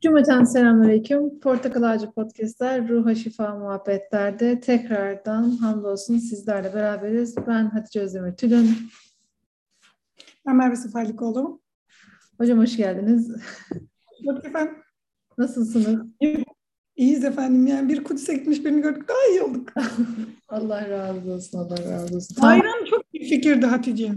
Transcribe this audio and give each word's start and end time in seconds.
Cümleten 0.00 0.44
selamünaleyküm. 0.44 1.40
Portakal 1.40 1.82
Ağacı 1.82 2.10
Podcast'ler, 2.10 2.88
Ruha 2.88 3.14
Şifa 3.14 3.54
Muhabbetler'de 3.54 4.60
tekrardan 4.60 5.50
hamdolsun 5.50 6.18
sizlerle 6.18 6.74
beraberiz. 6.74 7.36
Ben 7.46 7.70
Hatice 7.70 8.00
Özdemir 8.00 8.36
Tülün. 8.36 8.70
Ben 10.46 10.56
Merve 10.56 10.76
Seferlikoğlu. 10.76 11.60
Hocam 12.38 12.58
hoş 12.58 12.76
geldiniz. 12.76 13.30
Hoş 14.26 14.44
efendim. 14.44 14.74
Nasılsınız? 15.38 16.06
İyiyiz 16.96 17.24
efendim. 17.24 17.66
Yani 17.66 17.88
bir 17.88 18.04
Kudüs'e 18.04 18.34
gitmiş 18.34 18.64
birini 18.64 18.82
gördük 18.82 19.08
daha 19.08 19.26
iyi 19.30 19.42
olduk. 19.42 19.72
Allah 20.48 20.90
razı 20.90 21.32
olsun, 21.32 21.58
Allah 21.58 21.92
razı 21.92 22.16
olsun. 22.16 22.36
Bayram 22.42 22.84
çok 22.90 23.02
iyi 23.12 23.28
fikirdi 23.28 23.66
Hatice. 23.66 24.12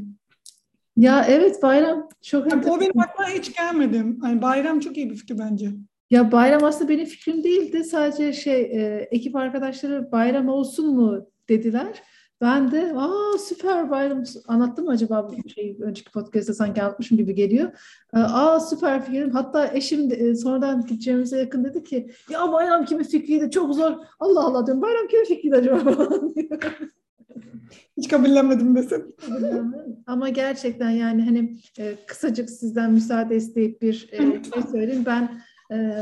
Ya 0.97 1.25
evet 1.29 1.63
bayram 1.63 2.09
çok 2.21 2.51
Yani 2.51 2.65
o 2.69 2.79
benim 2.79 2.99
aklıma 2.99 3.29
hiç 3.29 3.55
gelmedi. 3.55 3.95
Yani 3.95 4.41
bayram 4.41 4.79
çok 4.79 4.97
iyi 4.97 5.09
bir 5.09 5.15
fikir 5.15 5.39
bence. 5.39 5.71
Ya 6.09 6.31
bayram 6.31 6.63
aslında 6.63 6.89
benim 6.89 7.05
fikrim 7.05 7.43
değildi. 7.43 7.83
Sadece 7.83 8.33
şey 8.33 8.61
e, 8.61 9.07
ekip 9.11 9.35
arkadaşları 9.35 10.11
bayram 10.11 10.49
olsun 10.49 10.95
mu 10.95 11.27
dediler. 11.49 12.03
Ben 12.41 12.71
de 12.71 12.93
aa 12.95 13.37
süper 13.37 13.89
bayram 13.89 14.23
anlattım 14.47 14.85
mı 14.85 14.91
acaba 14.91 15.29
bu 15.29 15.49
şey 15.49 15.77
önceki 15.81 16.11
podcast'ta 16.11 16.53
sanki 16.53 16.83
anlatmışım 16.83 17.17
gibi 17.17 17.35
geliyor. 17.35 17.71
E, 18.13 18.17
aa 18.19 18.59
süper 18.59 19.05
fikrim. 19.05 19.31
Hatta 19.31 19.73
eşim 19.73 20.09
de, 20.09 20.15
e, 20.15 20.35
sonradan 20.35 20.85
gideceğimize 20.85 21.37
yakın 21.39 21.63
dedi 21.63 21.83
ki 21.83 22.11
ya 22.29 22.51
bayram 22.51 22.85
kimin 22.85 23.03
fikriydi 23.03 23.51
çok 23.51 23.75
zor. 23.75 23.91
Allah 24.19 24.43
Allah 24.45 24.65
diyorum 24.65 24.81
bayram 24.81 25.07
kimin 25.07 25.25
fikriydi 25.25 25.55
acaba? 25.55 25.95
Hiç 27.97 28.07
kabullenmedim 28.07 28.75
desem. 28.75 29.01
Ama 30.07 30.29
gerçekten 30.29 30.89
yani 30.89 31.21
hani 31.23 31.57
e, 31.79 31.95
kısacık 32.07 32.49
sizden 32.49 32.91
müsaade 32.91 33.35
isteyip 33.35 33.81
bir 33.81 34.09
e, 34.11 34.17
şey 34.53 34.63
söyleyeyim. 34.71 35.03
Ben 35.05 35.41
e, 35.71 35.97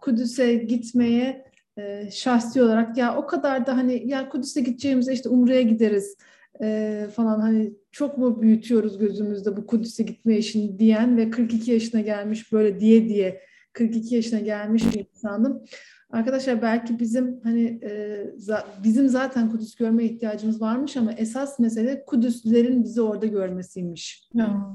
Kudüs'e 0.00 0.54
gitmeye 0.54 1.44
e, 1.78 2.10
şahsi 2.10 2.62
olarak 2.62 2.96
ya 2.96 3.16
o 3.16 3.26
kadar 3.26 3.66
da 3.66 3.76
hani 3.76 4.08
ya 4.08 4.28
Kudüs'e 4.28 4.60
gideceğimizde 4.60 5.12
işte 5.12 5.28
Umre'ye 5.28 5.62
gideriz 5.62 6.16
e, 6.62 7.06
falan 7.16 7.40
hani 7.40 7.72
çok 7.92 8.18
mu 8.18 8.42
büyütüyoruz 8.42 8.98
gözümüzde 8.98 9.56
bu 9.56 9.66
Kudüs'e 9.66 10.02
gitme 10.02 10.36
işini 10.36 10.78
diyen 10.78 11.16
ve 11.16 11.30
42 11.30 11.70
yaşına 11.70 12.00
gelmiş 12.00 12.52
böyle 12.52 12.80
diye 12.80 13.08
diye 13.08 13.40
42 13.72 14.14
yaşına 14.14 14.40
gelmiş 14.40 14.82
bir 14.94 15.06
insandım. 15.14 15.64
Arkadaşlar 16.10 16.62
belki 16.62 16.98
bizim 16.98 17.40
hani 17.42 17.80
e, 17.82 18.24
za, 18.36 18.66
bizim 18.84 19.08
zaten 19.08 19.50
Kudüs 19.50 19.74
görme 19.74 20.04
ihtiyacımız 20.04 20.60
varmış 20.60 20.96
ama 20.96 21.12
esas 21.12 21.58
mesele 21.58 22.04
Kudüslerin 22.04 22.84
bizi 22.84 23.02
orada 23.02 23.26
görmesiymiş. 23.26 24.28
Ya. 24.34 24.66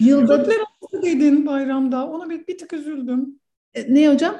Yılda 0.00 0.36
Türkler 0.36 0.56
azdı 0.82 1.02
dedin 1.02 1.46
bayramda. 1.46 2.10
Ona 2.10 2.30
bir, 2.30 2.46
bir 2.46 2.58
tık 2.58 2.72
üzüldüm. 2.72 3.40
E, 3.74 3.94
ne 3.94 4.08
hocam? 4.08 4.36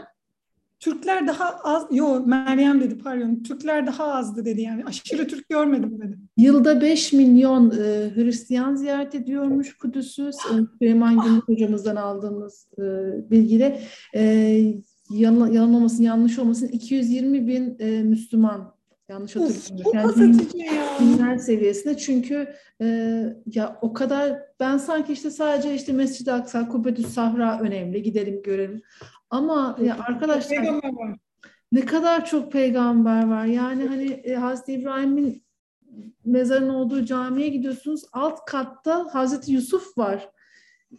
Türkler 0.81 1.27
daha 1.27 1.51
az, 1.51 1.87
yo 1.91 2.27
Meryem 2.27 2.81
dedi 2.81 2.99
pardon. 2.99 3.43
Türkler 3.43 3.87
daha 3.87 4.05
azdı 4.05 4.45
dedi 4.45 4.61
yani. 4.61 4.85
Aşırı 4.85 5.29
Türk 5.29 5.49
görmedim 5.49 6.01
dedi. 6.01 6.19
Yılda 6.37 6.81
5 6.81 7.13
milyon 7.13 7.71
e, 7.71 8.11
Hristiyan 8.15 8.75
ziyaret 8.75 9.15
ediyormuş 9.15 9.77
Kudüs'ü. 9.77 10.31
Süleyman 10.79 11.21
Gümrük 11.21 11.49
hocamızdan 11.49 11.97
aldığımız 11.97 12.69
e, 12.79 12.83
bilgiyle. 13.31 13.81
E, 14.15 14.75
yan, 15.15 15.53
yanılmamasın, 15.53 16.03
yanlış 16.03 16.39
olmasın 16.39 16.69
220 16.69 17.47
bin 17.47 17.77
e, 17.79 18.03
Müslüman 18.03 18.75
yanlış 19.09 19.37
hatırlamıyorum. 19.37 19.93
Yani 19.95 20.39
din, 20.39 20.49
dinler 21.01 21.39
seviyesinde 21.39 21.97
çünkü 21.97 22.55
e, 22.81 22.87
ya 23.47 23.79
o 23.83 23.93
kadar 23.93 24.39
ben 24.61 24.79
sanki 24.79 25.13
işte 25.13 25.31
sadece 25.31 25.75
işte 25.75 25.93
Mescid-i 25.93 26.33
Aksa, 26.33 26.69
Kubbetü 26.69 27.03
Sahra 27.03 27.61
önemli 27.61 28.03
gidelim 28.03 28.43
görelim. 28.43 28.83
Ama 29.31 29.77
ya 29.83 29.99
arkadaşlar 30.09 30.81
ne 31.73 31.81
kadar 31.85 32.25
çok 32.25 32.53
peygamber 32.53 33.27
var. 33.27 33.45
Yani 33.45 33.87
hani 33.87 34.11
e, 34.11 34.35
Hazreti 34.35 34.73
İbrahim'in 34.73 35.45
mezarının 36.25 36.75
olduğu 36.75 37.05
camiye 37.05 37.49
gidiyorsunuz. 37.49 38.03
Alt 38.13 38.45
katta 38.45 39.09
Hazreti 39.13 39.53
Yusuf 39.53 39.99
var 39.99 40.31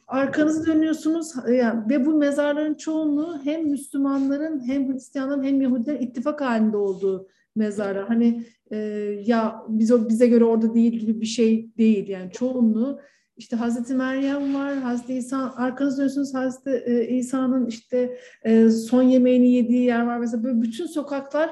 arkanızı 0.07 0.66
dönüyorsunuz. 0.66 1.33
Yani, 1.50 1.89
ve 1.89 2.06
bu 2.06 2.13
mezarların 2.13 2.73
çoğunluğu 2.73 3.39
hem 3.44 3.67
Müslümanların 3.67 4.67
hem 4.67 4.94
Hristiyanların 4.94 5.44
hem 5.44 5.61
Yahudilerin 5.61 6.01
ittifak 6.01 6.41
halinde 6.41 6.78
olduğu 6.78 7.28
mezarlar. 7.56 8.07
Hani 8.07 8.45
e, 8.72 8.78
ya 9.25 9.63
biz 9.67 9.91
o 9.91 10.09
bize 10.09 10.28
göre 10.28 10.44
orada 10.44 10.73
değil 10.73 10.94
gibi 10.94 11.22
bir 11.22 11.25
şey 11.25 11.69
değil. 11.78 12.07
Yani 12.07 12.31
çoğunluğu 12.31 13.00
işte 13.38 13.55
Hazreti 13.55 13.94
Meryem 13.94 14.55
var, 14.55 14.75
Hazreti 14.75 15.13
İsa, 15.13 15.53
arkanızı 15.55 15.97
dönüyorsunuz 15.97 16.34
Hazreti 16.34 16.84
e, 16.85 17.07
İsa'nın 17.07 17.66
işte 17.67 18.17
e, 18.44 18.69
son 18.69 19.03
yemeğini 19.03 19.51
yediği 19.51 19.84
yer 19.84 20.05
var. 20.05 20.19
Mesela 20.19 20.44
böyle 20.44 20.61
bütün 20.61 20.85
sokaklar 20.85 21.51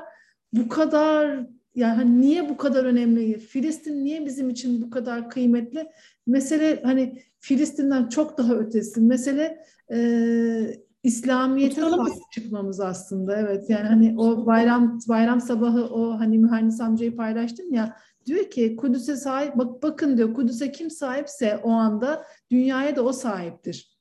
bu 0.53 0.69
kadar 0.69 1.47
yani 1.75 1.95
hani 1.95 2.21
niye 2.21 2.49
bu 2.49 2.57
kadar 2.57 2.85
önemli? 2.85 3.39
Filistin 3.39 4.05
niye 4.05 4.25
bizim 4.25 4.49
için 4.49 4.81
bu 4.81 4.89
kadar 4.89 5.29
kıymetli? 5.29 5.91
Mesele 6.27 6.81
hani 6.83 7.23
Filistin'den 7.39 8.09
çok 8.09 8.37
daha 8.37 8.53
ötesi. 8.53 9.01
Mesele 9.01 9.65
e, 9.93 10.83
İslamiyet'e 11.03 11.81
sahip 11.81 12.31
çıkmamız 12.31 12.79
aslında. 12.79 13.37
Evet 13.37 13.69
yani 13.69 13.87
hani 13.87 14.15
o 14.17 14.45
bayram 14.45 14.99
bayram 15.09 15.41
sabahı 15.41 15.85
o 15.85 16.19
hani 16.19 16.37
mühendis 16.37 16.81
amcayı 16.81 17.15
paylaştım 17.15 17.73
ya 17.73 17.97
diyor 18.25 18.49
ki 18.49 18.75
Kudüs'e 18.75 19.15
sahip 19.15 19.57
bak 19.57 19.83
bakın 19.83 20.17
diyor 20.17 20.33
Kudüs'e 20.33 20.71
kim 20.71 20.91
sahipse 20.91 21.57
o 21.63 21.71
anda 21.71 22.25
dünyaya 22.51 22.95
da 22.95 23.03
o 23.03 23.13
sahiptir. 23.13 23.93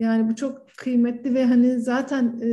Yani 0.00 0.28
bu 0.28 0.36
çok 0.36 0.66
kıymetli 0.76 1.34
ve 1.34 1.44
hani 1.44 1.80
zaten 1.80 2.40
e, 2.42 2.48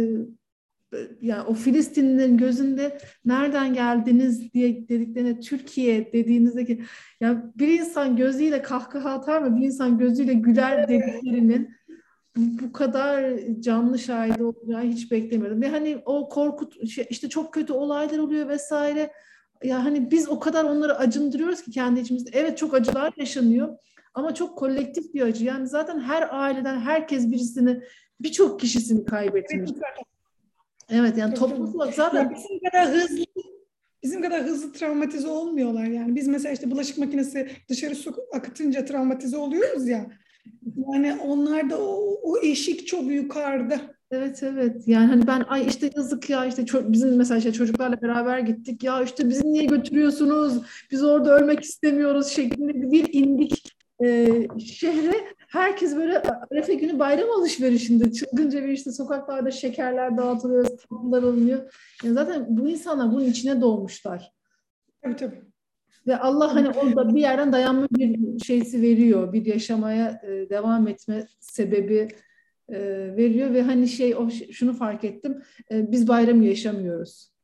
yani 1.22 1.42
o 1.42 1.54
Filistinlilerin 1.54 2.38
gözünde 2.38 2.98
nereden 3.26 3.74
geldiniz 3.74 4.54
diye 4.54 4.90
dediklerine 4.90 5.40
Türkiye 5.40 6.14
dediğinizdeki 6.14 6.84
ya 7.22 7.52
bir 7.56 7.80
insan 7.80 8.16
gözüyle 8.18 8.62
kahkaha 8.62 9.10
atar 9.10 9.42
mı 9.42 9.58
bir 9.58 9.66
insan 9.66 9.98
gözüyle 9.98 10.34
güler 10.34 10.88
dediklerinin 10.88 11.78
bu 12.38 12.72
kadar 12.72 13.34
canlı 13.60 14.00
şahidi 14.00 14.44
olacağı 14.44 14.84
hiç 14.84 15.12
beklemiyordum. 15.12 15.62
Ve 15.62 15.70
hani 15.70 16.02
o 16.06 16.30
korkut 16.30 16.90
şey, 16.90 17.08
işte 17.10 17.30
çok 17.30 17.54
kötü 17.54 17.74
olaylar 17.74 18.18
oluyor 18.18 18.50
vesaire. 18.50 19.12
Ya 19.64 19.86
hani 19.86 20.12
biz 20.12 20.30
o 20.30 20.40
kadar 20.40 20.64
onları 20.64 20.98
acındırıyoruz 20.98 21.62
ki 21.62 21.72
kendi 21.72 22.00
içimizde. 22.00 22.30
Evet 22.34 22.58
çok 22.58 22.74
acılar 22.74 23.14
yaşanıyor 23.18 23.78
ama 24.14 24.34
çok 24.34 24.58
kolektif 24.58 25.14
bir 25.14 25.22
acı. 25.22 25.46
Yani 25.46 25.68
zaten 25.68 26.00
her 26.00 26.28
aileden 26.32 26.80
herkes 26.80 27.32
birisini 27.32 27.82
birçok 28.20 28.60
kişisini 28.60 29.06
kaybetmiş. 29.06 29.72
Evet 30.90 31.18
yani 31.18 31.34
topluluk 31.34 31.94
zaten 31.94 32.24
ya 32.24 32.32
bizim 32.36 32.60
kadar 32.60 32.88
hızlı 32.88 33.26
bizim 34.04 34.22
kadar 34.22 34.44
hızlı 34.44 34.74
travmatize 34.74 35.28
olmuyorlar 35.28 35.86
yani. 35.86 36.16
Biz 36.16 36.28
mesela 36.28 36.54
işte 36.54 36.72
bulaşık 36.72 36.98
makinesi 36.98 37.50
dışarı 37.70 37.96
su 37.96 38.16
akıtınca 38.34 38.86
travmatize 38.86 39.38
oluyoruz 39.38 39.88
ya. 39.88 40.08
Yani 40.94 41.18
onlar 41.22 41.70
da 41.70 41.82
o, 41.82 42.20
o 42.24 42.38
eşik 42.44 42.88
çok 42.88 43.12
yukarıda. 43.12 43.82
Evet 44.12 44.44
evet 44.44 44.88
yani 44.88 45.06
hani 45.06 45.28
ben 45.28 45.44
ay 45.48 45.68
işte 45.68 45.92
yazık 45.96 46.30
ya 46.30 46.46
işte 46.46 46.66
bizim 46.84 47.18
mesela 47.18 47.38
işte 47.38 47.54
çocuklarla 47.54 48.02
beraber 48.02 48.40
gittik 48.40 48.84
ya 48.84 49.04
işte 49.04 49.30
bizi 49.30 49.54
niye 49.54 49.66
götürüyorsunuz 49.66 50.62
biz 50.92 51.04
orada 51.04 51.40
ölmek 51.40 51.64
istemiyoruz 51.64 52.28
şeklinde 52.28 52.92
bir 52.92 53.14
indik 53.14 53.77
e, 54.04 54.28
şehre 54.60 55.14
herkes 55.48 55.96
böyle 55.96 56.22
Arefe 56.22 56.74
günü 56.74 57.00
bayram 57.00 57.32
alışverişinde 57.32 58.12
çılgınca 58.12 58.64
bir 58.64 58.70
işte 58.70 58.92
sokaklarda 58.92 59.52
şekerler 59.52 60.18
dağıtılıyor, 60.18 60.66
tatlılar 60.66 61.24
alınıyor. 61.24 61.74
Yani 62.04 62.14
zaten 62.14 62.46
bu 62.50 62.70
insanlar 62.70 63.12
bunun 63.12 63.26
içine 63.26 63.62
doğmuşlar. 63.62 64.32
Tabii 65.02 65.16
tabii. 65.16 65.42
Ve 66.08 66.18
Allah 66.18 66.56
hani 66.56 66.70
orada 66.70 67.16
bir 67.16 67.22
yerden 67.22 67.54
dayanma 67.54 67.88
bir 67.92 68.40
şeysi 68.40 68.82
veriyor. 68.82 69.34
Bir 69.34 69.46
yaşamaya 69.46 70.22
e, 70.24 70.50
devam 70.50 70.88
etme 70.88 71.28
sebebi 71.40 72.08
e, 72.70 72.80
veriyor 73.18 73.54
ve 73.54 73.62
hani 73.62 73.88
şey 73.88 74.16
o 74.16 74.30
şunu 74.30 74.74
fark 74.74 75.04
ettim. 75.04 75.42
E, 75.72 75.92
biz 75.92 76.08
bayramı 76.08 76.46
yaşamıyoruz. 76.46 77.37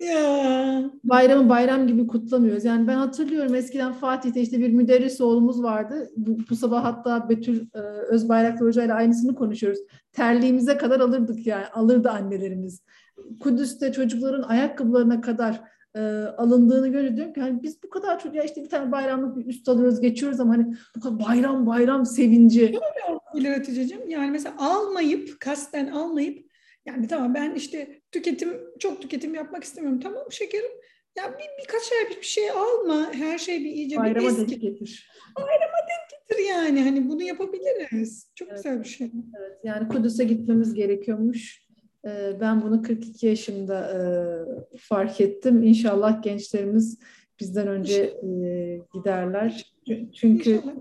Ya. 0.00 0.90
Bayramı 1.04 1.48
bayram 1.48 1.86
gibi 1.86 2.06
kutlamıyoruz. 2.06 2.64
Yani 2.64 2.86
ben 2.86 2.94
hatırlıyorum 2.94 3.54
eskiden 3.54 3.92
Fatih'te 3.92 4.40
işte 4.40 4.58
bir 4.58 4.72
müderris 4.72 5.20
oğlumuz 5.20 5.62
vardı. 5.62 6.10
Bu, 6.16 6.38
bu 6.50 6.56
sabah 6.56 6.84
hatta 6.84 7.28
Betül 7.28 7.66
e, 7.74 7.78
Özbayraktar 7.78 8.68
Hoca 8.68 8.84
ile 8.84 8.94
aynısını 8.94 9.34
konuşuyoruz. 9.34 9.78
Terliğimize 10.12 10.76
kadar 10.76 11.00
alırdık 11.00 11.46
yani. 11.46 11.66
Alırdı 11.66 12.10
annelerimiz. 12.10 12.82
Kudüs'te 13.40 13.92
çocukların 13.92 14.42
ayakkabılarına 14.42 15.20
kadar 15.20 15.60
e, 15.96 16.00
alındığını 16.36 16.88
görüyorum. 16.88 17.16
Diyorum 17.16 17.32
ki 17.32 17.40
hani 17.40 17.62
biz 17.62 17.82
bu 17.82 17.90
kadar 17.90 18.18
çocuğa 18.20 18.42
işte 18.42 18.62
bir 18.62 18.68
tane 18.68 18.92
bayramlık 18.92 19.36
bir 19.36 19.46
üst 19.46 19.68
alıyoruz 19.68 20.00
geçiyoruz 20.00 20.40
ama 20.40 20.52
hani 20.52 20.74
bu 20.96 21.00
kadar 21.00 21.28
bayram 21.28 21.66
bayram 21.66 22.06
sevinci. 22.06 22.78
İleri 23.34 23.54
Hatice'cim 23.54 24.08
yani 24.08 24.30
mesela 24.30 24.54
almayıp 24.58 25.40
kasten 25.40 25.86
almayıp 25.86 26.48
yani 26.86 27.08
tamam 27.08 27.34
ben 27.34 27.54
işte 27.54 27.97
tüketim 28.12 28.60
çok 28.78 29.02
tüketim 29.02 29.34
yapmak 29.34 29.64
istemiyorum. 29.64 30.00
Tamam 30.00 30.24
şekerim. 30.30 30.70
Ya 31.16 31.32
bir, 31.32 31.62
birkaç 31.62 31.92
ay 31.92 32.16
bir 32.16 32.22
şey 32.26 32.50
alma. 32.50 33.12
Her 33.12 33.38
şey 33.38 33.64
bir 33.64 33.70
iyice 33.70 33.96
Bayrama 33.96 34.28
bir 34.28 34.42
eski. 34.42 34.58
getir. 34.58 35.10
Bayrama 35.36 35.78
denk 35.88 36.28
getir 36.28 36.44
yani. 36.48 36.82
Hani 36.82 37.08
bunu 37.08 37.22
yapabiliriz. 37.22 38.30
Çok 38.34 38.48
evet. 38.48 38.58
güzel 38.58 38.80
bir 38.80 38.88
şey. 38.88 39.10
Evet, 39.38 39.58
yani 39.64 39.88
Kudüs'e 39.88 40.24
gitmemiz 40.24 40.74
gerekiyormuş. 40.74 41.68
Ee, 42.06 42.40
ben 42.40 42.62
bunu 42.62 42.82
42 42.82 43.26
yaşımda 43.26 43.92
e, 43.92 43.98
fark 44.78 45.20
ettim. 45.20 45.62
İnşallah 45.62 46.22
gençlerimiz 46.22 46.98
bizden 47.40 47.68
önce 47.68 48.02
e, 48.02 48.80
giderler. 48.94 49.74
Çünkü 50.14 50.50
İnşallah. 50.50 50.74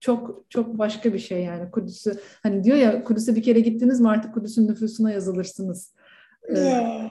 çok 0.00 0.44
çok 0.48 0.78
başka 0.78 1.12
bir 1.12 1.18
şey 1.18 1.42
yani 1.44 1.70
Kudüs'ü. 1.70 2.18
Hani 2.42 2.64
diyor 2.64 2.76
ya 2.76 3.04
Kudüs'e 3.04 3.36
bir 3.36 3.42
kere 3.42 3.60
gittiniz 3.60 4.00
mi 4.00 4.08
artık 4.08 4.34
Kudüs'ün 4.34 4.68
nüfusuna 4.68 5.12
yazılırsınız. 5.12 5.94
Ee, 6.48 7.10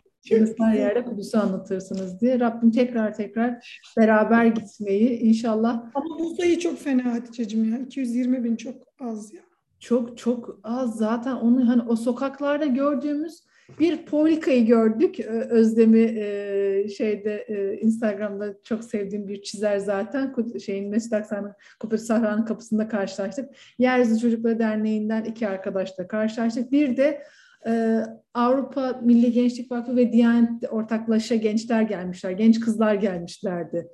her 0.60 0.74
yerde 0.74 1.06
Kudüs'ü 1.06 1.38
anlatırsınız 1.38 2.22
diye. 2.22 2.40
Rabbim 2.40 2.72
tekrar 2.72 3.14
tekrar 3.14 3.80
beraber 3.98 4.46
gitmeyi 4.46 5.20
inşallah. 5.20 5.92
Ama 5.94 6.20
bu 6.20 6.36
sayı 6.36 6.60
çok 6.60 6.80
fena 6.80 7.14
Hatice'cim 7.14 7.74
ya. 7.74 7.80
220 7.80 8.44
bin 8.44 8.56
çok 8.56 8.76
az 9.00 9.34
ya. 9.34 9.42
Çok 9.80 10.18
çok 10.18 10.60
az 10.64 10.98
zaten 10.98 11.36
onu 11.36 11.68
hani 11.68 11.82
o 11.82 11.96
sokaklarda 11.96 12.66
gördüğümüz 12.66 13.44
bir 13.80 14.06
Polika'yı 14.06 14.66
gördük. 14.66 15.20
Özlem'i 15.50 16.02
e, 16.02 16.90
şeyde 16.98 17.46
e, 17.48 17.78
Instagram'da 17.78 18.54
çok 18.64 18.84
sevdiğim 18.84 19.28
bir 19.28 19.42
çizer 19.42 19.78
zaten. 19.78 20.36
Şeyin 20.66 20.90
Mesut 20.90 21.14
Aksan'ın 21.14 21.98
Sahra'nın 21.98 22.46
kapısında 22.46 22.88
karşılaştık. 22.88 23.50
Yeryüzü 23.78 24.20
Çocukları 24.20 24.60
Derneği'nden 24.60 25.24
iki 25.24 25.48
arkadaşla 25.48 26.08
karşılaştık. 26.08 26.72
Bir 26.72 26.98
de 26.98 27.24
e, 27.68 28.04
Avrupa 28.34 29.00
Milli 29.04 29.32
Gençlik 29.32 29.72
Vakfı 29.72 29.96
ve 29.96 30.14
Diyanet 30.14 30.72
ortaklaşa 30.72 31.36
gençler 31.36 31.82
gelmişler. 31.82 32.32
Genç 32.32 32.60
kızlar 32.60 32.96
gelmişlerdi. 32.96 33.88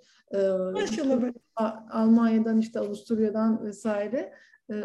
Maşallah. 0.74 1.34
Almanya'dan 1.92 2.58
işte 2.58 2.80
Avusturya'dan 2.80 3.66
vesaire. 3.66 4.34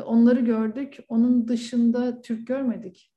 onları 0.07 0.41
gördük. 0.41 0.99
Onun 1.09 1.49
dışında 1.49 2.23
Türk 2.23 2.47
görmedik. 2.47 3.13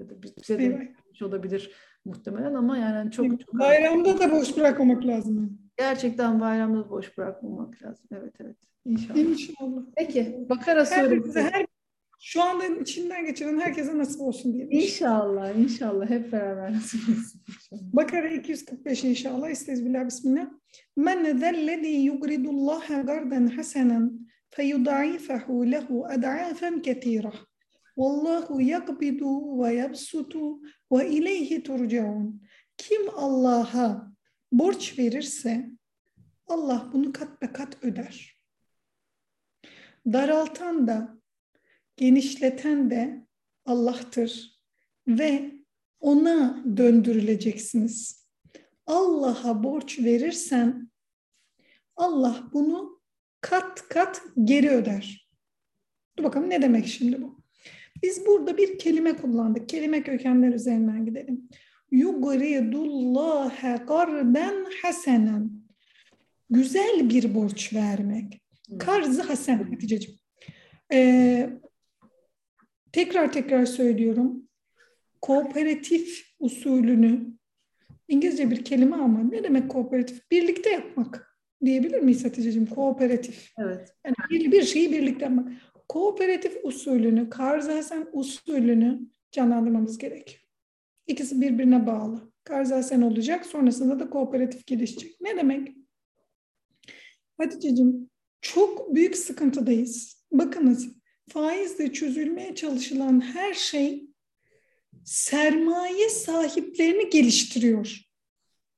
Bize 0.00 0.58
de 0.58 0.64
evet. 0.64 1.22
olabilir 1.22 1.72
muhtemelen 2.04 2.54
ama 2.54 2.78
yani 2.78 3.10
çok 3.10 3.40
çok 3.40 3.54
bayramda 3.54 4.18
da 4.18 4.32
boş 4.32 4.56
bırakmamak 4.56 5.06
lazım. 5.06 5.58
Gerçekten 5.76 6.40
bayramda 6.40 6.84
da 6.84 6.90
boş 6.90 7.18
bırakmamak 7.18 7.82
lazım. 7.82 8.06
Evet 8.12 8.34
evet. 8.40 8.56
İnşallah. 8.84 9.18
İnşallah. 9.18 9.82
Peki 9.96 10.46
Bakara 10.48 10.86
suresi. 10.86 11.40
Her, 11.40 11.66
şu 12.20 12.42
anda 12.42 12.66
içinden 12.66 13.26
geçiren 13.26 13.60
herkese 13.60 13.98
nasip 13.98 14.20
olsun 14.20 14.54
diye. 14.54 14.66
İnşallah, 14.70 15.58
inşallah 15.58 16.10
hep 16.10 16.32
beraber 16.32 16.72
nasip 16.72 17.00
olsun. 17.08 17.40
Bakara 17.72 18.28
245 18.28 19.04
inşallah. 19.04 19.50
Estağfirullah, 19.50 20.06
bismillah. 20.06 20.50
Men 20.96 21.38
zellezî 21.38 21.88
yugridullâhe 21.88 23.02
garden 23.02 23.46
hasenen 23.46 24.28
feyudâifehu 24.50 25.70
lehu 25.70 26.06
ed'âfen 26.12 26.82
ketîrah. 26.82 27.44
Vallahu 27.96 28.60
yakbidu 28.60 29.62
ve 29.62 29.74
yabsutu 29.74 30.60
ve 30.92 31.10
ileyhi 31.10 31.62
turcaun. 31.62 32.42
Kim 32.76 33.02
Allah'a 33.16 34.12
borç 34.52 34.98
verirse 34.98 35.70
Allah 36.46 36.90
bunu 36.92 37.12
kat 37.12 37.42
be 37.42 37.52
kat 37.52 37.84
öder. 37.84 38.38
Daraltan 40.12 40.86
da 40.86 41.17
genişleten 41.98 42.90
de 42.90 43.26
Allah'tır 43.64 44.60
ve 45.08 45.50
ona 46.00 46.64
döndürüleceksiniz. 46.76 48.26
Allah'a 48.86 49.62
borç 49.62 49.98
verirsen 49.98 50.90
Allah 51.96 52.50
bunu 52.52 53.00
kat 53.40 53.88
kat 53.88 54.22
geri 54.44 54.70
öder. 54.70 55.28
Dur 56.18 56.24
bakalım 56.24 56.50
ne 56.50 56.62
demek 56.62 56.86
şimdi 56.86 57.22
bu? 57.22 57.38
Biz 58.02 58.26
burada 58.26 58.56
bir 58.56 58.78
kelime 58.78 59.16
kullandık. 59.16 59.68
Kelime 59.68 60.02
kökenler 60.02 60.52
üzerinden 60.52 61.06
gidelim. 61.06 61.48
Yugridullaha 61.90 63.76
garden 63.76 64.66
hasenen. 64.82 65.50
Güzel 66.50 67.10
bir 67.10 67.34
borç 67.34 67.74
vermek. 67.74 68.42
Karzı 68.78 69.22
hasen 69.22 69.62
Hatice'ciğim. 69.62 70.18
Ee, 70.92 71.50
tekrar 72.92 73.32
tekrar 73.32 73.66
söylüyorum. 73.66 74.48
Kooperatif 75.22 76.34
usulünü 76.38 77.38
İngilizce 78.08 78.50
bir 78.50 78.64
kelime 78.64 78.96
ama 78.96 79.22
ne 79.22 79.44
demek 79.44 79.70
kooperatif? 79.70 80.30
Birlikte 80.30 80.70
yapmak 80.70 81.38
diyebilir 81.64 82.00
miyiz 82.00 82.24
Hatice'ciğim? 82.24 82.66
Kooperatif. 82.66 83.52
Evet. 83.58 83.94
Yani 84.04 84.14
bir, 84.30 84.52
bir 84.52 84.62
şeyi 84.62 84.92
birlikte 84.92 85.24
yapmak. 85.24 85.52
Kooperatif 85.88 86.56
usulünü, 86.62 87.30
Karzasen 87.30 88.06
usulünü 88.12 89.00
canlandırmamız 89.32 89.98
gerekiyor. 89.98 90.40
İkisi 91.06 91.40
birbirine 91.40 91.86
bağlı. 91.86 92.32
Karzasen 92.44 93.02
olacak, 93.02 93.46
sonrasında 93.46 94.00
da 94.00 94.10
kooperatif 94.10 94.66
gelişecek. 94.66 95.20
Ne 95.20 95.36
demek? 95.36 95.76
Hatice'ciğim 97.38 98.10
çok 98.40 98.94
büyük 98.94 99.16
sıkıntıdayız. 99.16 100.24
Bakınız 100.32 100.97
faizle 101.28 101.92
çözülmeye 101.92 102.54
çalışılan 102.54 103.20
her 103.20 103.54
şey 103.54 104.06
sermaye 105.04 106.08
sahiplerini 106.08 107.10
geliştiriyor. 107.10 108.00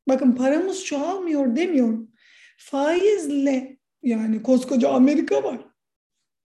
Bakın 0.09 0.33
paramız 0.33 0.85
çoğalmıyor 0.85 1.57
demiyorum. 1.57 2.11
Faizle 2.59 3.79
yani 4.03 4.43
koskoca 4.43 4.89
Amerika 4.89 5.43
var. 5.43 5.67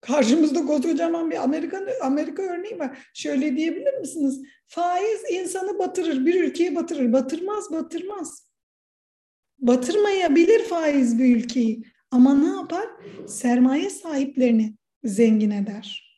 Karşımızda 0.02 0.66
koskocaman 0.66 1.32
bir 1.32 1.44
Amerika, 1.44 1.86
Amerika 2.02 2.44
örneği 2.44 2.80
var. 2.80 3.10
Şöyle 3.14 3.58
diyebilir 3.58 4.00
misiniz? 4.00 4.42
Faiz 4.68 5.22
insanı 5.32 5.80
batırır, 5.80 6.26
bir 6.26 6.44
ülkeyi 6.44 6.76
batırır. 6.76 7.14
Batırmaz, 7.14 7.72
batırmaz. 7.72 8.48
Batırmayabilir 9.60 10.64
faiz 10.64 11.20
bir 11.20 11.36
ülkeyi. 11.36 11.84
Ama 12.12 12.36
ne 12.36 12.48
yapar? 12.48 12.90
Sermaye 13.28 13.90
sahiplerini 13.90 14.76
zengin 15.04 15.52
eder. 15.52 16.14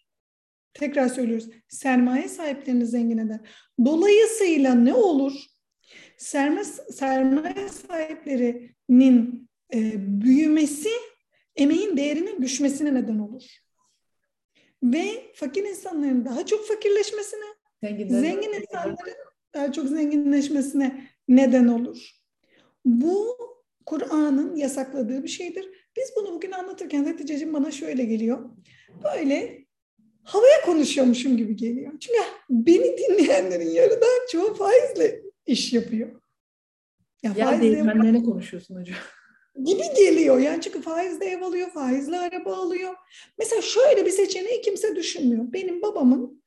Tekrar 0.74 1.08
söylüyoruz. 1.08 1.50
Sermaye 1.68 2.28
sahiplerini 2.28 2.86
zengin 2.86 3.18
eder. 3.18 3.40
Dolayısıyla 3.86 4.76
ne 4.76 4.94
olur? 4.94 5.34
Sermaye, 6.18 6.64
sermaye 6.92 7.70
sahiplerinin 7.70 9.50
e, 9.74 9.94
büyümesi 10.22 10.90
emeğin 11.56 11.98
değerinin 11.98 12.42
düşmesine 12.42 12.94
neden 12.94 13.20
olur. 13.20 13.44
Ve 14.84 15.32
fakir 15.36 15.64
insanların 15.64 16.26
daha 16.26 16.46
çok 16.46 16.68
fakirleşmesine, 16.68 17.46
Zenginler 17.84 18.20
zengin 18.20 18.54
insanların 18.54 19.16
daha 19.54 19.72
çok 19.72 19.88
zenginleşmesine 19.88 21.08
neden 21.28 21.68
olur. 21.68 22.12
Bu 22.86 23.38
Kur'an'ın 23.86 24.56
yasakladığı 24.56 25.24
bir 25.24 25.28
şeydir. 25.28 25.85
Biz 25.98 26.12
bunu 26.16 26.34
bugün 26.34 26.52
anlatırken 26.52 27.06
Hatice'cim 27.06 27.54
bana 27.54 27.72
şöyle 27.72 28.04
geliyor. 28.04 28.50
Böyle 29.04 29.66
havaya 30.24 30.62
konuşuyormuşum 30.66 31.38
gibi 31.38 31.56
geliyor. 31.56 31.92
Çünkü 32.00 32.20
beni 32.50 32.98
dinleyenlerin 32.98 33.70
yarıdan 33.70 34.28
çoğu 34.32 34.54
faizle 34.54 35.22
iş 35.46 35.74
yapıyor. 35.74 36.22
Ya, 37.24 37.34
ya 37.38 37.46
faizle 37.46 38.24
konuşuyorsun 38.24 38.76
hocam. 38.76 38.98
Gibi 39.64 39.84
geliyor. 39.98 40.40
Yani 40.40 40.62
çünkü 40.62 40.82
faizle 40.82 41.26
ev 41.26 41.42
alıyor, 41.42 41.70
faizle 41.70 42.20
araba 42.20 42.56
alıyor. 42.56 42.94
Mesela 43.38 43.62
şöyle 43.62 44.06
bir 44.06 44.12
seçeneği 44.12 44.62
kimse 44.62 44.96
düşünmüyor. 44.96 45.54
Benim 45.54 45.82
babamın 45.82 46.44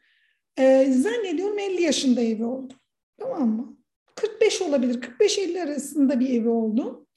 e, 0.59 0.93
zannediyorum 0.93 1.59
50 1.59 1.83
yaşında 1.83 2.21
evi 2.21 2.45
oldu. 2.45 2.75
Tamam 3.21 3.49
mı? 3.49 3.79
45 4.15 4.63
olabilir. 4.63 5.01
45-50 5.01 5.63
arasında 5.63 6.21
bir 6.21 6.41
evi 6.41 6.49
oldu. 6.49 7.08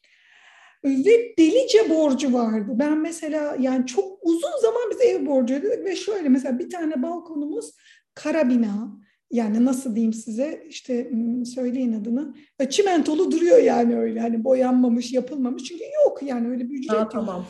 Ve 0.86 1.34
delice 1.38 1.90
borcu 1.90 2.34
vardı. 2.34 2.72
Ben 2.74 2.98
mesela 2.98 3.58
yani 3.60 3.86
çok 3.86 4.18
uzun 4.22 4.62
zaman 4.62 4.82
biz 4.92 5.02
ev 5.02 5.26
borcu 5.26 5.56
ödedik 5.56 5.86
ve 5.86 5.96
şöyle 5.96 6.30
mesela 6.30 6.60
bir 6.60 6.70
tane 6.70 7.04
balkonumuz 7.04 7.76
kara 8.16 8.50
bina. 8.50 9.02
Yani 9.32 9.66
nasıl 9.66 9.96
diyeyim 9.96 10.14
size 10.14 10.64
işte 10.70 11.12
söyleyin 11.56 11.94
adını. 11.94 12.36
Çimentolu 12.70 13.32
duruyor 13.32 13.58
yani 13.58 13.98
öyle 13.98 14.20
hani 14.20 14.44
boyanmamış 14.44 15.14
yapılmamış 15.14 15.64
çünkü 15.64 15.84
yok 16.06 16.24
yani 16.24 16.50
öyle 16.50 16.70
bir 16.70 16.78
ücret 16.78 17.00
yok. 17.00 17.12
Tamam. 17.12 17.46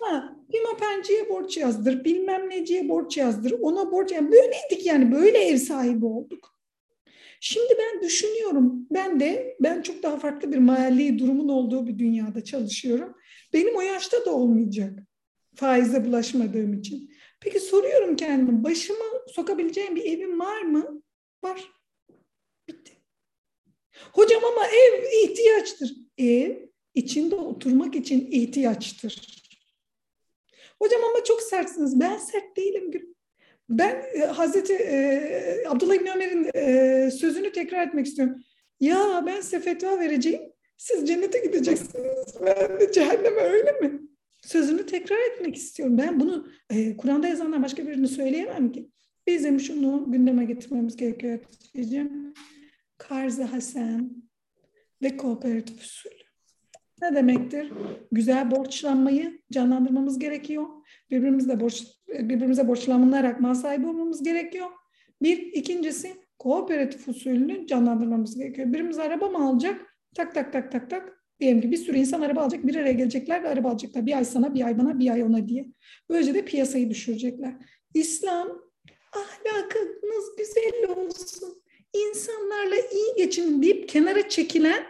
Ha, 0.00 0.36
pimapenciye 0.52 1.28
borç 1.28 1.56
yazdır, 1.56 2.04
bilmem 2.04 2.50
neciye 2.50 2.88
borç 2.88 3.16
yazdır, 3.16 3.54
ona 3.60 3.92
borç 3.92 4.12
yani 4.12 4.32
böyleydik 4.32 4.86
yani 4.86 5.12
böyle 5.12 5.38
ev 5.38 5.56
sahibi 5.56 6.06
olduk. 6.06 6.57
Şimdi 7.40 7.74
ben 7.78 8.02
düşünüyorum. 8.02 8.86
Ben 8.90 9.20
de 9.20 9.56
ben 9.60 9.82
çok 9.82 10.02
daha 10.02 10.18
farklı 10.18 10.52
bir 10.52 10.58
mali 10.58 11.18
durumun 11.18 11.48
olduğu 11.48 11.86
bir 11.86 11.98
dünyada 11.98 12.44
çalışıyorum. 12.44 13.14
Benim 13.52 13.76
o 13.76 13.80
yaşta 13.80 14.24
da 14.24 14.34
olmayacak. 14.34 14.98
Faize 15.54 16.04
bulaşmadığım 16.04 16.74
için. 16.78 17.10
Peki 17.40 17.60
soruyorum 17.60 18.16
kendime 18.16 18.64
başımı 18.64 19.04
sokabileceğim 19.34 19.96
bir 19.96 20.04
evim 20.04 20.40
var 20.40 20.62
mı? 20.62 21.02
Var. 21.44 21.70
Bitti. 22.68 22.92
Hocam 24.12 24.44
ama 24.44 24.66
ev 24.66 25.02
ihtiyaçtır. 25.24 25.96
ev 26.18 26.56
içinde 26.94 27.34
oturmak 27.34 27.96
için 27.96 28.28
ihtiyaçtır. 28.30 29.38
Hocam 30.82 31.04
ama 31.04 31.24
çok 31.24 31.42
sertsiniz. 31.42 32.00
Ben 32.00 32.18
sert 32.18 32.56
değilim. 32.56 33.14
Ben 33.68 34.04
e, 34.14 34.18
Hazreti 34.18 34.72
e, 34.72 35.64
Abdullah 35.68 35.94
İbni 35.94 36.10
Ömer'in 36.10 36.50
e, 36.54 37.10
sözünü 37.10 37.52
tekrar 37.52 37.86
etmek 37.86 38.06
istiyorum. 38.06 38.36
Ya 38.80 39.24
ben 39.26 39.40
size 39.40 39.60
fetva 39.60 40.00
vereceğim. 40.00 40.42
Siz 40.76 41.08
cennete 41.08 41.38
gideceksiniz. 41.38 42.34
Ben 42.46 42.80
de 42.80 42.92
cehenneme 42.92 43.40
öyle 43.40 43.72
mi? 43.72 44.00
Sözünü 44.42 44.86
tekrar 44.86 45.18
etmek 45.32 45.56
istiyorum. 45.56 45.98
Ben 45.98 46.20
bunu 46.20 46.48
e, 46.70 46.96
Kur'an'da 46.96 47.28
yazanlar 47.28 47.62
başka 47.62 47.86
birini 47.86 48.08
söyleyemem 48.08 48.72
ki. 48.72 48.88
Bizim 49.26 49.60
şunu 49.60 50.04
gündeme 50.08 50.44
getirmemiz 50.44 50.96
gerekiyor. 50.96 51.38
Karz-ı 52.98 53.42
Hasen 53.42 54.10
ve 55.02 55.16
kooperatif 55.16 55.80
usulü. 55.80 56.27
Ne 57.02 57.14
demektir? 57.14 57.72
Güzel 58.12 58.50
borçlanmayı 58.50 59.40
canlandırmamız 59.52 60.18
gerekiyor. 60.18 60.64
Birbirimizle 61.10 61.60
borç, 61.60 61.84
birbirimize 62.08 62.68
borçlanarak 62.68 63.40
mal 63.40 63.54
sahibi 63.54 63.86
olmamız 63.86 64.22
gerekiyor. 64.22 64.66
Bir, 65.22 65.38
ikincisi 65.38 66.12
kooperatif 66.38 67.08
usulünü 67.08 67.66
canlandırmamız 67.66 68.38
gerekiyor. 68.38 68.72
Birimiz 68.72 68.98
araba 68.98 69.28
mı 69.28 69.48
alacak? 69.48 69.96
Tak 70.14 70.34
tak 70.34 70.52
tak 70.52 70.72
tak 70.72 70.90
tak. 70.90 71.18
Diyelim 71.40 71.60
ki 71.60 71.70
bir 71.70 71.76
sürü 71.76 71.98
insan 71.98 72.20
araba 72.20 72.40
alacak, 72.40 72.66
bir 72.66 72.74
araya 72.74 72.92
gelecekler 72.92 73.42
ve 73.42 73.48
araba 73.48 73.68
alacaklar. 73.70 74.06
Bir 74.06 74.16
ay 74.16 74.24
sana, 74.24 74.54
bir 74.54 74.66
ay 74.66 74.78
bana, 74.78 74.98
bir 74.98 75.10
ay 75.10 75.22
ona 75.22 75.48
diye. 75.48 75.66
Böylece 76.10 76.34
de 76.34 76.44
piyasayı 76.44 76.90
düşürecekler. 76.90 77.54
İslam 77.94 78.48
ahlakınız 79.12 80.36
güzel 80.38 80.96
olsun, 80.96 81.62
insanlarla 81.94 82.76
iyi 82.76 83.16
geçin 83.16 83.62
deyip 83.62 83.88
kenara 83.88 84.28
çekilen 84.28 84.84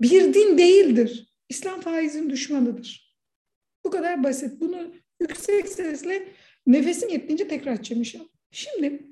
bir 0.00 0.34
din 0.34 0.58
değildir. 0.58 1.32
İslam 1.48 1.80
faizin 1.80 2.30
düşmanıdır. 2.30 3.16
Bu 3.84 3.90
kadar 3.90 4.24
basit. 4.24 4.60
Bunu 4.60 4.94
yüksek 5.20 5.68
sesle 5.68 6.28
nefesim 6.66 7.08
yettiğince 7.08 7.48
tekrar 7.48 7.74
edeceğim 7.74 8.28
Şimdi 8.50 9.06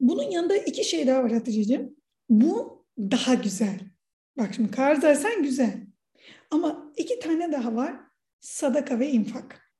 bunun 0.00 0.30
yanında 0.30 0.56
iki 0.56 0.84
şey 0.84 1.06
daha 1.06 1.22
var 1.24 1.32
Hatice'ciğim. 1.32 1.96
Bu 2.28 2.86
daha 2.98 3.34
güzel. 3.34 3.80
Bak 4.38 4.50
şimdi 4.54 4.70
karzaysan 4.70 5.42
güzel. 5.42 5.86
Ama 6.50 6.92
iki 6.96 7.18
tane 7.18 7.52
daha 7.52 7.74
var. 7.74 7.96
Sadaka 8.40 8.98
ve 8.98 9.10
infak. 9.10 9.72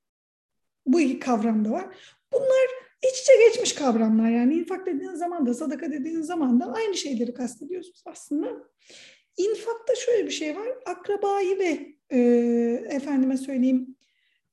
Bu 0.87 1.01
iki 1.01 1.19
kavram 1.19 1.65
da 1.65 1.71
var. 1.71 1.97
Bunlar 2.33 2.69
iç 3.03 3.21
içe 3.21 3.33
geçmiş 3.49 3.73
kavramlar. 3.73 4.31
Yani 4.31 4.55
infak 4.55 4.87
dediğin 4.87 5.15
zaman 5.15 5.47
da 5.47 5.55
sadaka 5.55 5.93
dediğin 5.93 6.21
zaman 6.21 6.61
da 6.61 6.73
aynı 6.73 6.97
şeyleri 6.97 7.35
kastediyorsunuz 7.35 8.03
aslında. 8.07 8.49
İnfakta 9.37 9.95
şöyle 9.95 10.27
bir 10.27 10.31
şey 10.31 10.57
var. 10.57 10.69
Akrabayı 10.87 11.59
ve 11.59 11.97
e, 12.11 12.19
efendime 12.91 13.37
söyleyeyim 13.37 13.97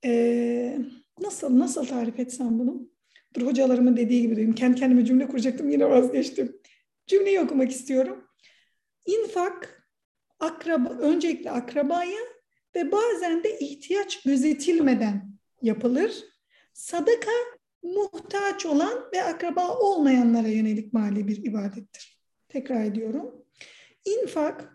e, 0.06 0.78
nasıl 1.20 1.60
nasıl 1.60 1.86
tarif 1.86 2.20
etsem 2.20 2.60
bunu? 2.60 2.90
Dur 3.36 3.42
hocalarımın 3.42 3.98
dediği 3.98 4.22
gibi 4.22 4.36
diyeyim. 4.36 4.56
Kendi 4.56 4.80
kendime 4.80 5.06
cümle 5.06 5.28
kuracaktım 5.28 5.70
yine 5.70 5.90
vazgeçtim. 5.90 6.62
Cümleyi 7.08 7.40
okumak 7.40 7.72
istiyorum. 7.72 8.28
İnfak 9.06 9.88
akraba, 10.40 10.90
öncelikle 10.90 11.52
akrabaya 11.52 12.20
ve 12.76 12.92
bazen 12.92 13.44
de 13.44 13.60
ihtiyaç 13.60 14.24
gözetilmeden 14.24 15.34
yapılır. 15.62 16.24
Sadaka 16.74 17.32
muhtaç 17.84 18.66
olan 18.66 19.10
ve 19.14 19.24
akraba 19.24 19.78
olmayanlara 19.78 20.48
yönelik 20.48 20.94
mali 20.94 21.28
bir 21.28 21.46
ibadettir. 21.46 22.20
Tekrar 22.50 22.84
ediyorum. 22.84 23.46
İnfak 24.06 24.73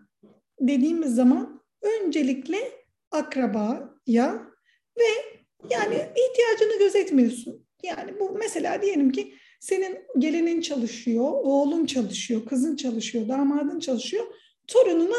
dediğimiz 0.61 1.15
zaman 1.15 1.63
öncelikle 1.83 2.59
akrabaya 3.11 4.47
ve 4.99 5.39
yani 5.71 5.95
ihtiyacını 5.95 6.79
gözetmiyorsun. 6.79 7.67
Yani 7.83 8.21
bu 8.21 8.37
mesela 8.39 8.83
diyelim 8.83 9.13
ki 9.13 9.35
senin 9.61 9.99
gelinin 10.19 10.61
çalışıyor, 10.61 11.25
oğlun 11.25 11.87
çalışıyor, 11.87 12.47
kızın 12.47 12.77
çalışıyor, 12.77 13.29
damadın 13.29 13.81
çalışıyor. 13.81 14.25
Torununa 14.67 15.17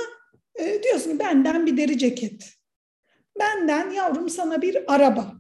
e, 0.56 0.84
diyorsun 0.84 1.12
ki 1.12 1.20
benden 1.20 1.66
bir 1.66 1.78
deri 1.78 1.98
ceket. 1.98 2.54
Benden 3.40 3.90
yavrum 3.90 4.30
sana 4.30 4.62
bir 4.62 4.94
araba. 4.96 5.40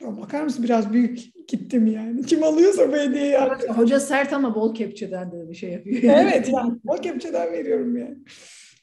Ya 0.00 0.16
bakar 0.20 0.42
mısın 0.42 0.64
biraz 0.64 0.92
büyük 0.92 1.48
gittim 1.48 1.86
yani. 1.86 2.26
Kim 2.26 2.42
alıyorsa 2.42 2.92
bu 2.92 2.96
hediyeyi 2.96 3.38
artık. 3.38 3.70
Hoca 3.70 4.00
sert 4.00 4.32
ama 4.32 4.54
bol 4.54 4.74
kepçeden 4.74 5.32
de 5.32 5.48
bir 5.50 5.54
şey 5.54 5.70
yapıyor. 5.70 6.02
evet 6.02 6.48
yani 6.52 6.72
bol 6.84 6.96
kepçeden 6.96 7.52
veriyorum 7.52 7.96
yani. 7.96 8.16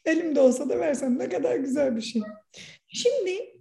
Elimde 0.06 0.40
olsa 0.40 0.70
da 0.70 0.80
versem 0.80 1.20
ne 1.20 1.30
kadar 1.30 1.56
güzel 1.56 1.96
bir 1.96 2.02
şey. 2.02 2.22
Şimdi 2.88 3.54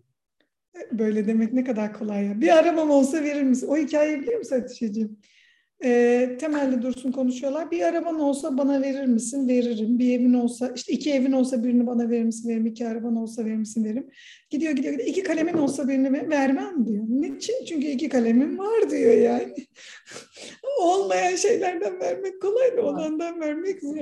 böyle 0.92 1.26
demek 1.26 1.52
ne 1.52 1.64
kadar 1.64 1.92
kolay 1.92 2.24
ya. 2.24 2.40
Bir 2.40 2.58
arabam 2.58 2.90
olsa 2.90 3.22
verir 3.22 3.42
misin? 3.42 3.66
O 3.68 3.76
hikayeyi 3.76 4.20
biliyor 4.20 4.38
musun 4.38 4.56
Hatice'ciğim? 4.60 5.18
E, 5.84 6.36
temelli 6.40 6.82
dursun 6.82 7.12
konuşuyorlar. 7.12 7.70
Bir 7.70 7.82
araban 7.82 8.20
olsa 8.20 8.58
bana 8.58 8.82
verir 8.82 9.06
misin? 9.06 9.48
Veririm. 9.48 9.98
Bir 9.98 10.18
evin 10.18 10.34
olsa, 10.34 10.72
işte 10.76 10.92
iki 10.92 11.12
evin 11.12 11.32
olsa 11.32 11.64
birini 11.64 11.86
bana 11.86 12.10
verir 12.10 12.24
misin? 12.24 12.48
Veririm. 12.48 12.66
İki 12.66 12.86
araban 12.86 13.16
olsa 13.16 13.44
verir 13.44 13.56
misin? 13.56 13.84
Veririm. 13.84 14.10
Gidiyor 14.50 14.72
gidiyor 14.72 14.92
gidiyor. 14.92 15.08
İki 15.08 15.22
kalemin 15.22 15.52
olsa 15.58 15.88
birini 15.88 16.30
vermem 16.30 16.86
diyor. 16.86 17.04
Niçin? 17.08 17.64
Çünkü 17.64 17.86
iki 17.86 18.08
kalemim 18.08 18.58
var 18.58 18.90
diyor 18.90 19.12
yani. 19.14 19.54
Olmayan 20.80 21.36
şeylerden 21.36 22.00
vermek 22.00 22.42
kolay 22.42 22.76
da 22.76 22.82
olandan 22.82 23.40
vermek 23.40 23.80
zor. 23.80 23.96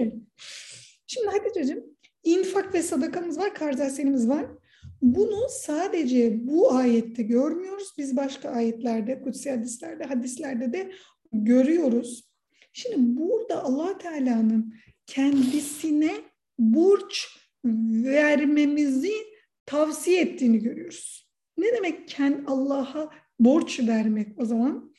Şimdi 1.07 1.27
Hatice'ciğim 1.27 1.85
infak 2.25 2.75
ve 2.75 2.83
sadakamız 2.83 3.39
var, 3.39 3.55
kardeşlerimiz 3.55 4.29
var. 4.29 4.47
Bunu 5.03 5.47
sadece 5.51 6.49
bu 6.49 6.73
ayette 6.73 7.23
görmüyoruz. 7.23 7.93
Biz 7.99 8.17
başka 8.17 8.51
ayetlerde, 8.51 9.21
kutsi 9.21 9.51
hadislerde, 9.51 10.05
hadislerde 10.05 10.73
de 10.73 10.93
görüyoruz. 11.33 12.31
Şimdi 12.73 13.21
burada 13.21 13.65
allah 13.65 13.99
Teala'nın 13.99 14.75
kendisine 15.07 16.13
borç 16.59 17.27
vermemizi 18.05 19.15
tavsiye 19.67 20.21
ettiğini 20.21 20.59
görüyoruz. 20.59 21.31
Ne 21.59 21.67
demek 21.77 22.21
Allah'a 22.47 23.11
borç 23.41 23.81
vermek 23.81 24.29
o 24.41 24.45
zaman? 24.45 24.95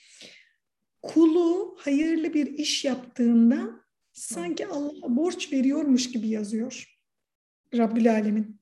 Kulu 1.01 1.75
hayırlı 1.80 2.34
bir 2.34 2.48
iş 2.48 2.86
yaptığında 2.86 3.70
sanki 4.13 4.68
Allah'a 4.68 5.16
borç 5.16 5.54
veriyormuş 5.54 6.12
gibi 6.12 6.28
yazıyor 6.28 6.90
Rabbül 7.78 8.12
Alemin. 8.12 8.62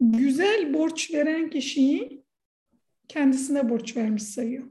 Güzel 0.00 0.74
borç 0.74 1.14
veren 1.14 1.50
kişiyi 1.50 2.24
kendisine 3.08 3.68
borç 3.68 3.96
vermiş 3.96 4.22
sayıyor. 4.22 4.64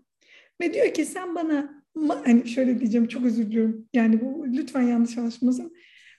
Ve 0.61 0.73
diyor 0.73 0.93
ki 0.93 1.05
sen 1.05 1.35
bana 1.35 1.83
hani 2.25 2.47
şöyle 2.47 2.79
diyeceğim 2.79 3.07
çok 3.07 3.25
özür 3.25 3.45
diliyorum. 3.45 3.87
Yani 3.93 4.21
bu 4.21 4.47
lütfen 4.53 4.81
yanlış 4.81 5.17
anlaşılmasın. 5.17 5.73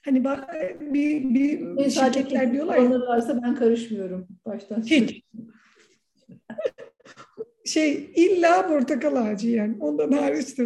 Hani 0.05 0.25
bir, 0.25 1.35
bir, 1.35 1.77
bir 1.77 1.91
şirketler 1.91 2.53
diyorlar 2.53 2.79
ya. 2.79 2.91
varsa 2.91 3.43
ben 3.43 3.55
karışmıyorum 3.55 4.29
baştan. 4.47 4.83
Hiç. 4.83 5.23
şey 7.65 8.11
illa 8.17 8.69
portakal 8.69 9.17
ağacı 9.17 9.49
yani 9.49 9.77
ondan 9.81 10.13
hariç 10.13 10.59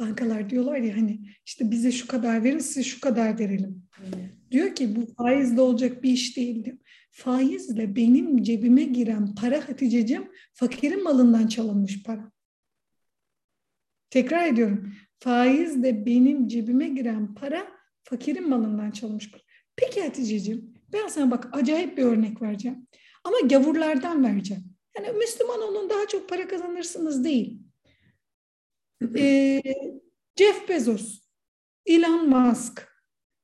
bankalar 0.00 0.50
diyorlar 0.50 0.76
ya 0.76 0.96
hani 0.96 1.20
işte 1.46 1.70
bize 1.70 1.92
şu 1.92 2.06
kadar 2.06 2.44
verin 2.44 2.58
size 2.58 2.82
şu 2.82 3.00
kadar 3.00 3.38
verelim. 3.38 3.82
Hmm. 3.96 4.35
Diyor 4.56 4.74
ki 4.74 4.96
bu 4.96 5.14
faizle 5.14 5.60
olacak 5.60 6.02
bir 6.02 6.10
iş 6.10 6.36
değil 6.36 6.64
diyor. 6.64 6.76
Faizle 7.10 7.96
benim 7.96 8.42
cebime 8.42 8.84
giren 8.84 9.34
para 9.34 9.68
Hatice'cim 9.68 10.32
fakirin 10.54 11.02
malından 11.02 11.46
çalınmış 11.46 12.02
para. 12.02 12.32
Tekrar 14.10 14.46
ediyorum. 14.46 14.92
Faizle 15.18 16.06
benim 16.06 16.48
cebime 16.48 16.88
giren 16.88 17.34
para 17.34 17.68
fakirin 18.04 18.48
malından 18.48 18.90
çalınmış 18.90 19.30
para. 19.30 19.42
Peki 19.76 20.02
Hatice'ciğim 20.02 20.74
ben 20.92 21.08
sana 21.08 21.30
bak 21.30 21.48
acayip 21.52 21.98
bir 21.98 22.04
örnek 22.04 22.42
vereceğim. 22.42 22.86
Ama 23.24 23.36
gavurlardan 23.40 24.24
vereceğim. 24.24 24.64
Yani 24.98 25.18
Müslüman 25.18 25.62
olun 25.62 25.90
daha 25.90 26.08
çok 26.08 26.28
para 26.28 26.48
kazanırsınız 26.48 27.24
değil. 27.24 27.58
Ee, 29.16 29.62
Jeff 30.36 30.68
Bezos, 30.68 31.20
Elon 31.86 32.28
Musk, 32.28 32.95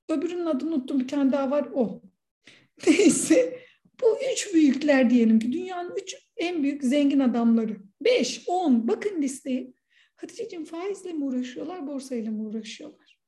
öbürünün 0.09 0.47
adını 0.47 0.75
unuttum 0.75 1.01
bir 1.01 1.09
tane 1.09 1.33
daha 1.33 1.51
var 1.51 1.69
o. 1.75 2.03
Neyse 2.87 3.61
bu 4.01 4.19
üç 4.33 4.55
büyükler 4.55 5.11
diyelim 5.11 5.39
ki 5.39 5.53
dünyanın 5.53 5.97
üç 5.97 6.17
en 6.37 6.63
büyük 6.63 6.85
zengin 6.85 7.21
adamları. 7.21 7.77
Beş, 8.01 8.45
on 8.47 8.89
bakın 8.89 9.23
listeyi. 9.23 9.75
Hatice'cim 10.17 10.65
faizle 10.65 11.13
mi 11.13 11.25
uğraşıyorlar, 11.25 11.87
borsayla 11.87 12.31
mı 12.31 12.49
uğraşıyorlar? 12.49 13.21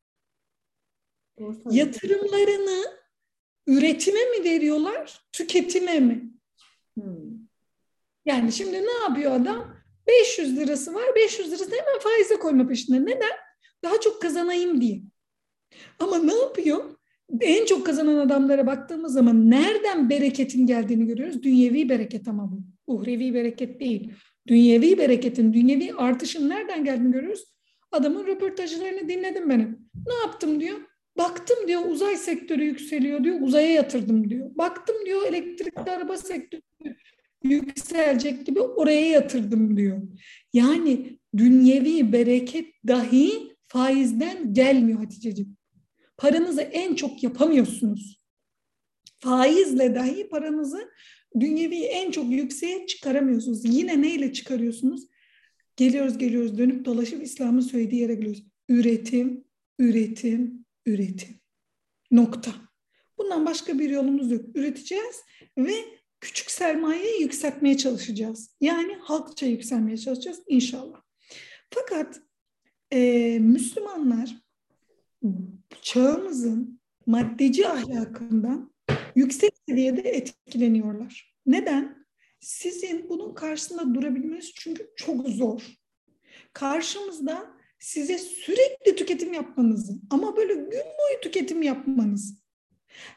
Borsa 1.38 1.70
Yatırımlarını 1.72 2.84
üretime 3.66 4.24
mi 4.24 4.44
veriyorlar, 4.44 5.20
tüketime 5.32 6.00
mi? 6.00 6.30
Hmm. 6.94 7.44
Yani 8.24 8.52
şimdi 8.52 8.82
ne 8.82 8.92
yapıyor 9.08 9.32
adam? 9.32 9.76
500 10.06 10.56
lirası 10.56 10.94
var, 10.94 11.14
500 11.14 11.48
lirasını 11.48 11.74
hemen 11.74 11.98
faize 12.00 12.36
koyma 12.36 12.66
peşinde. 12.66 13.04
Neden? 13.04 13.36
Daha 13.82 14.00
çok 14.00 14.22
kazanayım 14.22 14.80
diye. 14.80 15.02
Ama 15.98 16.18
ne 16.18 16.34
yapıyor? 16.34 16.84
En 17.40 17.66
çok 17.66 17.86
kazanan 17.86 18.16
adamlara 18.16 18.66
baktığımız 18.66 19.12
zaman 19.12 19.50
nereden 19.50 20.10
bereketin 20.10 20.66
geldiğini 20.66 21.06
görüyoruz. 21.06 21.42
Dünyevi 21.42 21.88
bereket 21.88 22.28
ama 22.28 22.52
bu. 22.52 22.62
Uhrevi 22.86 23.34
bereket 23.34 23.80
değil. 23.80 24.12
Dünyevi 24.46 24.98
bereketin, 24.98 25.52
dünyevi 25.52 25.94
artışın 25.94 26.48
nereden 26.48 26.84
geldiğini 26.84 27.12
görüyoruz. 27.12 27.44
Adamın 27.92 28.26
röportajlarını 28.26 29.08
dinledim 29.08 29.50
benim. 29.50 29.78
Ne 30.06 30.14
yaptım 30.14 30.60
diyor. 30.60 30.76
Baktım 31.18 31.56
diyor 31.68 31.82
uzay 31.88 32.16
sektörü 32.16 32.64
yükseliyor 32.64 33.24
diyor. 33.24 33.40
Uzaya 33.40 33.72
yatırdım 33.72 34.30
diyor. 34.30 34.50
Baktım 34.54 34.96
diyor 35.06 35.26
elektrikli 35.26 35.90
araba 35.90 36.16
sektörü 36.16 36.62
yükselecek 37.44 38.46
gibi 38.46 38.60
oraya 38.60 39.08
yatırdım 39.08 39.76
diyor. 39.76 40.02
Yani 40.52 41.18
dünyevi 41.36 42.12
bereket 42.12 42.66
dahi 42.88 43.30
faizden 43.68 44.54
gelmiyor 44.54 44.98
Hatice'ciğim. 44.98 45.56
Paranızı 46.16 46.60
en 46.60 46.94
çok 46.94 47.22
yapamıyorsunuz. 47.22 48.24
Faizle 49.18 49.94
dahi 49.94 50.28
paranızı 50.28 50.90
dünyevi 51.40 51.76
en 51.76 52.10
çok 52.10 52.30
yükseğe 52.30 52.86
çıkaramıyorsunuz. 52.86 53.64
Yine 53.64 54.02
neyle 54.02 54.32
çıkarıyorsunuz? 54.32 55.06
Geliyoruz 55.76 56.18
geliyoruz 56.18 56.58
dönüp 56.58 56.84
dolaşıp 56.84 57.22
İslam'ın 57.22 57.60
söylediği 57.60 58.02
yere 58.02 58.14
geliyoruz. 58.14 58.42
Üretim, 58.68 59.44
üretim, 59.78 60.64
üretim. 60.86 61.40
Nokta. 62.10 62.54
Bundan 63.18 63.46
başka 63.46 63.78
bir 63.78 63.90
yolumuz 63.90 64.30
yok. 64.30 64.44
Üreteceğiz 64.54 65.22
ve 65.58 65.74
küçük 66.20 66.50
sermayeyi 66.50 67.22
yükseltmeye 67.22 67.76
çalışacağız. 67.76 68.56
Yani 68.60 68.94
halkça 68.94 69.46
yükselmeye 69.46 69.96
çalışacağız 69.96 70.42
inşallah. 70.48 71.02
Fakat 71.70 72.20
e, 72.92 73.38
Müslümanlar 73.38 74.43
çağımızın 75.82 76.80
maddeci 77.06 77.68
ahlakından 77.68 78.74
yüksek 79.14 79.52
seviyede 79.68 80.00
etkileniyorlar. 80.00 81.34
Neden? 81.46 82.04
Sizin 82.40 83.08
bunun 83.08 83.34
karşısında 83.34 83.94
durabilmeniz 83.94 84.52
çünkü 84.54 84.90
çok 84.96 85.28
zor. 85.28 85.62
Karşımızda 86.52 87.54
size 87.78 88.18
sürekli 88.18 88.96
tüketim 88.96 89.32
yapmanızı 89.32 89.92
ama 90.10 90.36
böyle 90.36 90.54
gün 90.54 90.70
boyu 90.70 91.20
tüketim 91.22 91.62
yapmanızı 91.62 92.34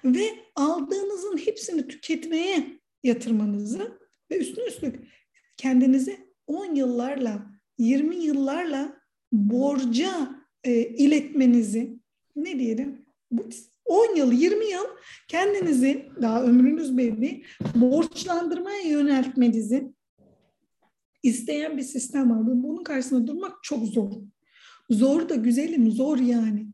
ve 0.05 0.29
aldığınızın 0.55 1.37
hepsini 1.37 1.87
tüketmeye 1.87 2.79
yatırmanızı 3.03 3.99
ve 4.31 4.37
üstüne 4.37 4.65
üstlük 4.65 5.07
kendinizi 5.57 6.17
10 6.47 6.75
yıllarla 6.75 7.51
20 7.77 8.15
yıllarla 8.15 9.01
borca 9.31 10.37
e, 10.63 10.81
iletmenizi 10.81 11.96
ne 12.43 12.59
diyelim 12.59 13.05
bu 13.31 13.49
10 13.85 14.15
yıl 14.15 14.31
20 14.31 14.65
yıl 14.65 14.85
kendinizi 15.27 16.09
daha 16.21 16.43
ömrünüz 16.43 16.97
belli 16.97 17.43
borçlandırmaya 17.75 18.81
yöneltmenizi 18.81 19.93
isteyen 21.23 21.77
bir 21.77 21.83
sistem 21.83 22.31
var. 22.31 22.47
Bunun 22.47 22.83
karşısında 22.83 23.27
durmak 23.27 23.63
çok 23.63 23.85
zor. 23.85 24.11
Zor 24.89 25.29
da 25.29 25.35
güzelim 25.35 25.91
zor 25.91 26.17
yani. 26.17 26.67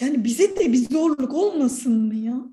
Yani 0.00 0.24
bize 0.24 0.56
de 0.56 0.72
bir 0.72 0.88
zorluk 0.90 1.34
olmasın 1.34 2.06
mı 2.06 2.14
ya? 2.14 2.44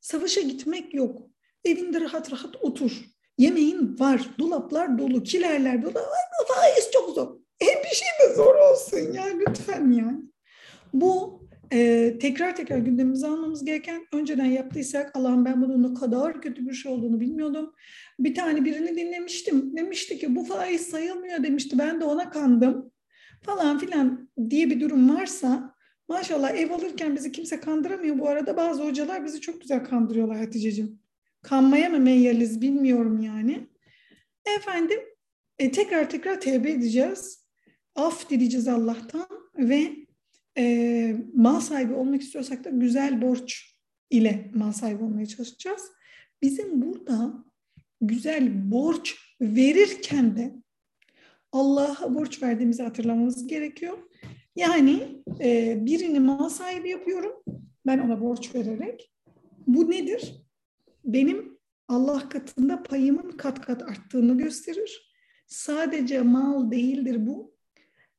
Savaşa 0.00 0.40
gitmek 0.40 0.94
yok. 0.94 1.22
Evinde 1.64 2.00
rahat 2.00 2.32
rahat 2.32 2.56
otur. 2.64 3.04
Yemeğin 3.38 3.98
var, 3.98 4.30
dolaplar 4.38 4.98
dolu, 4.98 5.22
kilerler 5.22 5.82
dolu. 5.82 5.98
Ay, 5.98 6.46
faiz 6.48 6.90
çok 6.92 7.14
zor. 7.14 7.36
E 7.62 7.66
bir 7.66 7.96
şey 7.96 8.08
de 8.22 8.34
zor 8.34 8.54
olsun 8.54 9.12
ya 9.12 9.24
lütfen 9.24 9.92
yani. 9.92 10.29
Bu 10.92 11.40
e, 11.72 12.18
tekrar 12.20 12.56
tekrar 12.56 12.78
gündemimize 12.78 13.26
almamız 13.26 13.64
gereken 13.64 14.06
önceden 14.12 14.44
yaptıysak 14.44 15.16
Allah'ım 15.16 15.44
ben 15.44 15.62
bunun 15.62 15.82
ne 15.82 15.94
kadar 15.94 16.42
kötü 16.42 16.66
bir 16.68 16.72
şey 16.72 16.92
olduğunu 16.92 17.20
bilmiyordum. 17.20 17.72
Bir 18.18 18.34
tane 18.34 18.64
birini 18.64 18.96
dinlemiştim. 18.96 19.76
Demişti 19.76 20.18
ki 20.18 20.36
bu 20.36 20.44
faiz 20.44 20.80
sayılmıyor 20.80 21.42
demişti. 21.42 21.78
Ben 21.78 22.00
de 22.00 22.04
ona 22.04 22.30
kandım 22.30 22.92
falan 23.42 23.78
filan 23.78 24.28
diye 24.50 24.70
bir 24.70 24.80
durum 24.80 25.16
varsa 25.16 25.74
maşallah 26.08 26.50
ev 26.50 26.70
alırken 26.70 27.16
bizi 27.16 27.32
kimse 27.32 27.60
kandıramıyor. 27.60 28.18
Bu 28.18 28.28
arada 28.28 28.56
bazı 28.56 28.84
hocalar 28.84 29.24
bizi 29.24 29.40
çok 29.40 29.60
güzel 29.60 29.84
kandırıyorlar 29.84 30.36
Hatice'ciğim. 30.36 31.00
Kanmaya 31.42 31.88
mı 31.88 31.98
meyyaliz 31.98 32.60
bilmiyorum 32.60 33.20
yani. 33.20 33.68
Efendim 34.58 35.00
e, 35.58 35.70
tekrar 35.70 36.10
tekrar 36.10 36.40
tevbe 36.40 36.70
edeceğiz. 36.70 37.46
Af 37.94 38.30
dileyeceğiz 38.30 38.68
Allah'tan 38.68 39.28
ve 39.58 40.00
e, 40.60 41.16
mal 41.34 41.60
sahibi 41.60 41.94
olmak 41.94 42.22
istiyorsak 42.22 42.64
da 42.64 42.70
güzel 42.70 43.22
borç 43.22 43.76
ile 44.10 44.50
mal 44.54 44.72
sahibi 44.72 45.04
olmaya 45.04 45.26
çalışacağız. 45.26 45.82
Bizim 46.42 46.82
burada 46.82 47.44
güzel 48.00 48.70
borç 48.70 49.16
verirken 49.40 50.36
de 50.36 50.54
Allah'a 51.52 52.14
borç 52.14 52.42
verdiğimizi 52.42 52.82
hatırlamamız 52.82 53.46
gerekiyor. 53.46 53.98
Yani 54.56 55.22
e, 55.40 55.78
birini 55.86 56.20
mal 56.20 56.48
sahibi 56.48 56.90
yapıyorum 56.90 57.32
ben 57.86 57.98
ona 57.98 58.20
borç 58.20 58.54
vererek. 58.54 59.12
Bu 59.66 59.90
nedir? 59.90 60.34
Benim 61.04 61.58
Allah 61.88 62.28
katında 62.28 62.82
payımın 62.82 63.30
kat 63.30 63.60
kat 63.60 63.82
arttığını 63.82 64.38
gösterir. 64.38 65.14
Sadece 65.46 66.22
mal 66.22 66.70
değildir 66.70 67.26
bu. 67.26 67.54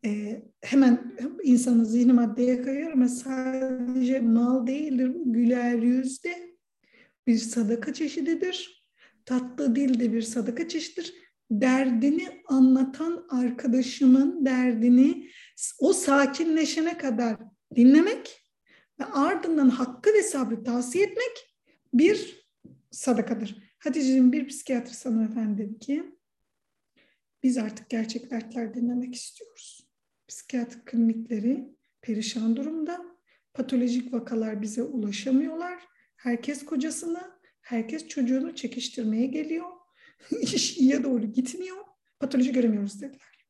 Ee, 0.06 0.44
hemen 0.62 1.16
insanın 1.44 1.84
zihni 1.84 2.14
maddeye 2.14 2.62
kayıyor 2.62 2.92
ama 2.92 3.08
sadece 3.08 4.20
mal 4.20 4.68
değildir. 4.68 5.12
Güler 5.26 5.74
yüzde 5.74 6.58
bir 7.28 7.38
sadaka 7.38 7.94
çeşididir. 7.94 8.88
Tatlı 9.26 9.76
dilde 9.76 10.14
bir 10.14 10.22
sadaka 10.22 10.68
çeşididir. 10.68 11.14
Derdini 11.52 12.42
anlatan 12.48 13.26
arkadaşımın 13.30 14.46
derdini 14.46 15.30
o 15.80 15.94
sakinleşene 15.94 16.98
kadar 16.98 17.38
dinlemek 17.76 18.42
ve 19.00 19.06
ardından 19.06 19.70
hakkı 19.70 20.14
ve 20.14 20.24
sabrı 20.24 20.64
tavsiye 20.64 21.06
etmek 21.06 21.56
bir 21.94 22.48
sadakadır. 22.92 23.72
Hatice'cim 23.80 24.32
bir 24.32 24.48
psikiyatr 24.48 24.92
sana 24.92 25.24
efendim 25.24 25.80
ki 25.80 26.04
biz 27.44 27.58
artık 27.58 27.90
gerçek 27.90 28.32
dertler 28.32 28.74
dinlemek 28.74 29.16
istiyoruz. 29.16 29.81
Psikiyatri 30.32 30.80
klinikleri 30.86 31.76
perişan 32.02 32.56
durumda. 32.56 33.06
Patolojik 33.54 34.14
vakalar 34.14 34.62
bize 34.62 34.84
ulaşamıyorlar. 34.84 35.80
Herkes 36.16 36.66
kocasını, 36.66 37.22
herkes 37.62 38.08
çocuğunu 38.08 38.56
çekiştirmeye 38.56 39.26
geliyor. 39.26 39.66
İş 40.42 40.78
iyiye 40.78 41.04
doğru 41.04 41.26
gitmiyor. 41.34 41.78
Patoloji 42.20 42.52
göremiyoruz 42.52 43.02
dediler. 43.02 43.46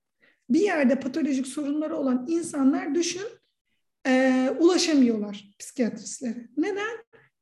Bir 0.50 0.60
yerde 0.60 1.00
patolojik 1.00 1.48
sorunları 1.48 1.96
olan 1.96 2.26
insanlar 2.30 2.96
düşün 2.96 3.28
e, 4.08 4.50
ulaşamıyorlar 4.60 5.52
psikiyatristlere. 5.60 6.48
Neden? 6.58 6.98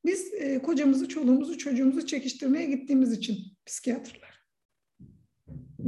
Biz 0.05 0.33
e, 0.33 0.61
kocamızı, 0.61 1.07
çoluğumuzu, 1.07 1.57
çocuğumuzu 1.57 2.05
çekiştirmeye 2.05 2.65
gittiğimiz 2.65 3.13
için 3.13 3.37
psikiyatrlar. 3.65 4.28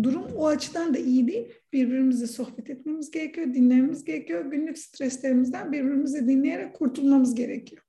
Durum 0.04 0.26
o 0.36 0.48
açıdan 0.48 0.94
da 0.94 0.98
iyi 0.98 1.28
değil. 1.28 1.48
Birbirimizle 1.74 2.28
sohbet 2.28 2.70
etmemiz 2.70 3.12
gerekiyor, 3.12 3.48
dinlememiz 3.48 4.04
gerekiyor. 4.04 4.46
Günlük 4.46 4.78
streslerimizden 4.78 5.72
birbirimizi 5.72 6.28
dinleyerek 6.28 6.74
kurtulmamız 6.74 7.36
gerekiyor. 7.36 7.82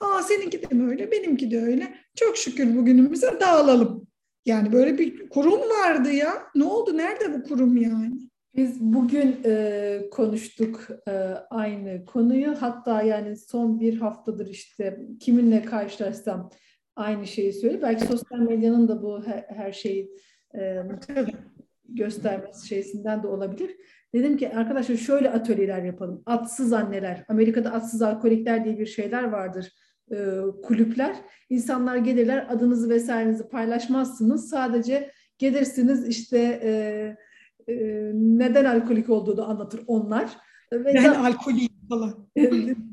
Aa 0.00 0.22
seninki 0.22 0.62
de 0.62 0.74
mi 0.74 0.90
öyle, 0.90 1.10
benimki 1.10 1.50
de 1.50 1.62
öyle. 1.62 1.94
Çok 2.16 2.36
şükür 2.36 2.76
bugünümüze 2.76 3.40
dağılalım. 3.40 4.06
Yani 4.46 4.72
böyle 4.72 4.98
bir 4.98 5.28
kurum 5.28 5.60
vardı 5.60 6.10
ya. 6.10 6.32
Ne 6.54 6.64
oldu? 6.64 6.96
Nerede 6.96 7.34
bu 7.34 7.42
kurum 7.42 7.76
yani? 7.76 8.12
Biz 8.56 8.80
bugün 8.80 9.36
e, 9.44 10.00
konuştuk 10.10 10.88
e, 11.08 11.12
aynı 11.50 12.04
konuyu. 12.04 12.54
Hatta 12.58 13.02
yani 13.02 13.36
son 13.36 13.80
bir 13.80 13.96
haftadır 13.96 14.46
işte 14.46 15.06
kiminle 15.20 15.62
karşılaşsam 15.62 16.50
aynı 16.96 17.26
şeyi 17.26 17.52
söylüyor. 17.52 17.82
Belki 17.82 18.06
sosyal 18.06 18.38
medyanın 18.38 18.88
da 18.88 19.02
bu 19.02 19.22
her, 19.26 19.44
her 19.48 19.72
şeyi 19.72 20.10
e, 20.56 20.82
göstermesi 21.88 22.68
şeysinden 22.68 23.22
de 23.22 23.26
olabilir. 23.26 23.76
Dedim 24.14 24.36
ki 24.36 24.56
arkadaşlar 24.56 24.96
şöyle 24.96 25.30
atölyeler 25.30 25.82
yapalım. 25.82 26.22
Atsız 26.26 26.72
anneler. 26.72 27.24
Amerika'da 27.28 27.72
atsız 27.72 28.02
alkolikler 28.02 28.64
diye 28.64 28.78
bir 28.78 28.86
şeyler 28.86 29.24
vardır. 29.24 29.72
E, 30.10 30.16
kulüpler. 30.62 31.16
İnsanlar 31.50 31.96
gelirler 31.96 32.46
adınızı 32.50 32.90
vesairenizi 32.90 33.48
paylaşmazsınız. 33.48 34.50
Sadece 34.50 35.10
gelirsiniz 35.38 36.08
işte 36.08 36.38
e, 36.62 36.70
e, 37.72 37.76
neden 38.14 38.64
alkolik 38.64 39.10
olduğunu 39.10 39.50
anlatır 39.50 39.80
onlar. 39.86 40.36
Ve 40.72 40.94
ben 40.94 41.04
da, 41.04 41.24
alkolik 41.24 41.75
falan. 41.88 42.28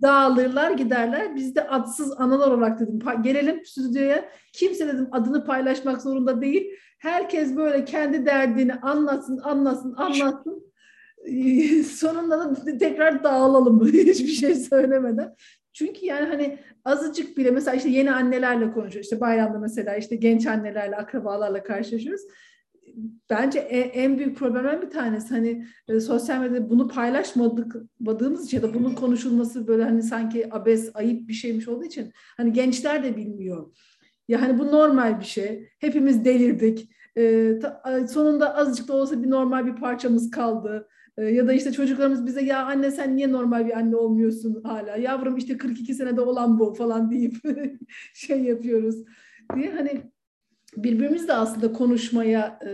dağılırlar 0.01 0.71
giderler. 0.71 1.36
Biz 1.36 1.56
de 1.56 1.67
adsız 1.67 2.19
analar 2.19 2.51
olarak 2.51 2.79
dedim 2.79 2.99
gelelim 3.23 3.65
stüdyoya. 3.65 4.29
Kimse 4.53 4.88
dedim 4.88 5.08
adını 5.12 5.45
paylaşmak 5.45 6.01
zorunda 6.01 6.41
değil. 6.41 6.71
Herkes 6.99 7.56
böyle 7.56 7.86
kendi 7.86 8.25
derdini 8.25 8.73
anlatsın, 8.73 9.38
anlatsın, 9.38 9.95
anlatsın. 9.97 10.73
Sonunda 11.84 12.39
da 12.39 12.77
tekrar 12.77 13.23
dağılalım 13.23 13.88
hiçbir 13.93 14.27
şey 14.27 14.56
söylemeden. 14.56 15.36
Çünkü 15.73 16.06
yani 16.06 16.25
hani 16.25 16.60
azıcık 16.86 17.38
bile 17.38 17.51
mesela 17.51 17.77
işte 17.77 17.89
yeni 17.89 18.12
annelerle 18.12 18.71
konuşuyoruz. 18.71 19.06
İşte 19.06 19.21
bayramda 19.21 19.60
mesela 19.60 19.95
işte 19.95 20.15
genç 20.15 20.47
annelerle, 20.47 20.95
akrabalarla 20.95 21.63
karşılaşıyoruz. 21.63 22.21
Bence 23.30 23.60
en 23.60 24.17
büyük 24.17 24.38
problemden 24.38 24.82
bir 24.82 24.89
tanesi 24.89 25.34
hani 25.34 25.65
e, 25.88 26.00
sosyal 26.00 26.41
medyada 26.41 26.69
bunu 26.69 26.88
paylaşmadık 26.88 27.76
madığımız 28.00 28.46
için 28.46 28.58
ya 28.58 28.63
da 28.63 28.74
bunun 28.74 28.96
konuşulması 28.96 29.67
böyle 29.67 29.84
hani 29.84 30.04
sanki 30.04 30.54
abes, 30.54 30.91
ayıp 30.93 31.28
bir 31.28 31.34
şeymiş 31.34 31.67
olduğu 31.67 31.86
için 31.86 32.12
hani 32.38 32.54
gençler 32.54 33.04
de 33.04 33.17
bilmiyor. 33.17 33.76
Ya 34.28 34.41
hani 34.41 34.60
bu 34.60 34.67
normal 34.67 35.19
bir 35.19 35.26
şey. 35.26 35.69
Hepimiz 35.80 36.26
delirdik. 36.26 36.89
Ee, 37.17 37.60
ta, 37.62 38.08
sonunda 38.08 38.56
azıcık 38.56 38.88
da 38.88 38.93
olsa 38.93 39.24
bir 39.24 39.30
normal 39.30 39.65
bir 39.65 39.76
parçamız 39.76 40.32
kaldı. 40.32 40.88
Ee, 41.17 41.24
ya 41.24 41.48
da 41.48 41.54
işte 41.54 41.72
çocuklarımız 41.72 42.26
bize 42.26 42.41
ya 42.41 42.65
anne 42.65 42.91
sen 42.91 43.15
niye 43.15 43.32
normal 43.32 43.65
bir 43.65 43.78
anne 43.78 43.96
olmuyorsun 43.96 44.63
hala? 44.63 44.98
Yavrum 44.98 45.38
işte 45.38 45.58
42 45.58 45.93
senede 45.93 46.22
olan 46.22 46.60
bu 46.60 46.74
falan 46.74 47.12
deyip 47.12 47.34
şey 48.13 48.43
yapıyoruz 48.43 48.96
diye 49.56 49.72
hani 49.72 50.12
birbirimizle 50.77 51.33
aslında 51.33 51.73
konuşmaya 51.73 52.59
e, 52.65 52.71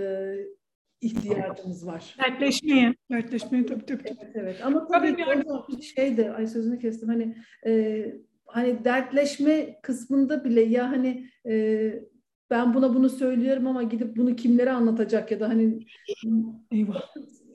ihtiyacımız 1.01 1.87
var. 1.87 2.15
Dertleşmeye. 2.23 2.95
Dertleşmeye 3.11 3.65
tabii 3.65 3.85
tabii. 3.85 4.03
Evet, 4.05 4.31
evet. 4.35 4.59
Ama 4.63 4.87
tabii, 4.87 5.15
tabii 5.17 5.81
şey 5.81 6.17
de 6.17 6.31
ay 6.33 6.47
sözünü 6.47 6.79
kestim 6.79 7.09
hani 7.09 7.35
e, 7.65 8.03
hani 8.45 8.85
dertleşme 8.85 9.79
kısmında 9.81 10.45
bile 10.45 10.61
ya 10.61 10.91
hani 10.91 11.29
e, 11.45 11.93
ben 12.49 12.73
buna 12.73 12.93
bunu 12.93 13.09
söylüyorum 13.09 13.67
ama 13.67 13.83
gidip 13.83 14.17
bunu 14.17 14.35
kimlere 14.35 14.71
anlatacak 14.71 15.31
ya 15.31 15.39
da 15.39 15.49
hani 15.49 15.85
Eyvah. 16.71 17.01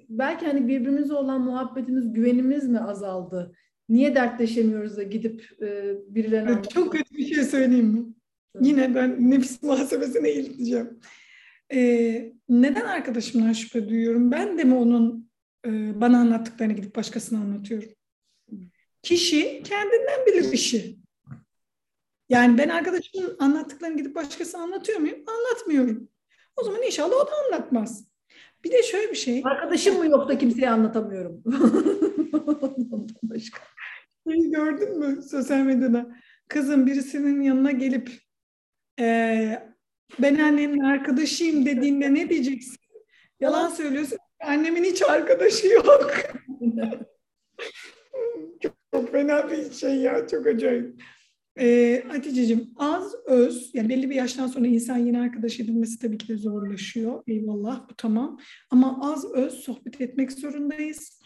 belki 0.08 0.46
hani 0.46 0.68
birbirimize 0.68 1.14
olan 1.14 1.40
muhabbetimiz, 1.40 2.12
güvenimiz 2.12 2.68
mi 2.68 2.78
azaldı? 2.78 3.56
Niye 3.88 4.14
dertleşemiyoruz 4.14 4.96
da 4.96 5.02
gidip 5.02 5.48
e, 5.62 5.94
birilerine 6.08 6.50
evet, 6.52 6.70
Çok 6.70 6.92
kötü 6.92 7.14
bir 7.14 7.34
şey 7.34 7.44
söyleyeyim 7.44 7.86
mi? 7.86 8.04
Yine 8.60 8.94
ben 8.94 9.30
nefis 9.30 9.62
muhasebesine 9.62 10.28
eğileceğim. 10.28 11.00
Ee, 11.72 12.32
neden 12.48 12.84
arkadaşımdan 12.84 13.52
şüphe 13.52 13.88
duyuyorum? 13.88 14.30
Ben 14.30 14.58
de 14.58 14.64
mi 14.64 14.74
onun 14.74 15.30
e, 15.66 16.00
bana 16.00 16.18
anlattıklarını 16.18 16.72
gidip 16.72 16.96
başkasına 16.96 17.38
anlatıyorum? 17.38 17.88
Kişi 19.02 19.62
kendinden 19.62 20.26
bilir 20.26 20.52
işi. 20.52 20.98
Yani 22.28 22.58
ben 22.58 22.68
arkadaşımın 22.68 23.36
anlattıklarını 23.38 23.96
gidip 23.96 24.14
başkasına 24.14 24.62
anlatıyor 24.62 24.98
muyum? 24.98 25.18
Anlatmıyorum. 25.26 26.08
O 26.56 26.64
zaman 26.64 26.82
inşallah 26.82 27.16
o 27.16 27.26
da 27.26 27.32
anlatmaz. 27.46 28.08
Bir 28.64 28.72
de 28.72 28.82
şöyle 28.82 29.10
bir 29.10 29.16
şey. 29.16 29.42
Arkadaşım 29.44 29.98
mı 29.98 30.06
yoksa 30.06 30.38
kimseye 30.38 30.70
anlatamıyorum. 30.70 31.42
Başka. 33.22 33.60
Gördün 34.26 34.98
mü 34.98 35.22
sosyal 35.22 35.58
medyada? 35.58 36.16
Kızım 36.48 36.86
birisinin 36.86 37.40
yanına 37.40 37.70
gelip 37.70 38.23
e, 39.00 39.74
ben 40.18 40.38
annemin 40.38 40.80
arkadaşıyım 40.80 41.66
dediğinde 41.66 42.14
ne 42.14 42.28
diyeceksin? 42.28 42.76
Yalan 43.40 43.68
söylüyorsun. 43.68 44.18
Annemin 44.40 44.84
hiç 44.84 45.02
arkadaşı 45.02 45.66
yok. 45.66 46.12
çok 48.92 49.12
fena 49.12 49.50
bir 49.50 49.72
şey 49.72 49.96
ya. 49.96 50.26
Çok 50.26 50.46
acayip. 50.46 51.02
E, 51.60 52.02
Hatice'cim 52.08 52.70
az 52.76 53.14
öz, 53.26 53.70
yani 53.74 53.88
belli 53.88 54.10
bir 54.10 54.14
yaştan 54.14 54.46
sonra 54.46 54.66
insan 54.66 54.96
yeni 54.96 55.20
arkadaş 55.20 55.60
edinmesi 55.60 55.98
tabii 55.98 56.18
ki 56.18 56.28
de 56.28 56.36
zorlaşıyor. 56.36 57.22
Eyvallah 57.26 57.88
bu 57.88 57.94
tamam. 57.96 58.38
Ama 58.70 59.12
az 59.12 59.32
öz 59.32 59.54
sohbet 59.54 60.00
etmek 60.00 60.32
zorundayız. 60.32 61.20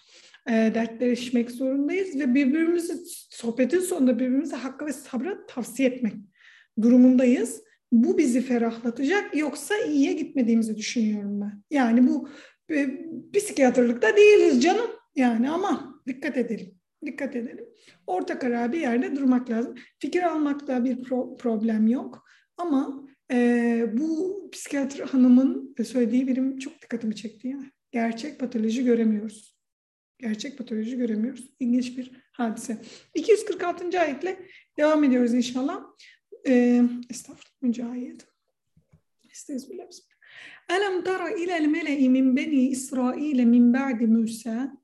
E, 0.47 0.53
dertleşmek 0.53 1.51
zorundayız 1.51 2.21
ve 2.21 2.35
birbirimizi 2.35 2.95
sohbetin 3.31 3.81
sonunda 3.81 4.19
birbirimize 4.19 4.57
hakkı 4.57 4.87
ve 4.87 4.93
sabra 4.93 5.47
tavsiye 5.47 5.89
etmek 5.89 6.15
durumundayız. 6.83 7.63
Bu 7.93 8.19
bizi 8.19 8.41
ferahlatacak 8.41 9.37
yoksa 9.37 9.79
iyiye 9.79 10.13
gitmediğimizi 10.13 10.77
düşünüyorum 10.77 11.41
ben. 11.41 11.63
Yani 11.71 12.09
bu 12.09 12.29
e, 12.71 12.89
psikiyatrlıkta 13.35 14.17
değiliz 14.17 14.63
canım. 14.63 14.91
Yani 15.17 15.51
ama 15.51 16.03
dikkat 16.07 16.37
edelim. 16.37 16.75
Dikkat 17.07 17.37
edelim. 17.37 17.65
Orta 18.07 18.39
karar 18.39 18.73
bir 18.73 18.81
yerde 18.81 19.17
durmak 19.17 19.51
lazım. 19.51 19.75
Fikir 19.99 20.23
almakta 20.23 20.85
bir 20.85 20.97
pro- 20.97 21.37
problem 21.37 21.87
yok. 21.87 22.25
Ama 22.57 23.09
e, 23.33 23.87
bu 23.93 24.39
psikiyatr 24.53 25.01
hanımın 25.01 25.75
söylediği 25.85 26.29
birim 26.29 26.59
çok 26.59 26.83
dikkatimi 26.83 27.17
çekti. 27.17 27.49
Yani. 27.49 27.71
Gerçek 27.91 28.41
patoloji 28.41 28.85
göremiyoruz. 28.85 29.59
Gerçek 30.19 30.59
patoloji 30.59 30.97
göremiyoruz. 30.97 31.51
İlginç 31.61 31.99
bir 31.99 32.13
hadise. 32.33 32.79
246. 33.15 34.01
ayetle 34.01 34.47
devam 34.79 35.05
ediyoruz 35.05 35.35
inşallah. 35.35 35.85
E, 36.47 36.83
estağfurullah. 37.11 37.63
Mücahit. 37.63 38.27
Estağfirullah. 39.31 39.87
Alam 40.69 41.05
tara 41.05 41.31
ilel 41.31 41.67
mele'i 41.67 42.09
min 42.09 42.37
beni 42.37 42.69
İsrail 42.69 43.45
min 43.45 43.75
ba'di 43.75 44.07
Musa 44.07 44.79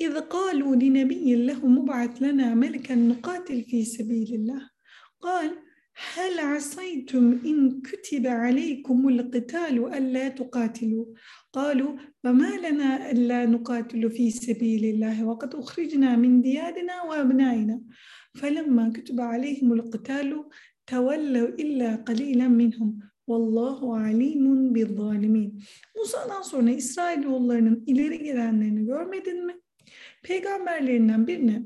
إذ 0.00 0.14
قالوا 0.36 0.76
لنبي 0.76 1.34
له 1.48 1.66
مبعث 1.66 2.22
لنا 2.22 2.54
ملكا 2.54 2.94
نقاتل 2.94 3.62
في 3.62 3.84
سبيل 3.84 4.34
الله 4.34 4.70
قال 5.20 5.50
هل 6.14 6.38
عصيتم 6.38 7.40
إن 7.46 7.80
كتب 7.80 8.26
عليكم 8.26 9.08
القتال 9.08 9.94
ألا 9.94 10.28
تقاتلوا 10.28 11.06
قالوا 11.52 11.96
فما 12.22 12.56
لنا 12.56 13.10
ألا 13.10 13.46
نقاتل 13.46 14.10
في 14.10 14.30
سبيل 14.30 14.84
الله 14.84 15.24
وقد 15.24 15.54
أخرجنا 15.54 16.16
من 16.16 16.42
ديارنا 16.42 17.02
وأبنائنا 17.02 17.80
فلما 18.34 18.92
كتب 18.96 19.20
عليهم 19.20 19.72
القتال 19.72 20.44
تولوا 20.89 21.49
إلا 21.63 21.89
قليلا 22.07 22.47
منهم 22.47 22.91
Vallahu 23.27 23.93
alimun 23.93 24.75
bil 24.75 24.97
zalimin. 24.97 25.63
Musa'dan 25.95 26.41
sonra 26.41 26.71
İsrailoğullarının 26.71 27.83
ileri 27.87 28.23
gelenlerini 28.23 28.85
görmedin 28.85 29.45
mi? 29.45 29.61
peygamberlerinden 30.25 31.27
birine 31.27 31.63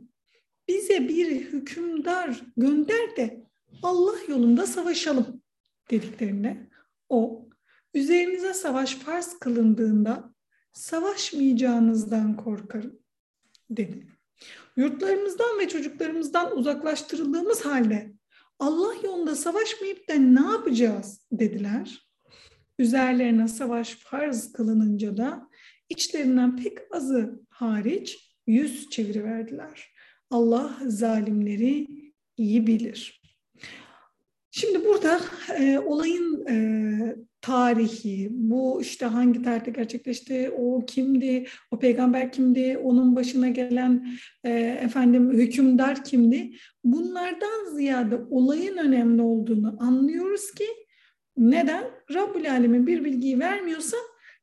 bize 0.68 1.10
bir 1.10 1.32
hükümdar 1.42 2.42
gönder 2.58 3.16
de 3.16 3.46
Allah 3.84 4.16
yolunda 4.28 4.68
savaşalım 4.68 5.42
dediklerinde 5.92 6.70
o 7.10 7.50
üzerinize 7.94 8.54
savaş 8.54 8.96
farz 8.96 9.40
kılındığında 9.40 10.34
savaşmayacağınızdan 10.74 12.36
korkarım 12.36 13.00
dedi. 13.70 14.08
Yurtlarımızdan 14.78 15.60
ve 15.60 15.68
çocuklarımızdan 15.68 16.58
uzaklaştırıldığımız 16.58 17.66
halde 17.66 18.13
Allah 18.59 18.95
yolunda 19.05 19.37
savaşmayıp 19.37 20.09
da 20.09 20.15
ne 20.15 20.41
yapacağız 20.41 21.27
dediler. 21.33 22.09
Üzerlerine 22.79 23.49
savaş 23.49 23.95
farz 23.95 24.53
kılınınca 24.53 25.17
da 25.17 25.49
içlerinden 25.89 26.57
pek 26.57 26.79
azı 26.91 27.41
hariç 27.49 28.35
yüz 28.47 28.91
çeviriverdiler. 28.91 29.95
Allah 30.31 30.79
zalimleri 30.87 31.87
iyi 32.37 32.67
bilir. 32.67 33.23
Şimdi 34.51 34.85
burada 34.85 35.21
e, 35.59 35.79
olayın 35.79 36.47
e, 36.47 36.57
tarihi, 37.45 38.29
bu 38.31 38.83
işte 38.83 39.07
hangi 39.07 39.43
tarihte 39.43 39.71
gerçekleşti, 39.71 40.51
o 40.59 40.85
kimdi, 40.87 41.47
o 41.71 41.79
peygamber 41.79 42.33
kimdi, 42.33 42.79
onun 42.83 43.17
başına 43.17 43.49
gelen 43.49 44.09
e, 44.45 44.51
efendim 44.83 45.31
hükümdar 45.31 46.05
kimdi? 46.05 46.51
Bunlardan 46.85 47.77
ziyade 47.77 48.17
olayın 48.31 48.77
önemli 48.77 49.23
olduğunu 49.23 49.77
anlıyoruz 49.81 50.55
ki 50.55 50.67
neden? 51.37 51.85
Rabbül 52.15 52.51
Alemin 52.51 52.87
bir 52.87 53.05
bilgiyi 53.05 53.41
vermiyorsa 53.41 53.97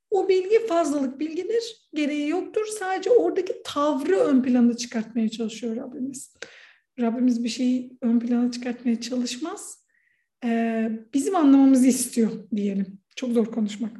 o 0.09 0.29
bilgi 0.29 0.67
fazlalık 0.67 1.19
bilgidir, 1.19 1.89
gereği 1.93 2.29
yoktur. 2.29 2.65
Sadece 2.79 3.09
oradaki 3.09 3.53
tavrı 3.63 4.15
ön 4.15 4.43
plana 4.43 4.77
çıkartmaya 4.77 5.29
çalışıyor 5.29 5.75
Rabbimiz. 5.75 6.33
Rabbimiz 6.99 7.43
bir 7.43 7.49
şeyi 7.49 7.97
ön 8.01 8.19
plana 8.19 8.51
çıkartmaya 8.51 9.01
çalışmaz. 9.01 9.80
Ee, 10.45 10.91
bizim 11.13 11.35
anlamamızı 11.35 11.87
istiyor 11.87 12.31
diyelim. 12.55 12.99
Çok 13.15 13.31
zor 13.31 13.45
konuşmak. 13.45 13.91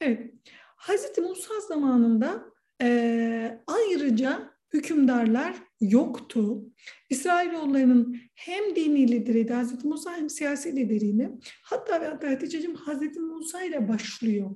Evet. 0.00 0.34
Hazreti 0.76 1.20
Musa 1.20 1.60
zamanında 1.68 2.44
e, 2.82 3.60
ayrıca 3.66 4.50
hükümdarlar 4.72 5.54
yoktu. 5.80 6.64
İsrailoğullarının 7.10 8.16
hem 8.34 8.76
dini 8.76 9.08
lideriydi 9.08 9.52
Hazreti 9.52 9.86
Musa 9.88 10.16
hem 10.16 10.30
siyasi 10.30 10.76
lideriydi. 10.76 11.30
Hatta 11.62 12.00
ve 12.00 12.06
hatta 12.06 12.30
Hatice'cim 12.30 12.74
Hazreti 12.74 13.20
Musa 13.20 13.62
ile 13.62 13.88
başlıyor 13.88 14.50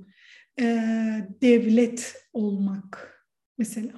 e, 0.61 0.64
devlet 1.42 2.16
olmak 2.33 3.23
mesela. 3.59 3.92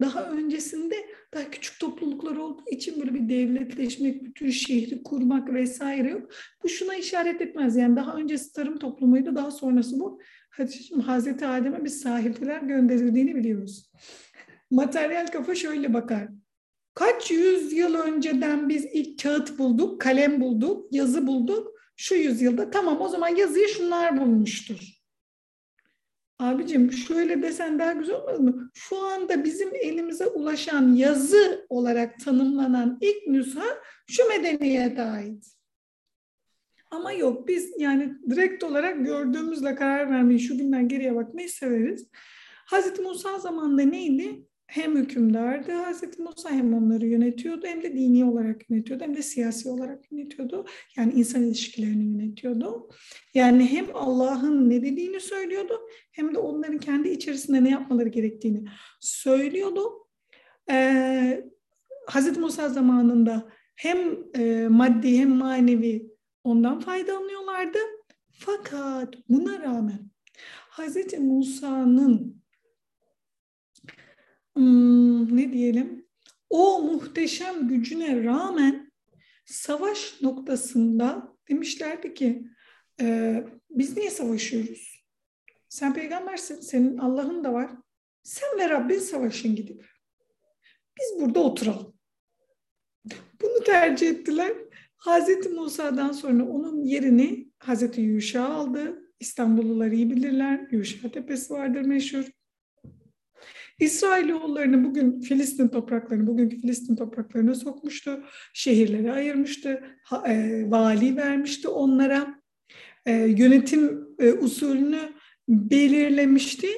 Daha 0.00 0.30
öncesinde 0.30 1.06
daha 1.34 1.50
küçük 1.50 1.80
topluluklar 1.80 2.36
olduğu 2.36 2.70
için 2.70 3.00
böyle 3.00 3.14
bir 3.14 3.28
devletleşmek, 3.28 4.24
bütün 4.24 4.50
şehri 4.50 5.02
kurmak 5.02 5.54
vesaire 5.54 6.10
yok. 6.10 6.30
Bu 6.64 6.68
şuna 6.68 6.94
işaret 6.94 7.40
etmez. 7.40 7.76
Yani 7.76 7.96
daha 7.96 8.14
öncesi 8.14 8.52
tarım 8.52 8.78
toplumuydu, 8.78 9.36
daha 9.36 9.50
sonrası 9.50 10.00
bu. 10.00 10.20
Hadi 10.50 11.02
Hazreti 11.06 11.46
Adem'e 11.46 11.84
bir 11.84 11.88
sahifeler 11.88 12.62
gönderildiğini 12.62 13.34
biliyoruz. 13.34 13.90
Materyal 14.70 15.26
kafa 15.26 15.54
şöyle 15.54 15.94
bakar. 15.94 16.28
Kaç 16.94 17.30
yüz 17.30 17.72
yıl 17.72 17.94
önceden 17.94 18.68
biz 18.68 18.84
ilk 18.84 19.22
kağıt 19.22 19.58
bulduk, 19.58 20.00
kalem 20.00 20.40
bulduk, 20.40 20.92
yazı 20.92 21.26
bulduk. 21.26 21.72
Şu 21.96 22.14
yüzyılda 22.14 22.70
tamam 22.70 23.00
o 23.00 23.08
zaman 23.08 23.28
yazıyı 23.28 23.68
şunlar 23.68 24.20
bulmuştur. 24.20 24.97
Abicim 26.38 26.92
şöyle 26.92 27.42
desen 27.42 27.78
daha 27.78 27.92
güzel 27.92 28.16
olmaz 28.16 28.40
mı? 28.40 28.70
Şu 28.74 28.98
anda 28.98 29.44
bizim 29.44 29.74
elimize 29.74 30.26
ulaşan 30.26 30.94
yazı 30.94 31.66
olarak 31.68 32.18
tanımlanan 32.24 32.98
ilk 33.00 33.26
nüsha 33.26 33.64
şu 34.06 34.28
medeniyete 34.28 35.02
ait. 35.02 35.46
Ama 36.90 37.12
yok 37.12 37.48
biz 37.48 37.72
yani 37.78 38.14
direkt 38.30 38.64
olarak 38.64 39.06
gördüğümüzle 39.06 39.74
karar 39.74 40.10
vermeyi, 40.10 40.40
şu 40.40 40.58
günden 40.58 40.88
geriye 40.88 41.14
bakmayı 41.16 41.50
severiz. 41.50 42.08
Hazreti 42.66 43.02
Musa 43.02 43.38
zamanında 43.38 43.82
neydi? 43.82 44.47
Hem 44.68 44.96
hükümdardı 44.96 45.72
Hazreti 45.72 46.22
Musa 46.22 46.50
hem 46.50 46.74
onları 46.74 47.06
yönetiyordu 47.06 47.66
hem 47.66 47.82
de 47.82 47.92
dini 47.92 48.24
olarak 48.24 48.70
yönetiyordu 48.70 49.04
hem 49.04 49.16
de 49.16 49.22
siyasi 49.22 49.68
olarak 49.68 50.12
yönetiyordu. 50.12 50.66
Yani 50.96 51.12
insan 51.12 51.42
ilişkilerini 51.42 52.04
yönetiyordu. 52.04 52.88
Yani 53.34 53.66
hem 53.66 53.86
Allah'ın 53.94 54.70
ne 54.70 54.82
dediğini 54.82 55.20
söylüyordu 55.20 55.80
hem 56.12 56.34
de 56.34 56.38
onların 56.38 56.78
kendi 56.78 57.08
içerisinde 57.08 57.64
ne 57.64 57.70
yapmaları 57.70 58.08
gerektiğini 58.08 58.64
söylüyordu. 59.00 60.06
Ee, 60.70 61.44
Hazreti 62.06 62.40
Musa 62.40 62.68
zamanında 62.68 63.48
hem 63.76 63.98
e, 64.34 64.68
maddi 64.68 65.18
hem 65.18 65.30
manevi 65.30 66.10
ondan 66.44 66.80
faydalanıyorlardı. 66.80 67.78
Fakat 68.30 69.14
buna 69.28 69.62
rağmen 69.62 70.10
Hazreti 70.70 71.18
Musa'nın 71.18 72.37
hmm, 74.58 75.36
ne 75.36 75.52
diyelim 75.52 76.06
o 76.50 76.82
muhteşem 76.82 77.68
gücüne 77.68 78.24
rağmen 78.24 78.92
savaş 79.44 80.22
noktasında 80.22 81.36
demişlerdi 81.48 82.14
ki 82.14 82.42
e, 83.00 83.36
biz 83.70 83.96
niye 83.96 84.10
savaşıyoruz? 84.10 85.04
Sen 85.68 85.94
peygambersin, 85.94 86.60
senin 86.60 86.98
Allah'ın 86.98 87.44
da 87.44 87.52
var. 87.52 87.70
Sen 88.22 88.58
ve 88.58 88.68
Rabbin 88.68 88.98
savaşın 88.98 89.56
gidip. 89.56 89.86
Biz 90.98 91.20
burada 91.20 91.40
oturalım. 91.40 91.94
Bunu 93.42 93.64
tercih 93.64 94.08
ettiler. 94.08 94.52
Hazreti 94.96 95.48
Musa'dan 95.48 96.12
sonra 96.12 96.44
onun 96.44 96.84
yerini 96.84 97.52
Hazreti 97.58 98.00
Yuşa 98.00 98.48
aldı. 98.48 99.12
İstanbullular 99.20 99.90
iyi 99.90 100.10
bilirler. 100.10 100.68
Yuşa 100.70 101.10
Tepesi 101.10 101.52
vardır 101.52 101.80
meşhur. 101.80 102.24
İsrailoğullarını 103.78 104.84
bugün 104.84 105.20
Filistin 105.20 105.68
topraklarını, 105.68 106.26
bugünkü 106.26 106.60
Filistin 106.60 106.96
topraklarına 106.96 107.54
sokmuştu. 107.54 108.24
Şehirleri 108.54 109.12
ayırmıştı. 109.12 109.82
Ha, 110.04 110.24
e, 110.28 110.64
vali 110.70 111.16
vermişti 111.16 111.68
onlara. 111.68 112.42
E, 113.06 113.12
yönetim 113.12 114.08
e, 114.18 114.32
usulünü 114.32 115.00
belirlemişti. 115.48 116.68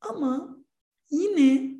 Ama 0.00 0.58
yine 1.10 1.74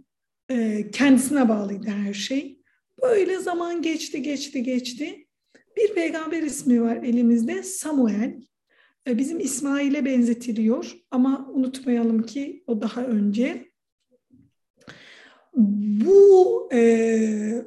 e, 0.51 0.91
kendisine 0.91 1.49
bağlıydı 1.49 1.87
her 1.87 2.15
şey. 2.15 2.63
Böyle 3.03 3.39
zaman 3.39 3.83
geçti, 3.83 4.23
geçti, 4.23 4.63
geçti. 4.63 5.27
Bir 5.77 5.95
peygamber 5.95 6.43
ismi 6.43 6.83
var 6.83 6.97
elimizde 6.97 7.63
Samuel. 7.63 8.41
E, 9.09 9.19
bizim 9.19 9.41
İsmail'e 9.41 10.05
benzetiliyor 10.05 10.97
ama 11.11 11.51
unutmayalım 11.53 12.23
ki 12.23 12.65
o 12.67 12.81
daha 12.83 13.05
önce. 13.05 13.74
Bu 15.55 16.69
e, 16.73 17.65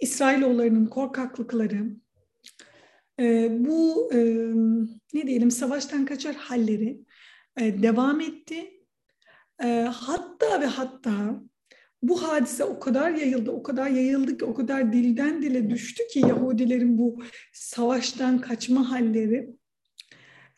İsrailoğullarının 0.00 0.86
korkaklıkları, 0.86 1.96
e, 3.20 3.48
bu 3.64 4.10
e, 4.14 4.18
ne 5.14 5.26
diyelim 5.26 5.50
savaştan 5.50 6.04
kaçar 6.04 6.34
halleri 6.34 7.00
e, 7.60 7.82
devam 7.82 8.20
etti. 8.20 8.70
E, 9.62 9.66
hatta 9.92 10.60
ve 10.60 10.66
hatta 10.66 11.42
bu 12.02 12.22
hadise 12.22 12.64
o 12.64 12.80
kadar 12.80 13.10
yayıldı, 13.10 13.50
o 13.50 13.62
kadar 13.62 13.90
yayıldı 13.90 14.38
ki, 14.38 14.44
o 14.44 14.54
kadar 14.54 14.92
dilden 14.92 15.42
dile 15.42 15.70
düştü 15.70 16.02
ki 16.06 16.18
Yahudilerin 16.18 16.98
bu 16.98 17.22
savaştan 17.52 18.40
kaçma 18.40 18.90
halleri. 18.90 19.50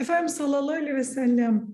Efendimiz 0.01 0.35
sallallahu 0.35 0.77
aleyhi 0.77 0.97
ve 0.97 1.05
sellem 1.05 1.67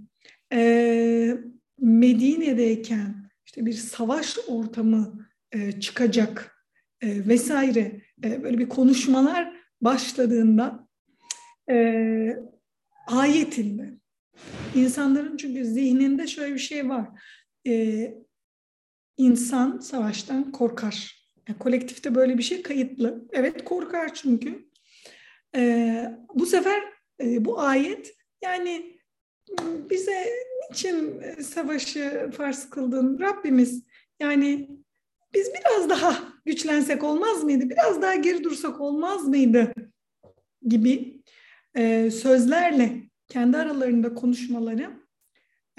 e, 0.53 1.39
Medine'deyken 1.79 3.28
işte 3.59 3.67
bir 3.67 3.73
savaş 3.73 4.39
ortamı 4.49 5.29
e, 5.53 5.81
çıkacak 5.81 6.65
e, 7.01 7.29
vesaire 7.29 8.03
e, 8.25 8.43
böyle 8.43 8.59
bir 8.59 8.69
konuşmalar 8.69 9.53
başladığında 9.81 10.89
e, 11.71 12.37
ayet 13.07 13.59
ilmi. 13.59 13.99
İnsanların 14.75 15.37
çünkü 15.37 15.65
zihninde 15.65 16.27
şöyle 16.27 16.55
bir 16.55 16.59
şey 16.59 16.89
var. 16.89 17.09
E, 17.67 18.15
insan 19.17 19.79
savaştan 19.79 20.53
korkar. 20.53 21.27
Yani 21.49 21.59
kolektifte 21.59 22.15
böyle 22.15 22.39
bir 22.39 22.43
şey 22.43 22.63
kayıtlı. 22.63 23.29
Evet 23.33 23.65
korkar 23.65 24.15
çünkü. 24.15 24.69
E, 25.57 26.05
bu 26.35 26.47
sefer 26.47 26.83
e, 27.21 27.45
bu 27.45 27.61
ayet 27.61 28.15
yani 28.43 28.99
bize 29.91 30.27
niçin 30.71 31.21
savaşı 31.43 32.31
farz 32.37 32.71
kıldın 32.71 33.19
Rabbimiz? 33.19 33.83
Yani 34.21 34.71
biz 35.35 35.51
biraz 35.55 35.91
daha 35.91 36.19
güçlensek 36.45 37.05
olmaz 37.05 37.45
mıydı? 37.45 37.71
Biraz 37.71 38.03
daha 38.03 38.15
geri 38.15 38.45
dursak 38.45 38.81
olmaz 38.81 39.29
mıydı? 39.29 39.73
Gibi 40.67 41.23
e, 41.75 42.11
sözlerle 42.11 43.03
kendi 43.29 43.57
aralarında 43.57 44.15
konuşmaları 44.15 44.91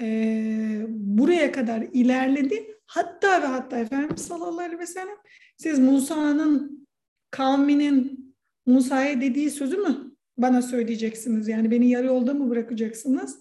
e, 0.00 0.86
buraya 0.88 1.52
kadar 1.52 1.82
ilerledi. 1.92 2.76
Hatta 2.86 3.42
ve 3.42 3.46
hatta 3.46 3.78
Efendimiz 3.78 4.22
sallallahu 4.22 4.60
aleyhi 4.60 4.78
ve 4.78 4.86
sellem 4.86 5.16
siz 5.56 5.78
Musa'nın 5.78 6.86
kavminin 7.30 8.34
Musa'ya 8.66 9.20
dediği 9.20 9.50
sözü 9.50 9.76
mü 9.76 10.14
bana 10.38 10.62
söyleyeceksiniz? 10.62 11.48
Yani 11.48 11.70
beni 11.70 11.90
yarı 11.90 12.06
yolda 12.06 12.34
mı 12.34 12.50
bırakacaksınız? 12.50 13.40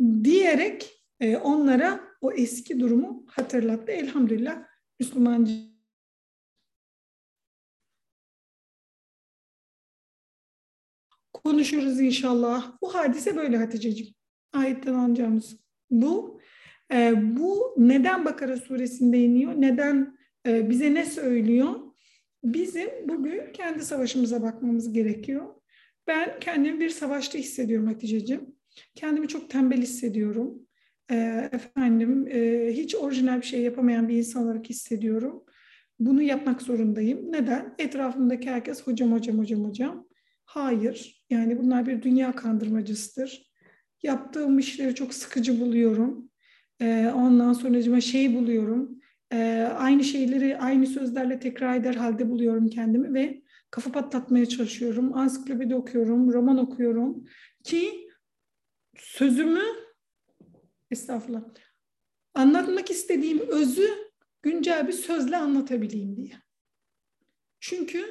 Diyerek 0.00 1.04
e, 1.20 1.36
onlara 1.36 2.00
o 2.20 2.32
eski 2.32 2.80
durumu 2.80 3.24
hatırlattı. 3.26 3.92
Elhamdülillah 3.92 4.62
Müslüman 5.00 5.48
konuşuruz 11.32 12.00
inşallah. 12.00 12.78
Bu 12.82 12.94
hadise 12.94 13.36
böyle 13.36 13.56
Hatice'ciğim. 13.56 14.14
Ayetten 14.52 14.94
anlayacağımız 14.94 15.56
bu. 15.90 16.40
E, 16.92 17.14
bu 17.36 17.74
neden 17.76 18.24
Bakara 18.24 18.56
suresinde 18.56 19.18
iniyor? 19.18 19.52
Neden 19.56 20.18
e, 20.46 20.70
bize 20.70 20.94
ne 20.94 21.04
söylüyor? 21.04 21.74
Bizim 22.44 23.08
bugün 23.08 23.52
kendi 23.52 23.84
savaşımıza 23.84 24.42
bakmamız 24.42 24.92
gerekiyor. 24.92 25.54
Ben 26.06 26.40
kendimi 26.40 26.80
bir 26.80 26.90
savaşta 26.90 27.38
hissediyorum 27.38 27.86
Hatice'ciğim. 27.86 28.55
Kendimi 28.94 29.28
çok 29.28 29.50
tembel 29.50 29.82
hissediyorum. 29.82 30.66
E, 31.10 31.48
efendim 31.52 32.28
e, 32.30 32.70
hiç 32.72 32.94
orijinal 32.94 33.40
bir 33.40 33.46
şey 33.46 33.62
yapamayan 33.62 34.08
bir 34.08 34.16
insan 34.16 34.44
olarak 34.44 34.70
hissediyorum. 34.70 35.44
Bunu 35.98 36.22
yapmak 36.22 36.62
zorundayım. 36.62 37.32
Neden? 37.32 37.74
Etrafımdaki 37.78 38.50
herkes 38.50 38.82
hocam 38.82 39.12
hocam 39.12 39.38
hocam 39.38 39.64
hocam. 39.64 40.06
Hayır. 40.44 41.24
Yani 41.30 41.58
bunlar 41.58 41.86
bir 41.86 42.02
dünya 42.02 42.32
kandırmacısıdır. 42.32 43.52
Yaptığım 44.02 44.58
işleri 44.58 44.94
çok 44.94 45.14
sıkıcı 45.14 45.60
buluyorum. 45.60 46.30
E, 46.80 47.12
ondan 47.14 47.52
sonra 47.52 48.00
şey 48.00 48.34
buluyorum. 48.34 48.98
E, 49.32 49.68
aynı 49.76 50.04
şeyleri 50.04 50.58
aynı 50.58 50.86
sözlerle 50.86 51.38
tekrar 51.38 51.76
eder 51.76 51.94
halde 51.94 52.30
buluyorum 52.30 52.68
kendimi 52.68 53.14
ve 53.14 53.42
kafa 53.70 53.92
patlatmaya 53.92 54.46
çalışıyorum. 54.46 55.14
Ansiklopedi 55.14 55.74
okuyorum, 55.74 56.32
roman 56.32 56.58
okuyorum 56.58 57.24
ki 57.64 58.05
sözümü 58.98 59.62
estağfurullah 60.90 61.42
anlatmak 62.34 62.90
istediğim 62.90 63.40
özü 63.48 63.88
güncel 64.42 64.88
bir 64.88 64.92
sözle 64.92 65.36
anlatabileyim 65.36 66.16
diye. 66.16 66.34
Çünkü 67.60 68.04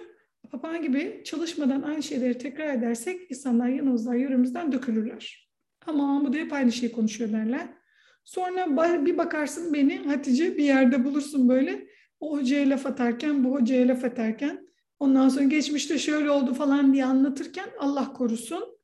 papağan 0.52 0.82
gibi 0.82 1.22
çalışmadan 1.26 1.82
aynı 1.82 2.04
şeyleri 2.04 2.38
tekrar 2.38 2.74
edersek 2.74 3.32
insanlar 3.32 3.68
yanımızdan, 3.68 4.16
yürümüzden 4.16 4.72
dökülürler. 4.72 5.50
Ama 5.86 6.26
bu 6.26 6.34
da 6.34 6.38
hep 6.38 6.54
aynı 6.54 6.72
şeyi 6.72 6.92
konuşuyor 6.92 7.32
derler. 7.32 7.68
Sonra 8.24 9.06
bir 9.06 9.18
bakarsın 9.18 9.74
beni 9.74 9.98
Hatice 9.98 10.58
bir 10.58 10.64
yerde 10.64 11.06
bulursun 11.06 11.50
böyle. 11.50 11.88
O 12.20 12.38
hocaya 12.38 12.70
laf 12.70 12.86
atarken, 12.86 13.44
bu 13.44 13.52
hocaya 13.52 13.88
laf 13.88 14.04
atarken 14.04 14.68
ondan 15.00 15.30
sonra 15.30 15.46
geçmişte 15.46 16.00
şöyle 16.00 16.32
oldu 16.32 16.54
falan 16.54 16.94
diye 16.94 17.06
anlatırken 17.06 17.70
Allah 17.80 18.14
korusun. 18.14 18.75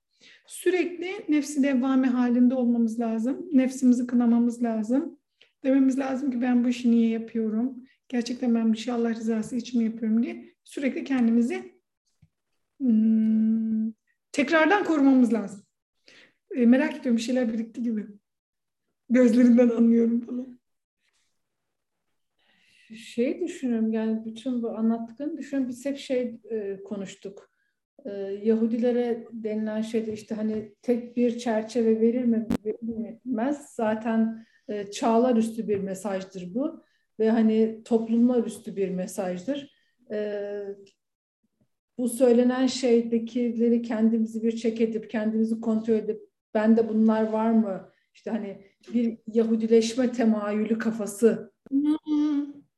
Sürekli 0.51 1.25
nefsi 1.29 1.63
devame 1.63 2.07
halinde 2.07 2.55
olmamız 2.55 2.99
lazım. 2.99 3.49
Nefsimizi 3.53 4.07
kınamamız 4.07 4.63
lazım. 4.63 5.19
Dememiz 5.63 5.99
lazım 5.99 6.31
ki 6.31 6.41
ben 6.41 6.63
bu 6.63 6.69
işi 6.69 6.91
niye 6.91 7.09
yapıyorum? 7.09 7.83
gerçekten 8.09 8.55
ben 8.55 8.73
bir 8.73 8.77
şey 8.77 8.93
Allah 8.93 9.15
rızası 9.15 9.55
için 9.55 9.81
mi 9.81 9.85
yapıyorum 9.85 10.23
diye 10.23 10.55
sürekli 10.63 11.03
kendimizi 11.03 11.79
hmm, 12.79 13.91
tekrardan 14.31 14.83
korumamız 14.83 15.33
lazım. 15.33 15.63
E, 16.55 16.65
merak 16.65 16.91
ediyorum 16.91 17.17
bir 17.17 17.21
şeyler 17.21 17.53
birikti 17.53 17.81
gibi. 17.81 18.07
Gözlerinden 19.09 19.69
anlıyorum 19.69 20.21
falan. 20.21 20.59
Şey 22.95 23.41
düşünüyorum 23.41 23.91
yani 23.91 24.25
bütün 24.25 24.63
bu 24.63 24.69
anlattıklarını 24.69 25.37
düşünüyorum. 25.37 25.69
Biz 25.69 25.85
hep 25.85 25.97
şey 25.97 26.39
e, 26.51 26.83
konuştuk. 26.83 27.50
E, 28.05 28.11
Yahudilere 28.43 29.27
denilen 29.31 29.81
şeyde 29.81 30.13
işte 30.13 30.35
hani 30.35 30.75
tek 30.81 31.17
bir 31.17 31.37
çerçeve 31.37 32.01
verir 32.01 32.23
mi 32.23 32.47
verilmez. 32.65 33.73
Zaten 33.75 34.45
e, 34.67 34.91
çağlar 34.91 35.35
üstü 35.35 35.67
bir 35.67 35.79
mesajdır 35.79 36.55
bu. 36.55 36.83
Ve 37.19 37.29
hani 37.29 37.81
toplumlar 37.85 38.43
üstü 38.43 38.75
bir 38.75 38.89
mesajdır. 38.89 39.71
E, 40.11 40.41
bu 41.97 42.09
söylenen 42.09 42.67
şeydekileri 42.67 43.81
kendimizi 43.81 44.43
bir 44.43 44.55
çek 44.55 44.81
edip 44.81 45.09
kendimizi 45.09 45.61
kontrol 45.61 45.93
edip 45.93 46.21
bende 46.53 46.89
bunlar 46.89 47.23
var 47.23 47.51
mı? 47.51 47.91
İşte 48.13 48.31
hani 48.31 48.61
bir 48.93 49.17
Yahudileşme 49.27 50.11
temayülü 50.11 50.77
kafası 50.77 51.53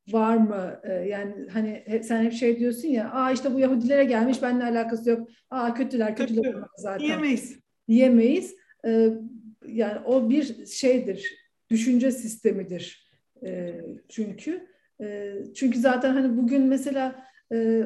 var 0.08 0.38
mı? 0.38 0.80
Ee, 0.84 0.94
yani 0.94 1.34
hani 1.54 1.84
sen 2.04 2.24
hep 2.24 2.34
şey 2.34 2.60
diyorsun 2.60 2.88
ya, 2.88 3.12
aa 3.12 3.32
işte 3.32 3.54
bu 3.54 3.60
Yahudilere 3.60 4.04
gelmiş, 4.04 4.42
benimle 4.42 4.64
alakası 4.64 5.10
yok. 5.10 5.30
Aa 5.50 5.74
kötüler, 5.74 6.16
kötüler 6.16 6.44
Kötü. 6.44 6.66
zaten. 6.78 7.00
Diyemeyiz. 7.00 7.60
Diyemeyiz. 7.88 8.56
Ee, 8.86 9.10
yani 9.68 10.00
o 10.06 10.30
bir 10.30 10.66
şeydir, 10.66 11.36
düşünce 11.70 12.12
sistemidir. 12.12 13.14
Ee, 13.46 13.82
çünkü 14.10 14.68
e, 15.02 15.36
çünkü 15.56 15.80
zaten 15.80 16.14
hani 16.14 16.38
bugün 16.38 16.62
mesela 16.62 17.26
e, 17.54 17.84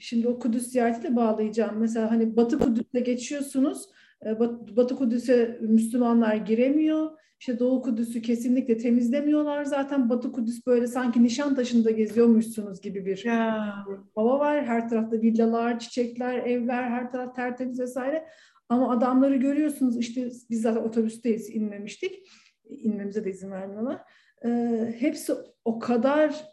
şimdi 0.00 0.28
o 0.28 0.38
Kudüs 0.38 0.66
ziyaretiyle 0.66 1.16
bağlayacağım. 1.16 1.78
Mesela 1.78 2.10
hani 2.10 2.36
Batı 2.36 2.58
Kudüs'te 2.58 3.00
geçiyorsunuz. 3.00 3.88
E, 4.26 4.40
Batı 4.76 4.96
Kudüs'e 4.96 5.58
Müslümanlar 5.60 6.36
giremiyor. 6.36 7.10
İşte 7.40 7.58
Doğu 7.58 7.82
Kudüs'ü 7.82 8.22
kesinlikle 8.22 8.76
temizlemiyorlar. 8.78 9.64
Zaten 9.64 10.08
Batı 10.10 10.32
Kudüs 10.32 10.66
böyle 10.66 10.86
sanki 10.86 11.22
nişan 11.22 11.54
taşında 11.54 11.90
geziyormuşsunuz 11.90 12.80
gibi 12.80 13.06
bir 13.06 13.24
ya. 13.24 13.84
hava 14.14 14.38
var. 14.38 14.66
Her 14.66 14.88
tarafta 14.88 15.20
villalar, 15.20 15.78
çiçekler, 15.78 16.38
evler, 16.38 16.82
her 16.82 17.12
taraf 17.12 17.34
tertemiz 17.36 17.80
vesaire. 17.80 18.28
Ama 18.68 18.92
adamları 18.92 19.36
görüyorsunuz 19.36 19.96
işte 19.96 20.30
biz 20.50 20.62
zaten 20.62 20.82
otobüsteyiz 20.82 21.50
inmemiştik. 21.50 22.28
İnmemize 22.64 23.24
de 23.24 23.30
izin 23.30 23.50
vermiyorlar. 23.50 24.00
Ee, 24.44 24.94
hepsi 24.98 25.32
o 25.64 25.78
kadar 25.78 26.44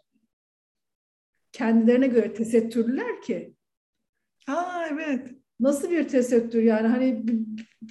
kendilerine 1.51 2.07
göre 2.07 2.33
tesettürlüler 2.33 3.21
ki. 3.21 3.55
Aa 4.47 4.87
evet. 4.91 5.31
Nasıl 5.59 5.91
bir 5.91 6.07
tesettür 6.07 6.63
yani 6.63 6.87
hani 6.87 7.25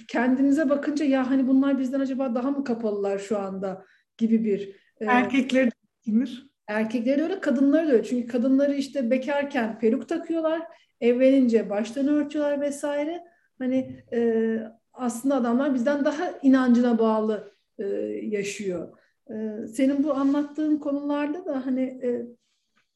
kendinize 0.07 0.69
bakınca 0.69 1.05
ya 1.05 1.29
hani 1.29 1.47
bunlar 1.47 1.79
bizden 1.79 1.99
acaba 1.99 2.35
daha 2.35 2.51
mı 2.51 2.63
kapalılar 2.63 3.19
şu 3.19 3.39
anda 3.39 3.85
gibi 4.17 4.43
bir. 4.43 4.75
E, 4.99 5.05
Erkekleri 5.05 5.71
de 5.71 6.25
Erkekleri 6.67 7.23
öyle, 7.23 7.39
kadınları 7.39 7.87
da 7.87 7.91
öyle. 7.91 8.03
Çünkü 8.03 8.27
kadınları 8.27 8.75
işte 8.75 9.11
bekarken 9.11 9.79
peruk 9.79 10.09
takıyorlar, 10.09 10.61
evlenince 11.01 11.69
baştan 11.69 12.07
örtüyorlar 12.07 12.61
vesaire. 12.61 13.23
Hani 13.59 14.03
e, 14.13 14.59
aslında 14.93 15.35
adamlar 15.35 15.73
bizden 15.73 16.05
daha 16.05 16.31
inancına 16.41 16.99
bağlı 16.99 17.53
e, 17.79 17.85
yaşıyor. 18.23 18.97
E, 19.29 19.67
senin 19.67 20.03
bu 20.03 20.13
anlattığın 20.13 20.77
konularda 20.77 21.45
da 21.45 21.65
hani 21.65 21.81
e, 21.81 22.25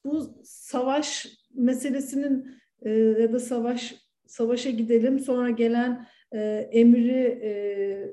bu 0.06 0.42
savaş 0.44 1.28
meselesinin 1.54 2.56
e, 2.82 2.90
ya 2.92 3.34
da 3.34 3.40
savaş 3.40 4.09
savaşa 4.30 4.70
gidelim 4.70 5.20
sonra 5.20 5.50
gelen 5.50 6.08
e, 6.32 6.40
emri 6.72 7.40
e, 7.44 7.52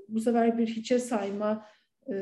bu 0.08 0.20
sefer 0.20 0.58
bir 0.58 0.66
hiçe 0.66 0.98
sayma 0.98 1.66
e, 2.08 2.14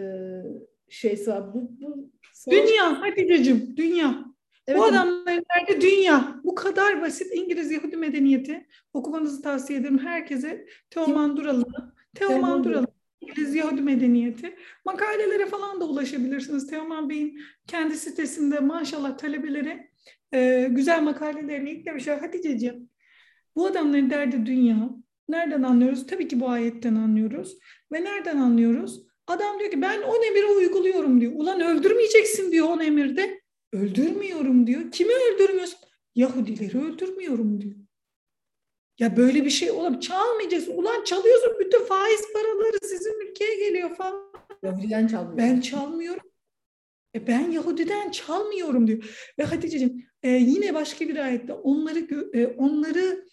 şeysi 0.88 1.30
var. 1.30 1.54
Bu, 1.54 1.70
bu 1.80 2.10
savaş... 2.32 2.58
Dünya 2.58 3.00
Hatice'cim 3.00 3.76
dünya. 3.76 4.24
Evet, 4.66 4.80
bu 4.80 4.84
adamların 4.84 5.44
nerede 5.56 5.80
dünya. 5.80 6.40
Bu 6.44 6.54
kadar 6.54 7.02
basit 7.02 7.34
İngiliz 7.34 7.70
Yahudi 7.70 7.96
medeniyeti. 7.96 8.66
Okumanızı 8.92 9.42
tavsiye 9.42 9.78
ederim 9.78 9.98
herkese. 9.98 10.66
Teoman 10.90 11.36
Duralı. 11.36 11.64
Teoman 12.14 12.64
Duralı. 12.64 12.86
İngiliz 13.20 13.54
Yahudi 13.54 13.80
medeniyeti. 13.80 14.56
Makalelere 14.84 15.46
falan 15.46 15.80
da 15.80 15.84
ulaşabilirsiniz. 15.84 16.66
Teoman 16.66 17.10
Bey'in 17.10 17.40
kendi 17.66 17.96
sitesinde 17.96 18.60
maşallah 18.60 19.18
talebelere 19.18 19.90
e, 20.34 20.68
güzel 20.70 21.02
makalelerini 21.02 21.70
eklemişler. 21.70 22.18
Hatice'ciğim 22.18 22.88
bu 23.56 23.66
adamların 23.66 24.10
derdi 24.10 24.46
dünya. 24.46 24.90
Nereden 25.28 25.62
anlıyoruz? 25.62 26.06
Tabii 26.06 26.28
ki 26.28 26.40
bu 26.40 26.48
ayetten 26.48 26.94
anlıyoruz. 26.94 27.58
Ve 27.92 28.04
nereden 28.04 28.36
anlıyoruz? 28.36 29.02
Adam 29.26 29.58
diyor 29.58 29.70
ki 29.70 29.82
ben 29.82 30.02
on 30.02 30.22
emiri 30.22 30.46
uyguluyorum 30.46 31.20
diyor. 31.20 31.32
Ulan 31.34 31.60
öldürmeyeceksin 31.60 32.52
diyor 32.52 32.68
on 32.68 32.80
emirde. 32.80 33.40
Öldürmüyorum 33.72 34.66
diyor. 34.66 34.90
Kimi 34.90 35.12
öldürmüyorsun? 35.14 35.78
Yahudileri 36.14 36.78
öldürmüyorum 36.78 37.60
diyor. 37.60 37.74
Ya 38.98 39.16
böyle 39.16 39.44
bir 39.44 39.50
şey 39.50 39.70
olabilir. 39.70 40.00
Çalmayacaksın. 40.00 40.72
Ulan 40.76 41.04
çalıyorsun 41.04 41.52
bütün 41.60 41.84
faiz 41.84 42.32
paraları 42.32 42.78
sizin 42.82 43.30
ülkeye 43.30 43.68
geliyor 43.68 43.96
falan. 43.96 44.32
Yahudiden 44.62 45.06
çalmıyor. 45.06 45.38
Ben 45.38 45.60
çalmıyorum. 45.60 46.30
E 47.14 47.26
ben 47.26 47.50
Yahudiden 47.50 48.10
çalmıyorum 48.10 48.86
diyor. 48.86 49.32
Ve 49.38 49.44
Hatice'ciğim 49.44 50.06
e, 50.22 50.28
yine 50.28 50.74
başka 50.74 51.08
bir 51.08 51.16
ayette 51.16 51.52
onları 51.52 52.30
e, 52.34 52.46
onları 52.46 53.24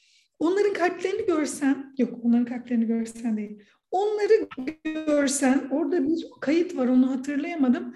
onların 0.41 0.73
kalplerini 0.73 1.25
görsen 1.25 1.93
yok 1.97 2.19
onların 2.23 2.45
kalplerini 2.45 2.87
görsen 2.87 3.37
değil. 3.37 3.63
Onları 3.91 4.47
görsen 4.83 5.67
orada 5.71 6.07
bir 6.07 6.25
kayıt 6.41 6.77
var 6.77 6.87
onu 6.87 7.11
hatırlayamadım. 7.11 7.95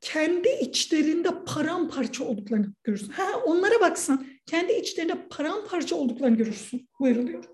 Kendi 0.00 0.48
içlerinde 0.48 1.28
paramparça 1.46 2.24
olduklarını 2.24 2.74
görürsün. 2.84 3.08
Ha 3.08 3.24
onlara 3.46 3.80
baksan 3.80 4.26
kendi 4.46 4.72
içlerinde 4.72 5.28
paramparça 5.30 5.96
olduklarını 5.96 6.36
görürsün. 6.36 6.88
Buyuruluyor. 7.00 7.44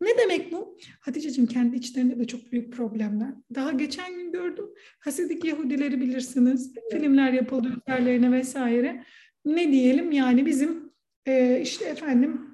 Ne 0.00 0.18
demek 0.18 0.52
bu? 0.52 0.78
Hatice'cim 1.00 1.46
kendi 1.46 1.76
içlerinde 1.76 2.18
de 2.18 2.26
çok 2.26 2.52
büyük 2.52 2.72
problemler. 2.72 3.34
Daha 3.54 3.72
geçen 3.72 4.14
gün 4.14 4.32
gördüm. 4.32 4.64
Hasidik 4.98 5.44
Yahudileri 5.44 6.00
bilirsiniz. 6.00 6.74
Filmler 6.90 7.32
yapıldı 7.32 7.68
üzerlerine 7.68 8.32
vesaire. 8.32 9.04
Ne 9.44 9.72
diyelim 9.72 10.12
yani 10.12 10.46
bizim 10.46 10.92
e, 11.26 11.60
işte 11.60 11.84
efendim 11.84 12.45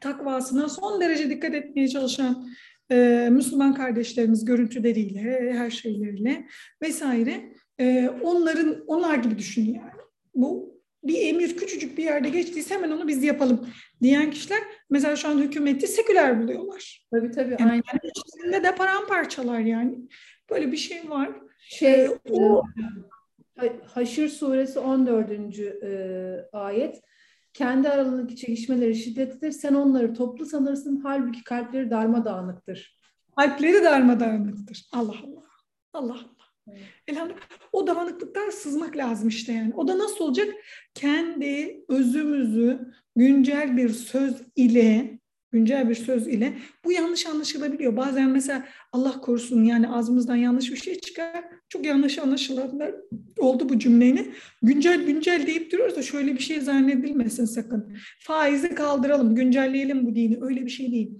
takvasına 0.00 0.68
son 0.68 1.00
derece 1.00 1.30
dikkat 1.30 1.54
etmeye 1.54 1.88
çalışan 1.88 2.48
e, 2.90 3.28
Müslüman 3.32 3.74
kardeşlerimiz 3.74 4.44
görüntüleriyle, 4.44 5.52
her 5.52 5.70
şeyleriyle 5.70 6.46
vesaire 6.82 7.52
e, 7.80 8.08
onların 8.22 8.84
onlar 8.86 9.14
gibi 9.14 9.38
düşün 9.38 9.64
yani. 9.66 10.00
Bu 10.34 10.74
bir 11.04 11.28
emir 11.28 11.56
küçücük 11.56 11.98
bir 11.98 12.04
yerde 12.04 12.28
geçtiyse 12.28 12.74
hemen 12.74 12.90
onu 12.90 13.08
biz 13.08 13.24
yapalım 13.24 13.68
diyen 14.02 14.30
kişiler 14.30 14.58
mesela 14.90 15.16
şu 15.16 15.28
an 15.28 15.38
hükümeti 15.38 15.86
seküler 15.86 16.42
buluyorlar. 16.42 17.06
Tabii 17.10 17.30
tabii. 17.30 17.56
Yani 17.60 17.70
aynen. 17.70 17.82
içinde 18.04 18.64
de 18.64 18.74
paramparçalar 18.74 19.60
yani. 19.60 19.98
Böyle 20.50 20.72
bir 20.72 20.76
şey 20.76 21.10
var. 21.10 21.30
Şey, 21.58 22.04
ee, 22.04 22.10
o... 22.30 22.62
Haşr 23.86 24.28
suresi 24.28 24.78
14. 24.78 25.30
E, 25.58 26.48
ayet. 26.52 27.02
Kendi 27.54 27.88
aralarındaki 27.88 28.36
çekişmeleri 28.36 28.94
şiddetlidir. 28.94 29.52
Sen 29.52 29.74
onları 29.74 30.14
toplu 30.14 30.46
sanırsın. 30.46 31.00
Halbuki 31.04 31.44
kalpleri 31.44 31.90
darmadağınıktır. 31.90 32.98
Kalpleri 33.36 33.84
darmadağınıktır. 33.84 34.88
Allah 34.92 35.14
Allah. 35.24 35.44
Allah 35.92 36.12
Allah. 36.12 36.34
Elhamdülillah. 37.08 37.40
O 37.72 37.86
dağınıklıktan 37.86 38.50
sızmak 38.50 38.96
lazım 38.96 39.28
işte 39.28 39.52
yani. 39.52 39.74
O 39.74 39.88
da 39.88 39.98
nasıl 39.98 40.24
olacak? 40.24 40.48
Kendi 40.94 41.84
özümüzü 41.88 42.92
güncel 43.16 43.76
bir 43.76 43.88
söz 43.88 44.42
ile 44.56 45.13
güncel 45.54 45.88
bir 45.88 45.94
söz 45.94 46.26
ile 46.26 46.52
bu 46.84 46.92
yanlış 46.92 47.26
anlaşılabiliyor. 47.26 47.96
Bazen 47.96 48.30
mesela 48.30 48.64
Allah 48.92 49.20
korusun 49.20 49.64
yani 49.64 49.88
ağzımızdan 49.88 50.36
yanlış 50.36 50.72
bir 50.72 50.76
şey 50.76 51.00
çıkar. 51.00 51.44
Çok 51.68 51.86
yanlış 51.86 52.18
anlaşılanlar 52.18 52.94
oldu 53.38 53.68
bu 53.68 53.78
cümleyle. 53.78 54.26
Güncel 54.62 55.06
güncel 55.06 55.46
deyip 55.46 55.72
duruyoruz 55.72 55.96
da 55.96 56.02
şöyle 56.02 56.34
bir 56.34 56.42
şey 56.42 56.60
zannedilmesin 56.60 57.44
sakın. 57.44 57.96
Faizi 58.20 58.74
kaldıralım, 58.74 59.34
güncelleyelim 59.34 60.06
bu 60.06 60.14
dini. 60.14 60.38
Öyle 60.40 60.64
bir 60.64 60.70
şey 60.70 60.92
değil 60.92 61.10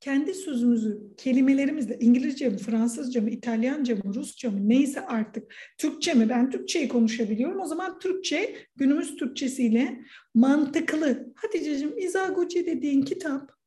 kendi 0.00 0.34
sözümüzü 0.34 0.98
kelimelerimizle 1.16 1.98
İngilizce 2.00 2.48
mi, 2.48 2.58
Fransızca 2.58 3.20
mı, 3.22 3.30
İtalyanca 3.30 3.96
mı, 3.96 4.14
Rusça 4.14 4.50
mı 4.50 4.68
neyse 4.68 5.06
artık 5.06 5.54
Türkçe 5.78 6.14
mi 6.14 6.28
ben 6.28 6.50
Türkçeyi 6.50 6.88
konuşabiliyorum 6.88 7.60
o 7.60 7.66
zaman 7.66 7.98
Türkçe 7.98 8.56
günümüz 8.76 9.16
Türkçesiyle 9.16 10.00
mantıklı 10.34 11.32
Hatice'cim 11.34 11.98
İzaguchi 11.98 12.66
dediğin 12.66 13.02
kitap 13.02 13.57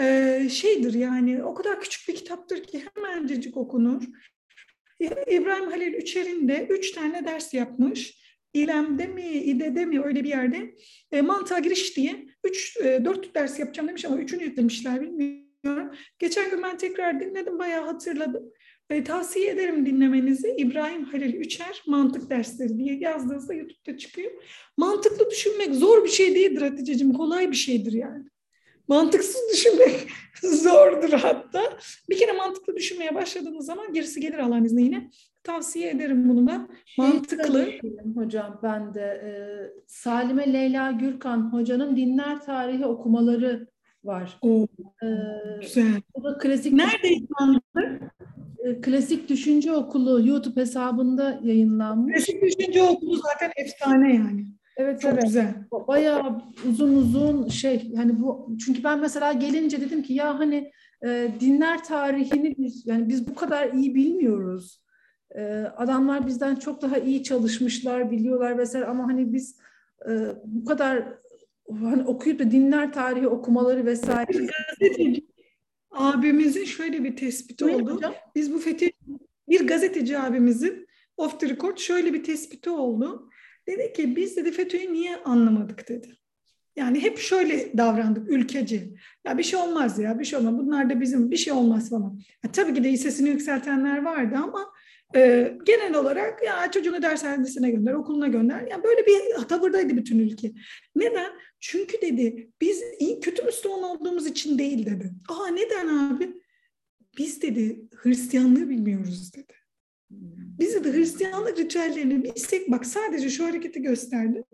e, 0.00 0.48
şeydir 0.50 0.94
yani 0.94 1.44
o 1.44 1.54
kadar 1.54 1.80
küçük 1.80 2.08
bir 2.08 2.14
kitaptır 2.14 2.62
ki 2.62 2.84
hemencecik 2.94 3.56
okunur. 3.56 4.02
İbrahim 5.26 5.70
Halil 5.70 5.94
Üçer'in 5.94 6.48
de 6.48 6.66
üç 6.70 6.92
tane 6.92 7.24
ders 7.24 7.54
yapmış. 7.54 8.24
İlem'de 8.54 9.06
mi, 9.06 9.28
İDE'de 9.28 9.84
mi 9.84 10.00
öyle 10.00 10.24
bir 10.24 10.28
yerde 10.28 10.74
e, 11.12 11.22
mantığa 11.22 11.58
giriş 11.58 11.96
diye 11.96 12.26
3 12.44 12.76
e, 12.76 13.04
4 13.04 13.34
ders 13.34 13.58
yapacağım 13.58 13.88
demiş 13.88 14.04
ama 14.04 14.18
üçünü 14.18 14.42
yüklemişler 14.42 15.00
bilmiyorum. 15.00 15.90
Geçen 16.18 16.50
gün 16.50 16.62
ben 16.62 16.78
tekrar 16.78 17.20
dinledim 17.20 17.58
bayağı 17.58 17.84
hatırladım. 17.84 18.52
E, 18.90 19.04
tavsiye 19.04 19.50
ederim 19.50 19.86
dinlemenizi. 19.86 20.54
İbrahim 20.58 21.04
Halil 21.04 21.34
Üçer 21.34 21.82
mantık 21.86 22.30
dersleri 22.30 22.78
diye 22.78 22.98
yazdığınızda 22.98 23.54
YouTube'da 23.54 23.96
çıkıyor. 23.98 24.30
Mantıklı 24.76 25.30
düşünmek 25.30 25.74
zor 25.74 26.04
bir 26.04 26.10
şey 26.10 26.34
değildir 26.34 26.62
Hatice'cim. 26.62 27.12
Kolay 27.12 27.50
bir 27.50 27.56
şeydir 27.56 27.92
yani. 27.92 28.24
Mantıksız 28.88 29.40
düşünmek 29.52 30.08
zordur 30.42 31.12
hatta. 31.12 31.62
Bir 32.10 32.18
kere 32.18 32.32
mantıklı 32.32 32.76
düşünmeye 32.76 33.14
başladığınız 33.14 33.66
zaman 33.66 33.92
gerisi 33.92 34.20
gelir 34.20 34.38
Allah'ın 34.38 34.64
izniyle. 34.64 35.10
Tavsiye 35.42 35.90
ederim 35.90 36.28
bunu 36.28 36.46
da. 36.46 36.68
Mantıklı. 36.98 37.64
Şey 37.64 37.80
hocam 38.14 38.60
ben 38.62 38.94
de 38.94 39.00
e, 39.00 39.30
Salime 39.86 40.52
Leyla 40.52 40.90
Gürkan 40.90 41.52
hocanın 41.52 41.96
dinler 41.96 42.40
tarihi 42.40 42.86
okumaları 42.86 43.66
var. 44.04 44.38
Oo, 44.42 44.66
ee, 45.02 45.06
güzel. 45.60 46.02
Bu 46.16 46.24
da 46.24 46.38
klasik 46.38 46.72
Nerede 46.72 47.06
yayınlandı? 47.06 48.10
E, 48.64 48.80
klasik 48.80 49.28
Düşünce 49.28 49.72
Okulu 49.72 50.28
YouTube 50.28 50.60
hesabında 50.60 51.40
yayınlanmış. 51.42 52.14
Klasik 52.14 52.42
Düşünce 52.42 52.82
Okulu 52.82 53.16
zaten 53.16 53.52
efsane 53.56 54.14
yani. 54.14 54.46
Evet 54.76 55.00
Çok 55.00 55.12
evet. 55.12 55.22
güzel. 55.22 55.54
Bayağı 55.88 56.42
uzun 56.68 56.94
uzun 56.94 57.48
şey 57.48 57.90
yani 57.94 58.20
bu 58.20 58.56
çünkü 58.64 58.84
ben 58.84 59.00
mesela 59.00 59.32
gelince 59.32 59.80
dedim 59.80 60.02
ki 60.02 60.14
ya 60.14 60.38
hani 60.38 60.72
e, 61.04 61.28
dinler 61.40 61.84
tarihini 61.84 62.54
biz 62.58 62.86
yani 62.86 63.08
biz 63.08 63.28
bu 63.28 63.34
kadar 63.34 63.72
iyi 63.72 63.94
bilmiyoruz. 63.94 64.82
E, 65.36 65.42
adamlar 65.76 66.26
bizden 66.26 66.56
çok 66.56 66.82
daha 66.82 66.98
iyi 66.98 67.22
çalışmışlar, 67.22 68.10
biliyorlar 68.10 68.58
vesaire 68.58 68.86
ama 68.86 69.04
hani 69.04 69.32
biz 69.32 69.58
e, 70.08 70.12
bu 70.44 70.64
kadar 70.64 71.04
hani 71.70 72.02
okuyup 72.02 72.38
da 72.38 72.50
dinler 72.50 72.92
tarihi 72.92 73.28
okumaları 73.28 73.86
vesaire. 73.86 74.46
Gazeteci 74.80 75.26
abimizin 75.90 76.64
şöyle 76.64 77.04
bir 77.04 77.16
tespiti 77.16 77.64
Buyurun 77.64 77.82
oldu. 77.82 77.94
Hocam. 77.94 78.14
Biz 78.34 78.54
bu 78.54 78.58
fethi 78.58 78.92
bir 79.48 79.66
gazeteci 79.66 80.18
abimizin 80.18 80.86
off 81.16 81.40
the 81.40 81.48
record 81.48 81.78
şöyle 81.78 82.12
bir 82.12 82.24
tespiti 82.24 82.70
oldu 82.70 83.28
Dedi 83.66 83.92
ki 83.92 84.16
biz 84.16 84.36
dedi 84.36 84.52
FETÖ'yü 84.52 84.92
niye 84.92 85.16
anlamadık 85.16 85.88
dedi. 85.88 86.08
Yani 86.76 87.02
hep 87.02 87.18
şöyle 87.18 87.78
davrandık 87.78 88.30
ülkeci. 88.30 88.94
Ya 89.26 89.38
bir 89.38 89.42
şey 89.42 89.60
olmaz 89.60 89.98
ya 89.98 90.18
bir 90.18 90.24
şey 90.24 90.38
olmaz. 90.38 90.58
Bunlar 90.58 90.90
da 90.90 91.00
bizim 91.00 91.30
bir 91.30 91.36
şey 91.36 91.52
olmaz 91.52 91.90
falan. 91.90 92.20
Ya 92.44 92.52
tabii 92.52 92.74
ki 92.74 92.84
de 92.84 92.96
sesini 92.96 93.28
yükseltenler 93.28 94.02
vardı 94.02 94.36
ama 94.42 94.72
e, 95.16 95.52
genel 95.64 95.94
olarak 95.94 96.42
ya 96.42 96.70
çocuğunu 96.70 97.02
dershanesine 97.02 97.70
gönder, 97.70 97.92
okuluna 97.92 98.28
gönder. 98.28 98.60
Yani 98.70 98.84
böyle 98.84 99.06
bir 99.06 99.48
tavırdaydı 99.48 99.96
bütün 99.96 100.18
ülke. 100.18 100.52
Neden? 100.96 101.32
Çünkü 101.60 102.00
dedi 102.00 102.50
biz 102.60 102.82
iyi, 102.98 103.20
kötü 103.20 103.42
Müslüman 103.42 103.82
olduğumuz 103.82 104.26
için 104.26 104.58
değil 104.58 104.86
dedi. 104.86 105.12
Aa 105.28 105.48
neden 105.48 105.88
abi? 105.88 106.42
Biz 107.18 107.42
dedi 107.42 107.88
Hristiyanlığı 107.96 108.68
bilmiyoruz 108.68 109.34
dedi. 109.34 109.52
Bizi 110.58 110.84
de 110.84 110.92
Hristiyanlık 110.92 111.58
ritüellerini 111.58 112.24
bilsek 112.24 112.70
bak 112.70 112.86
sadece 112.86 113.30
şu 113.30 113.46
hareketi 113.46 113.82
gösterdi. 113.82 114.44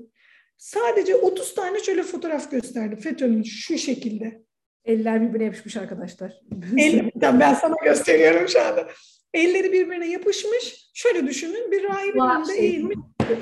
Sadece 0.58 1.16
30 1.16 1.54
tane 1.54 1.78
şöyle 1.78 2.02
fotoğraf 2.02 2.50
gösterdi 2.50 2.96
FETÖ'nün 2.96 3.42
şu 3.42 3.78
şekilde. 3.78 4.42
Eller 4.84 5.22
birbirine 5.22 5.44
yapışmış 5.44 5.76
arkadaşlar. 5.76 6.32
El, 6.78 7.10
ben 7.14 7.54
sana 7.54 7.74
gösteriyorum 7.84 8.48
şu 8.48 8.60
anda. 8.60 8.88
Elleri 9.34 9.72
birbirine 9.72 10.10
yapışmış. 10.10 10.90
Şöyle 10.94 11.26
düşünün 11.26 11.70
bir 11.70 11.84
rahibin 11.84 12.20
önünde 12.20 12.52
şey, 12.52 12.66
eğilmiş. 12.66 12.96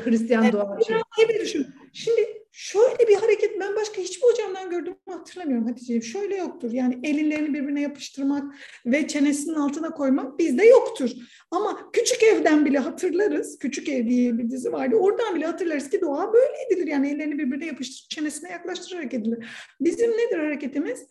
Hristiyan. 0.05 0.45
Bir 0.45 0.55
rahibe 0.55 1.41
düşün. 1.41 1.67
Şimdi 1.93 2.39
Şöyle 2.61 3.09
bir 3.09 3.15
hareket 3.15 3.61
ben 3.61 3.77
başka 3.77 4.03
hiçbir 4.03 4.23
hocamdan 4.23 4.71
gördüğümü 4.71 4.97
hatırlamıyorum 5.11 5.67
Hatice'ciğim. 5.67 6.03
Şöyle 6.03 6.37
yoktur. 6.37 6.73
Yani 6.73 7.01
ellerini 7.03 7.55
birbirine 7.55 7.81
yapıştırmak 7.81 8.55
ve 8.87 9.09
çenesinin 9.09 9.55
altına 9.55 9.91
koymak 9.91 10.39
bizde 10.39 10.65
yoktur. 10.65 11.11
Ama 11.51 11.91
küçük 11.93 12.23
evden 12.23 12.65
bile 12.65 12.79
hatırlarız. 12.79 13.59
Küçük 13.59 13.89
ev 13.89 14.09
diye 14.09 14.39
bir 14.39 14.51
dizi 14.51 14.73
vardı. 14.73 14.97
Oradan 14.97 15.35
bile 15.35 15.47
hatırlarız 15.47 15.91
ki 15.91 16.01
dua 16.01 16.33
böyle 16.33 16.53
edilir. 16.67 16.87
Yani 16.87 17.11
ellerini 17.11 17.39
birbirine 17.39 17.67
yapıştırıp 17.67 18.11
çenesine 18.11 18.51
yaklaştırarak 18.51 19.15
edilir. 19.15 19.47
Bizim 19.81 20.11
nedir 20.11 20.39
hareketimiz? 20.39 21.07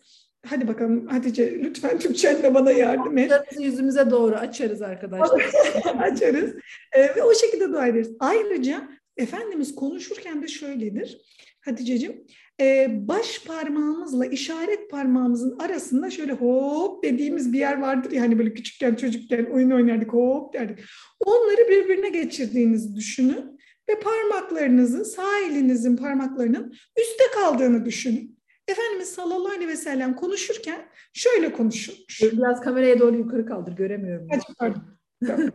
Hadi 0.50 0.68
bakalım 0.68 1.06
Hatice 1.06 1.58
lütfen 1.62 1.98
Türkçenle 1.98 2.54
bana 2.54 2.70
yardım 2.70 3.18
et. 3.18 3.32
Yüzümüze 3.60 4.10
doğru 4.10 4.34
açarız 4.34 4.82
arkadaşlar. 4.82 5.50
açarız. 6.00 6.54
Ee, 6.92 7.16
ve 7.16 7.22
o 7.22 7.34
şekilde 7.34 7.68
dua 7.68 7.86
ederiz. 7.86 8.10
Ayrıca 8.20 8.88
Efendimiz 9.16 9.74
konuşurken 9.74 10.42
de 10.42 10.48
şöyledir. 10.48 11.18
Hatice'cim 11.60 12.24
e, 12.60 12.88
baş 13.08 13.44
parmağımızla 13.44 14.26
işaret 14.26 14.90
parmağımızın 14.90 15.58
arasında 15.58 16.10
şöyle 16.10 16.32
hop 16.32 17.04
dediğimiz 17.04 17.52
bir 17.52 17.58
yer 17.58 17.80
vardır 17.80 18.10
ya 18.10 18.22
hani 18.22 18.38
böyle 18.38 18.54
küçükken 18.54 18.94
çocukken 18.94 19.44
oyun 19.44 19.70
oynardık 19.70 20.12
hop 20.12 20.54
derdik. 20.54 20.78
Onları 21.20 21.68
birbirine 21.68 22.08
geçirdiğinizi 22.08 22.96
düşünün 22.96 23.58
ve 23.88 24.00
parmaklarınızın 24.00 25.02
sağ 25.02 25.38
elinizin 25.40 25.96
parmaklarının 25.96 26.74
üstte 26.98 27.24
kaldığını 27.34 27.84
düşünün. 27.84 28.37
Efendimiz 28.68 29.08
sallallahu 29.08 29.52
aleyhi 29.52 29.68
ve 29.68 29.76
sellem 29.76 30.16
konuşurken 30.16 30.80
şöyle 31.12 31.52
konuşurmuş. 31.52 32.22
Biraz 32.22 32.60
kameraya 32.60 32.98
doğru 32.98 33.16
yukarı 33.16 33.46
kaldır 33.46 33.72
göremiyorum. 33.72 34.28
Hadi 34.30 34.42
pardon. 34.58 34.82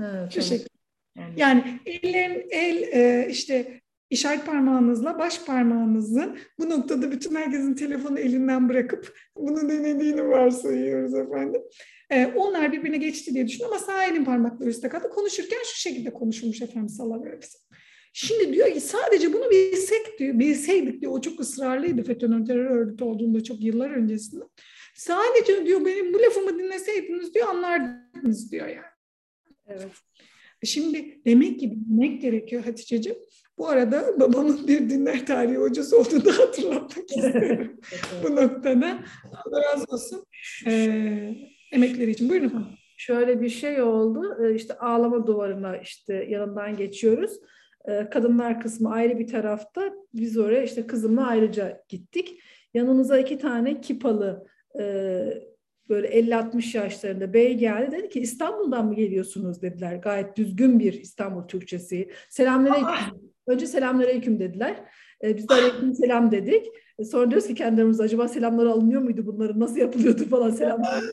ha, 0.00 0.28
tamam. 1.18 1.30
Yani 1.36 1.80
ellerin 1.86 2.46
el 2.50 2.82
e, 2.82 3.28
işte 3.30 3.80
işaret 4.10 4.46
parmağınızla 4.46 5.18
baş 5.18 5.44
parmağınızın 5.44 6.38
bu 6.58 6.70
noktada 6.70 7.12
bütün 7.12 7.34
herkesin 7.34 7.74
telefonu 7.74 8.18
elinden 8.18 8.68
bırakıp 8.68 9.18
bunu 9.36 9.68
denediğini 9.68 10.28
varsayıyoruz 10.28 11.14
efendim. 11.14 11.62
Ee, 12.10 12.26
onlar 12.26 12.72
birbirine 12.72 12.96
geçti 12.96 13.34
diye 13.34 13.48
düşün 13.48 13.64
ama 13.64 13.78
sağ 13.78 14.04
elin 14.04 14.24
parmakları 14.24 14.70
üstte 14.70 14.88
kaldı. 14.88 15.10
Konuşurken 15.10 15.58
şu 15.64 15.80
şekilde 15.80 16.12
konuşulmuş 16.12 16.62
efendim 16.62 16.88
sallallahu 16.88 17.20
aleyhi 17.20 17.36
Şimdi 18.12 18.52
diyor 18.52 18.72
ki 18.72 18.80
sadece 18.80 19.32
bunu 19.32 19.50
bilsek 19.50 20.18
diyor, 20.18 20.38
bilseydik 20.38 21.00
diyor 21.00 21.12
o 21.12 21.20
çok 21.20 21.40
ısrarlıydı 21.40 22.02
FETÖ'nün 22.02 22.44
terör 22.44 22.70
örgütü 22.70 23.04
olduğunda 23.04 23.44
çok 23.44 23.60
yıllar 23.60 23.90
öncesinde. 23.90 24.44
Sadece 24.94 25.66
diyor 25.66 25.84
benim 25.84 26.14
bu 26.14 26.18
lafımı 26.18 26.58
dinleseydiniz 26.58 27.34
diyor 27.34 27.48
anlardınız 27.48 28.52
diyor 28.52 28.66
yani. 28.66 28.90
Evet. 29.66 29.90
Şimdi 30.64 31.20
demek 31.26 31.60
ki 31.60 31.70
bilmek 31.70 32.22
gerekiyor 32.22 32.64
Hatice'ciğim. 32.64 33.18
Bu 33.58 33.68
arada 33.68 34.20
babamın 34.20 34.68
bir 34.68 34.90
dinler 34.90 35.26
tarihi 35.26 35.56
hocası 35.56 35.98
olduğunu 35.98 36.24
da 36.24 36.38
hatırlatmak 36.38 37.10
istiyorum 37.10 37.80
bu 38.22 38.36
noktada. 38.36 38.98
Allah 39.32 39.62
razı 39.62 39.84
olsun. 39.88 40.24
Ee, 40.66 41.34
emekleri 41.72 42.10
için. 42.10 42.28
Buyurun 42.28 42.46
efendim. 42.46 42.68
Şöyle 42.96 43.40
bir 43.40 43.48
şey 43.48 43.82
oldu. 43.82 44.36
Ee, 44.44 44.54
işte 44.54 44.78
ağlama 44.78 45.26
duvarına 45.26 45.76
işte 45.76 46.14
yanından 46.28 46.76
geçiyoruz. 46.76 47.40
Ee, 47.88 48.10
kadınlar 48.10 48.60
kısmı 48.60 48.92
ayrı 48.92 49.18
bir 49.18 49.26
tarafta. 49.26 49.92
Biz 50.14 50.38
oraya 50.38 50.62
işte 50.62 50.86
kızımla 50.86 51.26
ayrıca 51.26 51.84
gittik. 51.88 52.40
Yanımıza 52.74 53.18
iki 53.18 53.38
tane 53.38 53.80
kipalı 53.80 54.46
e, 54.80 54.84
böyle 55.88 56.08
50-60 56.08 56.76
yaşlarında 56.76 57.32
bey 57.32 57.54
geldi 57.54 57.96
dedi 57.96 58.08
ki 58.08 58.20
İstanbul'dan 58.20 58.86
mı 58.86 58.94
geliyorsunuz 58.94 59.62
dediler. 59.62 59.96
Gayet 59.96 60.36
düzgün 60.36 60.78
bir 60.78 60.92
İstanbul 60.92 61.42
Türkçesi. 61.42 62.10
Selamünaleyküm. 62.30 63.30
Önce 63.46 63.66
selamünaleyküm 63.66 64.40
dediler. 64.40 64.76
Ee, 65.24 65.36
biz 65.36 65.48
de 65.48 65.54
aleyküm 65.54 65.94
selam 65.94 66.30
dedik. 66.30 66.66
Ee, 66.98 67.04
sonra 67.04 67.30
diyoruz 67.30 67.48
ki 67.48 67.54
kendimiz 67.54 68.00
acaba 68.00 68.28
selamları 68.28 68.70
alınıyor 68.70 69.02
muydu 69.02 69.26
bunların 69.26 69.60
nasıl 69.60 69.76
yapılıyordu 69.76 70.24
falan 70.24 70.50
selamlar. 70.50 71.04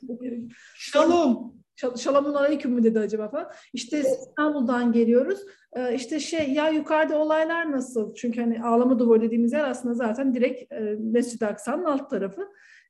Şalom. 0.76 1.57
Şalamun 1.97 2.34
aleyküm 2.34 2.71
mü 2.71 2.84
dedi 2.84 2.99
acaba 2.99 3.30
falan. 3.30 3.51
İşte 3.73 3.99
İstanbul'dan 3.99 4.91
geliyoruz. 4.91 5.39
Ee, 5.73 5.95
işte 5.95 6.19
şey 6.19 6.51
ya 6.53 6.69
yukarıda 6.69 7.17
olaylar 7.17 7.71
nasıl? 7.71 8.13
Çünkü 8.13 8.41
hani 8.41 8.63
ağlama 8.63 8.99
duvarı 8.99 9.21
dediğimiz 9.21 9.53
yer 9.53 9.69
aslında 9.69 9.95
zaten 9.95 10.34
direkt 10.34 10.73
e, 10.73 10.80
Mescid-i 10.99 11.45
Aksa'nın 11.45 11.86
alt 11.86 12.09
tarafı. 12.09 12.47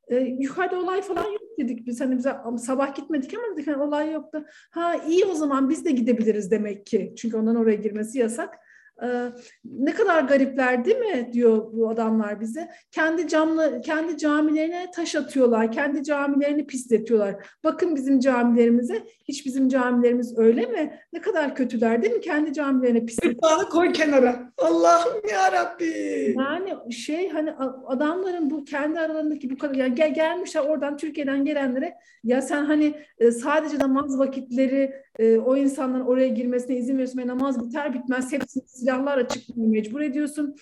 E, 0.07 0.15
yukarıda 0.15 0.79
olay 0.79 1.01
falan 1.01 1.23
yok 1.23 1.41
dedik 1.59 1.88
biz 1.88 2.01
hani 2.01 2.17
bize 2.17 2.35
sabah 2.57 2.95
gitmedik 2.95 3.33
ama 3.33 3.43
dedik 3.53 3.67
hani 3.67 3.83
olay 3.83 4.11
yoktu. 4.11 4.45
Ha 4.71 4.95
iyi 5.07 5.25
o 5.25 5.33
zaman 5.33 5.69
biz 5.69 5.85
de 5.85 5.91
gidebiliriz 5.91 6.51
demek 6.51 6.85
ki. 6.85 7.13
Çünkü 7.17 7.38
ondan 7.38 7.55
oraya 7.55 7.75
girmesi 7.75 8.19
yasak. 8.19 8.55
Ee, 9.03 9.31
ne 9.65 9.93
kadar 9.93 10.23
garipler 10.23 10.85
değil 10.85 10.97
mi 10.97 11.29
diyor 11.33 11.73
bu 11.73 11.89
adamlar 11.89 12.41
bize. 12.41 12.69
Kendi 12.91 13.27
camlı 13.27 13.81
kendi 13.81 14.17
camilerine 14.17 14.85
taş 14.95 15.15
atıyorlar. 15.15 15.71
Kendi 15.71 16.03
camilerini 16.03 16.67
pisletiyorlar. 16.67 17.35
Bakın 17.63 17.95
bizim 17.95 18.19
camilerimize. 18.19 19.03
Hiç 19.27 19.45
bizim 19.45 19.69
camilerimiz 19.69 20.37
öyle 20.37 20.65
mi? 20.65 20.99
Ne 21.13 21.21
kadar 21.21 21.55
kötüler 21.55 22.01
değil 22.01 22.13
mi? 22.13 22.21
Kendi 22.21 22.53
camilerine 22.53 23.05
pisletiyorlar. 23.05 23.69
koy 23.69 23.93
kenara. 23.93 24.53
Allah'ım 24.57 25.21
ya 25.31 25.51
Rabbi. 25.51 26.35
Yani 26.37 26.93
şey 26.93 27.29
hani 27.29 27.53
adamların 27.85 28.49
bu 28.49 28.63
kendi 28.63 28.99
aralarındaki 28.99 29.49
bu 29.49 29.57
kadar 29.57 29.75
yani 29.75 29.95
gel, 29.95 30.13
gelmişler 30.13 30.61
oradan 30.61 30.97
Türkiye'den 30.97 31.45
gelenlere 31.45 31.93
ya 32.23 32.41
sen 32.41 32.65
hani 32.65 32.93
e, 33.19 33.31
sadece 33.31 33.79
namaz 33.79 34.19
vakitleri 34.19 34.93
e, 35.19 35.37
o 35.37 35.57
insanların 35.57 36.05
oraya 36.05 36.27
girmesine 36.27 36.75
izin 36.75 36.93
veriyorsun 36.93 37.19
ve 37.19 37.27
namaz 37.27 37.67
biter 37.67 37.93
bitmez 37.93 38.31
hepsini 38.33 38.63
silahlarla 38.88 39.27
çıkmaya 39.27 39.69
mecbur 39.69 40.01
ediyorsun. 40.01 40.55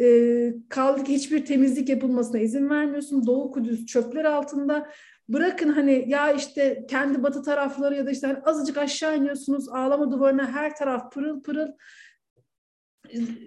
E, 0.00 0.54
kaldı 0.68 1.04
ki 1.04 1.14
hiçbir 1.14 1.46
temizlik 1.46 1.88
yapılmasına 1.88 2.38
izin 2.38 2.70
vermiyorsun. 2.70 3.26
Doğu 3.26 3.50
Kudüs 3.50 3.86
çöpler 3.86 4.24
altında. 4.24 4.90
Bırakın 5.28 5.68
hani 5.68 6.04
ya 6.06 6.32
işte 6.32 6.86
kendi 6.88 7.22
batı 7.22 7.42
tarafları 7.42 7.94
ya 7.94 8.06
da 8.06 8.10
işte 8.10 8.26
hani 8.26 8.38
azıcık 8.44 8.78
aşağı 8.78 9.16
iniyorsunuz 9.16 9.68
ağlama 9.68 10.10
duvarına 10.10 10.52
her 10.52 10.76
taraf 10.76 11.12
pırıl 11.12 11.42
pırıl. 11.42 11.68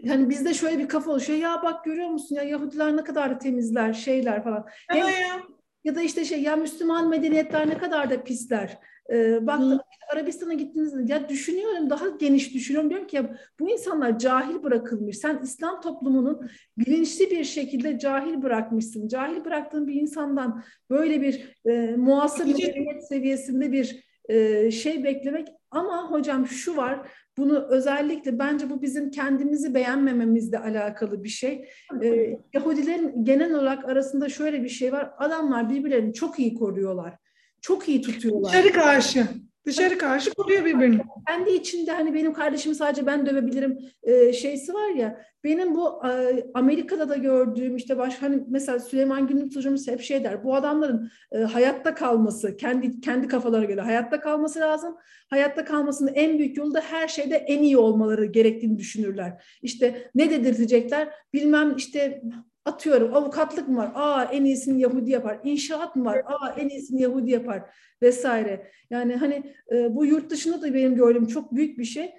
Hani 0.07 0.29
bizde 0.29 0.53
şöyle 0.53 0.79
bir 0.79 0.87
kafa 0.87 1.11
oluşuyor. 1.11 1.39
Ya 1.39 1.61
bak 1.63 1.85
görüyor 1.85 2.09
musun 2.09 2.35
ya 2.35 2.43
Yahudiler 2.43 2.97
ne 2.97 3.03
kadar 3.03 3.31
da 3.31 3.37
temizler 3.37 3.93
şeyler 3.93 4.43
falan. 4.43 4.65
Hem, 4.89 5.07
ya 5.83 5.95
da 5.95 6.01
işte 6.01 6.25
şey 6.25 6.41
ya 6.41 6.55
Müslüman 6.55 7.09
medeniyetler 7.09 7.69
ne 7.69 7.77
kadar 7.77 8.09
da 8.09 8.23
pisler. 8.23 8.79
Ee, 9.11 9.47
baktım 9.47 9.79
Arabistan'a 10.13 10.53
gittiğinizde 10.53 11.13
ya 11.13 11.29
düşünüyorum 11.29 11.89
daha 11.89 12.09
geniş 12.09 12.53
düşünüyorum 12.53 12.89
diyorum 12.89 13.07
ki 13.07 13.15
ya 13.15 13.37
bu 13.59 13.69
insanlar 13.69 14.19
cahil 14.19 14.63
bırakılmış. 14.63 15.17
Sen 15.17 15.39
İslam 15.43 15.81
toplumunun 15.81 16.49
bilinçli 16.77 17.31
bir 17.31 17.43
şekilde 17.43 17.99
cahil 17.99 18.41
bırakmışsın. 18.41 19.07
Cahil 19.07 19.45
bıraktığın 19.45 19.87
bir 19.87 19.93
insandan 19.93 20.63
böyle 20.89 21.21
bir 21.21 21.55
e, 21.65 21.95
muasır 21.95 22.45
medeniyet 22.45 23.07
seviyesinde 23.07 23.71
bir 23.71 24.03
e, 24.29 24.71
şey 24.71 25.03
beklemek 25.03 25.47
ama 25.71 26.11
hocam 26.11 26.47
şu 26.47 26.77
var 26.77 27.07
bunu 27.37 27.67
özellikle 27.69 28.39
bence 28.39 28.69
bu 28.69 28.81
bizim 28.81 29.11
kendimizi 29.11 29.73
beğenmememizle 29.73 30.59
alakalı 30.59 31.23
bir 31.23 31.29
şey. 31.29 31.69
Ee, 32.03 32.39
Yahudilerin 32.53 33.25
genel 33.25 33.53
olarak 33.53 33.85
arasında 33.85 34.29
şöyle 34.29 34.63
bir 34.63 34.69
şey 34.69 34.91
var. 34.91 35.11
Adamlar 35.17 35.69
birbirlerini 35.69 36.13
çok 36.13 36.39
iyi 36.39 36.55
koruyorlar. 36.55 37.22
Çok 37.63 37.89
iyi 37.89 38.01
tutuyorlar. 38.01 38.51
Dışarı 38.51 38.73
karşı. 38.73 39.27
Dışarı 39.65 39.97
karşı 39.97 40.33
koruyor 40.33 40.65
birbirini. 40.65 41.01
Kendi 41.27 41.49
içinde 41.49 41.91
hani 41.91 42.13
benim 42.13 42.33
kardeşimi 42.33 42.75
sadece 42.75 43.05
ben 43.05 43.25
dövebilirim 43.25 43.79
e, 44.03 44.33
şeysi 44.33 44.73
var 44.73 44.89
ya. 44.89 45.25
Benim 45.43 45.75
bu 45.75 46.07
e, 46.07 46.43
Amerika'da 46.53 47.09
da 47.09 47.15
gördüğüm 47.15 47.75
işte 47.75 47.97
baş 47.97 48.21
hani 48.21 48.43
mesela 48.47 48.79
Süleyman 48.79 49.27
Günlük 49.27 49.55
hocamız 49.55 49.87
hep 49.87 50.01
şey 50.01 50.23
der. 50.23 50.43
Bu 50.43 50.55
adamların 50.55 51.11
e, 51.31 51.37
hayatta 51.37 51.95
kalması, 51.95 52.57
kendi 52.57 53.01
kendi 53.01 53.27
kafalara 53.27 53.65
göre 53.65 53.81
hayatta 53.81 54.19
kalması 54.19 54.59
lazım. 54.59 54.95
Hayatta 55.29 55.65
kalmasının 55.65 56.13
en 56.13 56.39
büyük 56.39 56.57
yolu 56.57 56.73
da 56.73 56.81
her 56.81 57.07
şeyde 57.07 57.35
en 57.35 57.63
iyi 57.63 57.77
olmaları 57.77 58.25
gerektiğini 58.25 58.77
düşünürler. 58.77 59.43
İşte 59.61 60.11
ne 60.15 60.29
dedirtecekler? 60.29 61.09
Bilmem 61.33 61.75
işte 61.77 62.21
atıyorum 62.65 63.15
avukatlık 63.15 63.67
mı 63.67 63.77
var? 63.77 63.91
Aa 63.95 64.23
en 64.23 64.45
iyisini 64.45 64.81
Yahudi 64.81 65.11
yapar. 65.11 65.39
İnşaat 65.43 65.95
mı 65.95 66.05
var? 66.05 66.17
Aa 66.25 66.49
en 66.57 66.69
iyisini 66.69 67.01
Yahudi 67.01 67.31
yapar 67.31 67.63
vesaire. 68.01 68.71
Yani 68.89 69.15
hani 69.15 69.53
e, 69.71 69.95
bu 69.95 70.05
yurt 70.05 70.29
dışında 70.29 70.61
da 70.61 70.73
benim 70.73 70.95
gördüğüm 70.95 71.27
çok 71.27 71.55
büyük 71.55 71.79
bir 71.79 71.85
şey. 71.85 72.13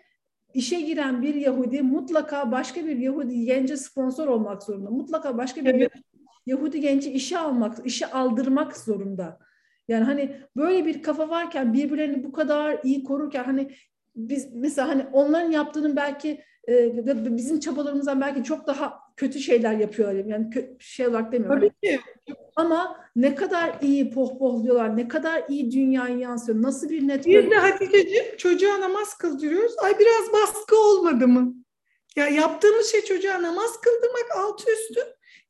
İşe 0.55 0.81
giren 0.81 1.23
bir 1.23 1.35
Yahudi 1.35 1.83
mutlaka 1.83 2.53
başka 2.53 2.87
bir 2.87 2.97
Yahudi 2.97 3.45
gence 3.45 3.77
sponsor 3.77 4.29
olmak 4.29 4.63
zorunda. 4.63 4.91
Mutlaka 4.91 5.39
başka 5.39 5.65
bir 5.65 5.75
evet. 5.75 5.93
Yahudi 6.47 6.81
genci 6.81 7.11
işe 7.11 7.39
almak, 7.39 7.87
işe 7.87 8.07
aldırmak 8.07 8.77
zorunda. 8.77 9.39
Yani 9.89 10.05
hani 10.05 10.37
böyle 10.57 10.87
bir 10.87 11.03
kafa 11.03 11.29
varken 11.29 11.73
birbirlerini 11.73 12.25
bu 12.25 12.33
kadar 12.33 12.81
iyi 12.85 13.05
korurken 13.05 13.45
hani 13.45 13.71
biz 14.17 14.55
mesela 14.55 14.89
hani 14.89 15.07
onların 15.13 15.51
yaptığının 15.51 15.97
belki 15.97 16.41
e, 16.69 17.37
bizim 17.37 17.61
çabalarımızdan 17.61 18.21
belki 18.21 18.45
çok 18.45 18.67
daha 18.67 19.01
kötü 19.17 19.41
şeyler 19.41 19.73
yapıyorlar. 19.73 20.25
Yani 20.25 20.51
kötü 20.51 20.77
şey 20.79 21.07
olarak 21.07 21.33
demiyorum. 21.33 21.61
Tabii 21.61 21.71
ki. 21.83 22.01
Ama 22.57 22.97
ne 23.17 23.35
kadar 23.35 23.75
iyi 23.83 24.11
pohpohluyorlar, 24.11 24.97
ne 24.97 25.09
kadar 25.09 25.45
iyi 25.49 25.73
dünyayı 25.73 26.19
yansıyor, 26.19 26.62
nasıl 26.62 26.89
bir 26.89 27.09
network. 27.09 27.47
Bir 27.47 27.51
de 27.51 27.55
Hatice'ciğim 27.55 28.37
çocuğa 28.37 28.81
namaz 28.81 29.15
kıldırıyoruz. 29.15 29.75
Ay 29.79 29.99
biraz 29.99 30.33
baskı 30.33 30.77
olmadı 30.77 31.29
mı? 31.29 31.55
Ya 32.17 32.29
yaptığımız 32.29 32.87
şey 32.87 33.05
çocuğa 33.05 33.43
namaz 33.43 33.81
kıldırmak 33.81 34.37
altı 34.37 34.73
üstü. 34.73 35.01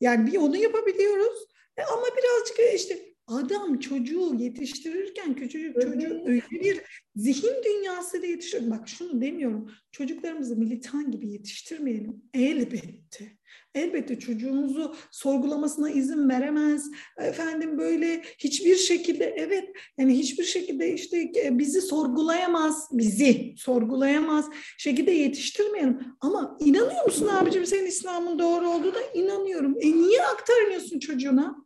Yani 0.01 0.33
bir 0.33 0.39
onu 0.39 0.57
yapabiliyoruz. 0.57 1.47
E 1.77 1.83
ama 1.83 2.03
birazcık 2.03 2.75
işte 2.75 3.14
adam 3.27 3.79
çocuğu 3.79 4.35
yetiştirirken 4.39 5.35
küçücük 5.35 5.75
çocuğu 5.83 6.22
öyle 6.27 6.43
bir 6.51 6.81
zihin 7.16 7.55
dünyasıyla 7.64 8.29
yetiştir. 8.29 8.70
Bak 8.70 8.89
şunu 8.89 9.20
demiyorum. 9.20 9.70
Çocuklarımızı 9.93 10.57
militan 10.57 11.11
gibi 11.11 11.29
yetiştirmeyelim. 11.29 12.22
Elbette. 12.35 13.39
Elbette 13.75 14.18
çocuğumuzu 14.18 14.95
sorgulamasına 15.11 15.91
izin 15.91 16.29
veremez. 16.29 16.91
Efendim 17.18 17.79
böyle 17.79 18.22
hiçbir 18.39 18.77
şekilde 18.77 19.25
evet 19.25 19.68
yani 19.99 20.18
hiçbir 20.18 20.45
şekilde 20.45 20.95
işte 20.95 21.33
e, 21.45 21.59
bizi 21.59 21.83
sorgulayamaz. 21.83 22.89
Bizi 22.93 23.55
sorgulayamaz 23.57 24.47
şekilde 24.79 25.11
yetiştirmeyelim. 25.11 25.99
Ama 26.20 26.59
inanıyor 26.61 27.05
musun 27.05 27.27
abicim 27.29 27.66
senin 27.66 27.87
İslam'ın 27.87 28.39
doğru 28.39 28.68
olduğuna 28.68 29.01
inanıyorum. 29.14 29.77
E 29.81 29.93
niye 29.93 30.22
aktarmıyorsun 30.22 30.99
çocuğuna? 30.99 31.64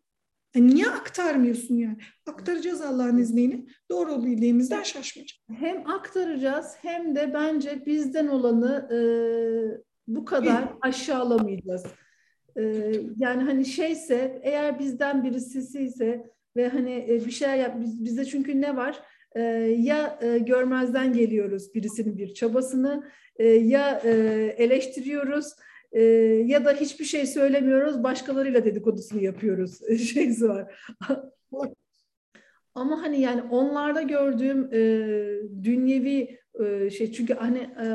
E 0.54 0.66
niye 0.66 0.86
aktarmıyorsun 0.86 1.74
yani? 1.74 1.96
Aktaracağız 2.26 2.80
Allah'ın 2.80 3.18
izniyle. 3.18 3.60
Doğru 3.90 4.24
bildiğimizden 4.24 4.82
şaşmayacağız. 4.82 5.40
Hem 5.48 5.90
aktaracağız 5.90 6.74
hem 6.82 7.16
de 7.16 7.34
bence 7.34 7.86
bizden 7.86 8.26
olanı 8.26 8.88
e, 8.92 8.98
bu 10.06 10.24
kadar 10.24 10.64
aşağılamayacağız. 10.80 11.86
E, 12.56 12.62
yani 13.16 13.42
hani 13.42 13.64
şeyse 13.64 14.40
eğer 14.42 14.78
bizden 14.78 15.24
birisi 15.24 15.80
ise 15.80 16.30
ve 16.56 16.68
hani 16.68 17.06
e, 17.08 17.26
bir 17.26 17.30
şeyler 17.30 17.56
yap 17.56 17.76
biz, 17.80 18.04
bizde 18.04 18.24
çünkü 18.24 18.60
ne 18.60 18.76
var? 18.76 19.00
E, 19.34 19.40
ya 19.78 20.18
e, 20.22 20.38
görmezden 20.38 21.12
geliyoruz 21.12 21.74
birisinin 21.74 22.18
bir 22.18 22.34
çabasını 22.34 23.10
e, 23.36 23.46
ya 23.48 24.00
e, 24.04 24.10
eleştiriyoruz 24.58 25.52
e, 25.92 26.02
ya 26.46 26.64
da 26.64 26.72
hiçbir 26.72 27.04
şey 27.04 27.26
söylemiyoruz, 27.26 28.02
başkalarıyla 28.02 28.64
dedikodusunu 28.64 29.22
yapıyoruz 29.22 29.80
şeysi 30.14 30.48
var. 30.48 30.80
Ama 32.74 33.02
hani 33.02 33.20
yani 33.20 33.42
onlarda 33.42 34.02
gördüğüm 34.02 34.68
e, 34.72 34.78
dünyevi 35.64 36.38
e, 36.64 36.90
şey 36.90 37.12
çünkü 37.12 37.34
hani 37.34 37.58
e, 37.58 37.86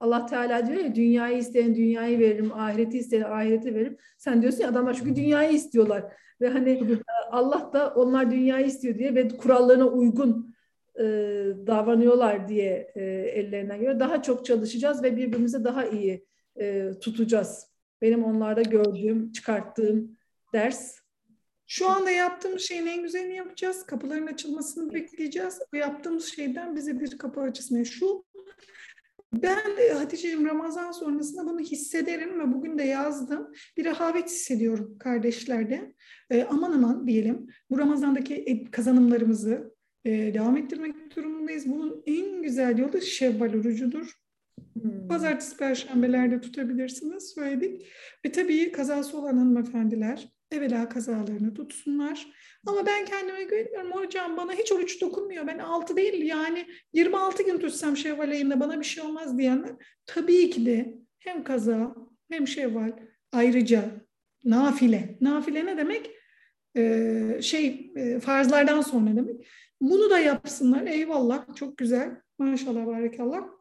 Allah 0.00 0.26
Teala 0.26 0.66
diyor 0.66 0.80
ya 0.80 0.94
dünyayı 0.94 1.38
isteyen 1.38 1.74
dünyayı 1.74 2.18
veririm, 2.18 2.52
ahireti 2.52 2.98
isteyen 2.98 3.22
ahireti 3.22 3.74
veririm. 3.74 3.96
Sen 4.18 4.42
diyorsun 4.42 4.62
ya 4.62 4.68
adamlar 4.68 4.94
çünkü 4.94 5.16
dünyayı 5.16 5.52
istiyorlar. 5.52 6.04
Ve 6.40 6.48
hani 6.48 6.70
e, 6.70 6.98
Allah 7.30 7.70
da 7.72 7.94
onlar 7.94 8.30
dünyayı 8.30 8.66
istiyor 8.66 8.98
diye 8.98 9.14
ve 9.14 9.28
kurallarına 9.28 9.86
uygun 9.86 10.54
e, 10.98 11.04
davranıyorlar 11.66 12.48
diye 12.48 12.92
e, 12.94 13.02
ellerinden 13.10 13.80
göre 13.80 14.00
daha 14.00 14.22
çok 14.22 14.44
çalışacağız 14.44 15.02
ve 15.02 15.16
birbirimize 15.16 15.64
daha 15.64 15.86
iyi 15.86 16.26
e, 16.60 16.90
tutacağız. 17.00 17.66
Benim 18.02 18.24
onlarda 18.24 18.62
gördüğüm, 18.62 19.32
çıkarttığım 19.32 20.16
ders. 20.54 20.98
Şu 21.66 21.88
anda 21.88 22.10
yaptığımız 22.10 22.62
şeyin 22.62 22.86
en 22.86 23.02
güzelini 23.02 23.36
yapacağız. 23.36 23.86
Kapıların 23.86 24.26
açılmasını 24.26 24.94
bekleyeceğiz. 24.94 25.58
Bu 25.72 25.76
yaptığımız 25.76 26.26
şeyden 26.26 26.76
bize 26.76 27.00
bir 27.00 27.18
kapı 27.18 27.40
açılsın. 27.40 27.82
Şu 27.82 28.24
ben 29.32 29.58
Hatice'cim 29.94 30.46
Ramazan 30.46 30.92
sonrasında 30.92 31.46
bunu 31.46 31.60
hissederim 31.60 32.40
ve 32.40 32.52
bugün 32.52 32.78
de 32.78 32.82
yazdım. 32.82 33.52
Bir 33.76 33.84
rehavet 33.84 34.26
hissediyorum 34.26 34.96
kardeşlerde. 34.98 35.94
E, 36.30 36.44
aman 36.44 36.72
aman 36.72 37.06
diyelim. 37.06 37.46
Bu 37.70 37.78
Ramazan'daki 37.78 38.64
kazanımlarımızı 38.70 39.74
e, 40.04 40.34
devam 40.34 40.56
ettirmek 40.56 41.16
durumundayız. 41.16 41.66
Bunun 41.66 42.02
en 42.06 42.42
güzel 42.42 42.78
yolu 42.78 43.00
Şevval 43.00 43.54
orucudur. 43.54 44.25
Hmm. 44.86 45.08
Pazartesi, 45.08 45.56
perşembelerde 45.56 46.40
tutabilirsiniz 46.40 47.34
söyledik. 47.34 47.86
Ve 48.24 48.32
tabii 48.32 48.72
kazası 48.72 49.18
olan 49.18 49.36
hanımefendiler 49.36 50.28
evvela 50.50 50.88
kazalarını 50.88 51.54
tutsunlar. 51.54 52.26
Ama 52.66 52.86
ben 52.86 53.04
kendime 53.04 53.44
güveniyorum 53.44 53.92
hocam 53.92 54.36
bana 54.36 54.52
hiç 54.52 54.72
oruç 54.72 55.00
dokunmuyor. 55.00 55.46
Ben 55.46 55.58
6 55.58 55.96
değil 55.96 56.22
yani 56.22 56.66
26 56.92 57.42
gün 57.42 57.58
tutsam 57.58 57.96
şevval 57.96 58.30
ayında 58.30 58.60
bana 58.60 58.80
bir 58.80 58.84
şey 58.84 59.04
olmaz 59.04 59.38
diyenler. 59.38 59.70
Tabii 60.06 60.50
ki 60.50 60.66
de 60.66 60.94
hem 61.18 61.44
kaza 61.44 61.94
hem 62.30 62.48
şevval 62.48 62.92
ayrıca 63.32 63.84
nafile. 64.44 65.18
Nafile 65.20 65.66
ne 65.66 65.76
demek? 65.76 66.10
Ee, 66.76 67.38
şey 67.42 67.92
e, 67.96 68.20
farzlardan 68.20 68.80
sonra 68.80 69.16
demek. 69.16 69.46
Bunu 69.80 70.10
da 70.10 70.18
yapsınlar. 70.18 70.86
Eyvallah 70.86 71.56
çok 71.56 71.78
güzel. 71.78 72.20
Maşallah 72.38 72.86
barakallah. 72.86 73.56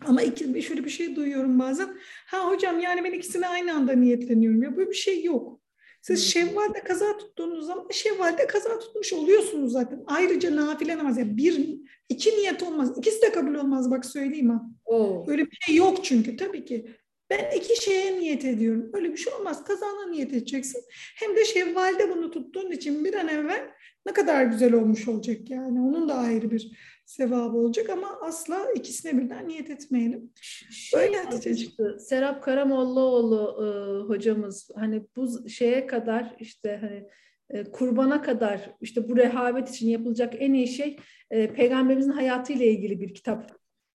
Ama 0.00 0.22
iki, 0.22 0.62
şöyle 0.62 0.84
bir 0.84 0.90
şey 0.90 1.16
duyuyorum 1.16 1.58
bazen. 1.58 1.88
Ha 2.26 2.50
hocam 2.50 2.80
yani 2.80 3.04
ben 3.04 3.12
ikisine 3.12 3.48
aynı 3.48 3.74
anda 3.74 3.92
niyetleniyorum. 3.92 4.62
Ya 4.62 4.76
böyle 4.76 4.90
bir 4.90 4.94
şey 4.94 5.24
yok. 5.24 5.60
Siz. 6.02 6.32
Şevval'de 6.32 6.84
kaza 6.84 7.18
tuttuğunuz 7.18 7.66
zaman 7.66 7.86
Şevval'de 7.90 8.46
kaza 8.46 8.78
tutmuş 8.78 9.12
oluyorsunuz 9.12 9.72
zaten. 9.72 10.04
Ayrıca 10.06 10.56
nafile 10.56 10.98
namaz. 10.98 11.18
Yani 11.18 11.36
bir, 11.36 11.80
iki 12.08 12.30
niyet 12.30 12.62
olmaz. 12.62 12.98
İkisi 12.98 13.22
de 13.22 13.32
kabul 13.32 13.54
olmaz 13.54 13.90
bak 13.90 14.06
söyleyeyim 14.06 14.50
ha. 14.50 14.62
Oo. 14.84 15.24
Öyle 15.28 15.46
bir 15.46 15.58
şey 15.60 15.74
yok 15.74 16.04
çünkü 16.04 16.36
tabii 16.36 16.64
ki. 16.64 16.86
Ben 17.30 17.56
iki 17.56 17.82
şeye 17.82 18.20
niyet 18.20 18.44
ediyorum. 18.44 18.90
Öyle 18.92 19.12
bir 19.12 19.16
şey 19.16 19.32
olmaz. 19.34 19.64
Kazana 19.64 20.06
niyet 20.10 20.32
edeceksin. 20.32 20.82
Hem 21.16 21.36
de 21.36 21.44
Şevval'de 21.44 22.10
bunu 22.10 22.30
tuttuğun 22.30 22.70
için 22.70 23.04
bir 23.04 23.14
an 23.14 23.28
evvel 23.28 23.70
ne 24.06 24.12
kadar 24.12 24.44
güzel 24.44 24.72
olmuş 24.72 25.08
olacak 25.08 25.50
yani. 25.50 25.80
Onun 25.80 26.08
da 26.08 26.14
ayrı 26.14 26.50
bir 26.50 26.72
sevabı 27.10 27.56
olacak 27.56 27.90
ama 27.90 28.18
asla 28.20 28.72
ikisine 28.74 29.18
birden 29.18 29.48
niyet 29.48 29.70
etmeyelim. 29.70 30.30
Şey 30.70 31.00
Böyle 31.00 31.16
Hatice'ciğim. 31.16 31.98
Serap 31.98 32.42
Karamollaoğlu 32.42 33.64
e, 33.64 33.68
hocamız 34.08 34.70
hani 34.74 35.06
bu 35.16 35.48
şeye 35.48 35.86
kadar 35.86 36.36
işte 36.38 36.78
hani 36.80 37.08
e, 37.50 37.64
kurbana 37.64 38.22
kadar 38.22 38.70
işte 38.80 39.08
bu 39.08 39.16
rehavet 39.16 39.68
için 39.68 39.88
yapılacak 39.88 40.34
en 40.38 40.52
iyi 40.52 40.68
şey 40.68 40.96
e, 41.30 41.52
peygamberimizin 41.52 42.12
hayatıyla 42.12 42.66
ilgili 42.66 43.00
bir 43.00 43.14
kitap 43.14 43.50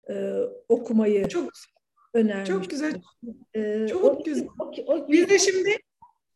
e, 0.10 0.34
okumayı 0.70 1.28
çok 1.28 1.52
önermiş. 2.14 2.50
Çok 2.50 2.70
güzel. 2.70 3.02
E, 3.56 3.88
çok 3.88 4.04
o, 4.04 4.24
güzel. 4.24 4.48
O, 4.60 4.72
o, 4.86 5.08
Biz 5.12 5.30
de 5.30 5.40
şimdi 5.40 5.78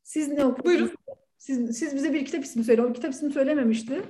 siz 0.03 0.27
ne 0.27 0.45
okudunuz? 0.45 0.65
Buyurun. 0.65 0.95
Siz, 1.37 1.77
siz 1.77 1.95
bize 1.95 2.13
bir 2.13 2.25
kitap 2.25 2.43
ismi 2.43 2.63
söyle. 2.63 2.81
O 2.81 2.93
kitap 2.93 3.13
ismi 3.13 3.31
söylememişti. 3.31 4.01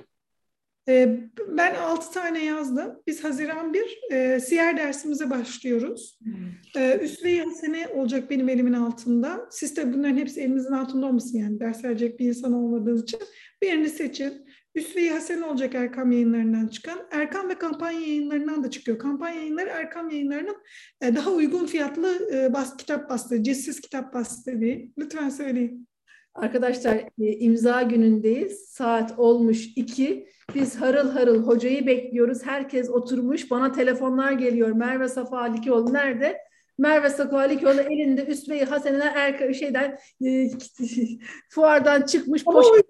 Ee, 0.90 1.20
ben 1.48 1.74
altı 1.74 2.12
tane 2.12 2.44
yazdım. 2.44 3.02
Biz 3.06 3.24
Haziran 3.24 3.74
1 3.74 3.98
e, 4.10 4.40
siyer 4.40 4.76
dersimize 4.76 5.30
başlıyoruz. 5.30 6.18
Hmm. 6.22 6.82
E, 6.82 6.98
Üsve-i 7.02 7.40
Hasene 7.40 7.88
olacak 7.88 8.30
benim 8.30 8.48
elimin 8.48 8.72
altında. 8.72 9.48
Siz 9.50 9.76
de 9.76 9.92
bunların 9.92 10.16
hepsi 10.16 10.40
elinizin 10.40 10.72
altında 10.72 11.06
olmasın 11.06 11.38
yani 11.38 11.60
ders 11.60 11.84
verecek 11.84 12.20
bir 12.20 12.26
insan 12.26 12.52
olmadığınız 12.52 13.02
için. 13.02 13.20
Birini 13.62 13.88
seçin. 13.88 14.32
Üsve-i 14.74 15.10
Hasene 15.10 15.44
olacak 15.44 15.74
Erkam 15.74 16.12
yayınlarından 16.12 16.66
çıkan. 16.66 16.98
Erkam 17.10 17.48
ve 17.48 17.54
kampanya 17.54 18.00
yayınlarından 18.00 18.64
da 18.64 18.70
çıkıyor. 18.70 18.98
Kampanya 18.98 19.36
yayınları 19.36 19.68
Erkam 19.68 20.10
yayınlarının 20.10 20.56
e, 21.00 21.16
daha 21.16 21.30
uygun 21.30 21.66
fiyatlı 21.66 22.30
e, 22.34 22.52
bas, 22.52 22.76
kitap 22.76 23.10
bastığı, 23.10 23.42
cessiz 23.42 23.80
kitap 23.80 24.14
bastığı 24.14 24.60
diye. 24.60 24.88
Lütfen 24.98 25.28
söyleyin. 25.28 25.89
Arkadaşlar 26.34 26.96
e, 26.96 27.32
imza 27.32 27.82
günündeyiz. 27.82 28.68
Saat 28.68 29.18
olmuş 29.18 29.66
iki. 29.76 30.28
Biz 30.54 30.76
harıl 30.76 31.10
harıl 31.10 31.42
hocayı 31.46 31.86
bekliyoruz. 31.86 32.42
Herkes 32.46 32.90
oturmuş. 32.90 33.50
Bana 33.50 33.72
telefonlar 33.72 34.32
geliyor. 34.32 34.70
Merve 34.70 35.08
Safa 35.08 35.38
Alikioğlu 35.38 35.92
nerede? 35.92 36.38
Merve 36.78 37.10
Safa 37.10 37.38
Alikioğlu 37.38 37.80
elinde 37.80 38.26
Üsve-i 38.26 38.64
Hasene'den 38.64 39.14
erka 39.14 39.54
şeyden 39.54 39.98
e, 40.24 40.50
fuardan 41.50 42.02
çıkmış. 42.02 42.44
Poşet. 42.44 42.86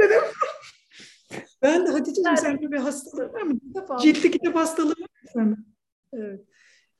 dedim. 0.00 0.20
Ben 1.62 1.86
de 1.86 1.90
Hatice'cim 1.90 2.36
sen 2.36 2.58
bir 2.60 2.76
hastalığı 2.76 3.32
var 3.32 3.42
mı? 3.42 3.58
Ciltli 4.02 4.30
kitap 4.30 4.54
hastalığı 4.54 4.94
var 5.34 5.42
mı? 5.42 5.56
Evet. 6.12 6.40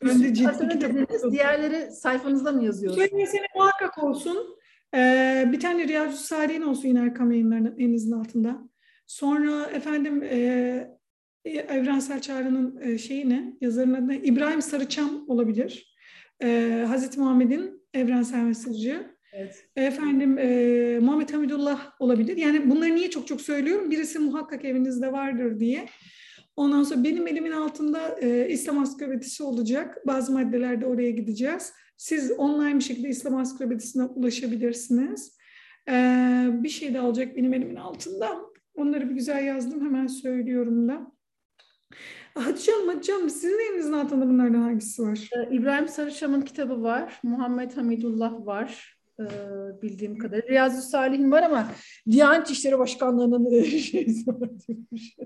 Ben 0.05 0.23
de 0.23 0.35
ciltli 0.35 0.69
kitap 0.69 1.33
Diğerleri 1.33 1.93
sayfanızda 1.93 2.53
mı 2.53 2.65
yazıyorsunuz? 2.65 3.07
Üsve-i 3.07 3.25
Hasene 3.25 3.47
muhakkak 3.57 4.05
olsun. 4.05 4.57
Ee, 4.95 5.49
bir 5.53 5.61
tane 5.61 5.89
Riyazu 5.89 6.17
Salih'in 6.17 6.63
olsun 6.63 6.89
yine 6.89 7.01
Erkam 7.01 7.31
yayınlarının 7.31 7.75
elinizin 7.79 8.13
altında. 8.13 8.69
Sonra 9.07 9.67
efendim 9.67 10.23
e, 10.23 10.89
Evrensel 11.45 12.21
Çağrı'nın 12.21 12.81
e, 12.81 12.99
şeyi 12.99 13.29
ne? 13.29 13.57
Yazarın 13.61 13.95
adı? 13.95 14.15
İbrahim 14.15 14.63
Sarıçam 14.63 15.25
olabilir. 15.29 15.95
E, 16.43 16.85
Hazreti 16.89 17.21
Muhammed'in 17.21 17.83
evrensel 17.95 18.43
mesajı. 18.43 19.15
Evet. 19.33 19.69
Efendim 19.77 20.39
e, 20.39 20.99
Muhammed 21.03 21.31
Hamidullah 21.31 21.93
olabilir. 22.01 22.37
Yani 22.37 22.71
bunları 22.71 22.95
niye 22.95 23.11
çok 23.11 23.27
çok 23.27 23.41
söylüyorum? 23.41 23.91
Birisi 23.91 24.19
muhakkak 24.19 24.65
evinizde 24.65 25.13
vardır 25.13 25.61
diye. 25.61 25.87
Ondan 26.57 26.83
sonra 26.83 27.05
benim 27.05 27.27
elimin 27.27 27.51
altında 27.51 28.17
e, 28.21 28.49
İslam 28.49 28.79
Ansiklopedisi 28.79 29.43
olacak. 29.43 29.99
Bazı 30.07 30.33
maddelerde 30.33 30.87
oraya 30.87 31.11
gideceğiz. 31.11 31.73
Siz 31.97 32.31
online 32.31 32.75
bir 32.75 32.85
şekilde 32.85 33.09
İslam 33.09 33.37
Ansiklopedisi'ne 33.37 34.05
ulaşabilirsiniz. 34.05 35.37
Ee, 35.89 36.49
bir 36.53 36.69
şey 36.69 36.95
de 36.95 37.01
alacak 37.01 37.37
benim 37.37 37.55
elimin 37.55 37.77
altında. 37.77 38.41
Onları 38.75 39.11
bir 39.11 39.15
güzel 39.15 39.45
yazdım. 39.45 39.85
Hemen 39.85 40.07
söylüyorum 40.07 40.89
da. 40.89 41.13
Hatice 42.35 42.73
Hanım, 42.73 42.89
Hatice 42.89 43.13
Hanım 43.13 43.31
sizin 43.31 43.73
elinizin 43.73 43.93
altında 43.93 44.29
bunlardan 44.29 44.63
hangisi 44.63 45.03
var? 45.03 45.31
Ee, 45.37 45.55
İbrahim 45.55 45.89
Sarıçam'ın 45.89 46.43
kitabı 46.43 46.83
var. 46.83 47.21
Muhammed 47.23 47.77
Hamidullah 47.77 48.47
var. 48.47 48.99
Ee, 49.21 49.25
bildiğim 49.83 50.19
kadarıyla. 50.19 50.49
Riyazu 50.49 50.83
Salih'in 50.83 51.31
var 51.31 51.43
ama 51.43 51.69
Diyanet 52.11 52.51
İşleri 52.51 52.79
Başkanlığı'nın 52.79 53.63
şeysi 53.63 54.27
var 54.27 54.51
demiş. 54.69 55.17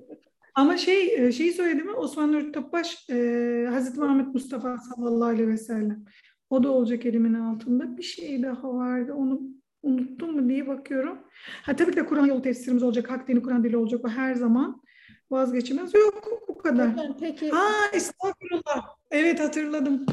Ama 0.55 0.77
şey 0.77 1.27
e, 1.27 1.33
şeyi 1.33 1.53
söyledi 1.53 1.83
mi? 1.83 1.91
Osman 1.91 2.33
Nuri 2.33 2.53
Topbaş, 2.53 3.11
e, 3.11 3.67
Hazreti 3.71 4.01
Muhammed 4.01 4.27
Mustafa 4.27 4.77
sallallahu 4.79 5.29
aleyhi 5.29 5.49
ve 5.49 5.57
sellem. 5.57 6.05
O 6.51 6.63
da 6.63 6.71
olacak 6.71 7.07
elimin 7.07 7.35
altında. 7.35 7.97
Bir 7.97 8.03
şey 8.03 8.43
daha 8.43 8.75
vardı. 8.75 9.15
Onu 9.15 9.41
unuttum 9.83 10.37
mu 10.37 10.49
diye 10.49 10.67
bakıyorum. 10.67 11.19
Ha 11.63 11.77
tabii 11.77 11.91
ki 11.91 11.97
de 11.97 12.07
Kur'an 12.07 12.27
yolu 12.27 12.43
tefsirimiz 12.43 12.83
olacak. 12.83 13.11
Hak 13.11 13.29
dini 13.29 13.43
Kur'an 13.43 13.65
dili 13.65 13.77
olacak. 13.77 14.05
O 14.05 14.09
her 14.09 14.35
zaman 14.35 14.83
vazgeçilmez. 15.31 15.95
Yok 15.95 16.29
bu 16.49 16.59
kadar. 16.59 16.91
Peki. 17.21 17.51
Ha 17.51 17.69
estağfurullah. 17.93 18.97
Evet 19.11 19.41
hatırladım. 19.41 20.07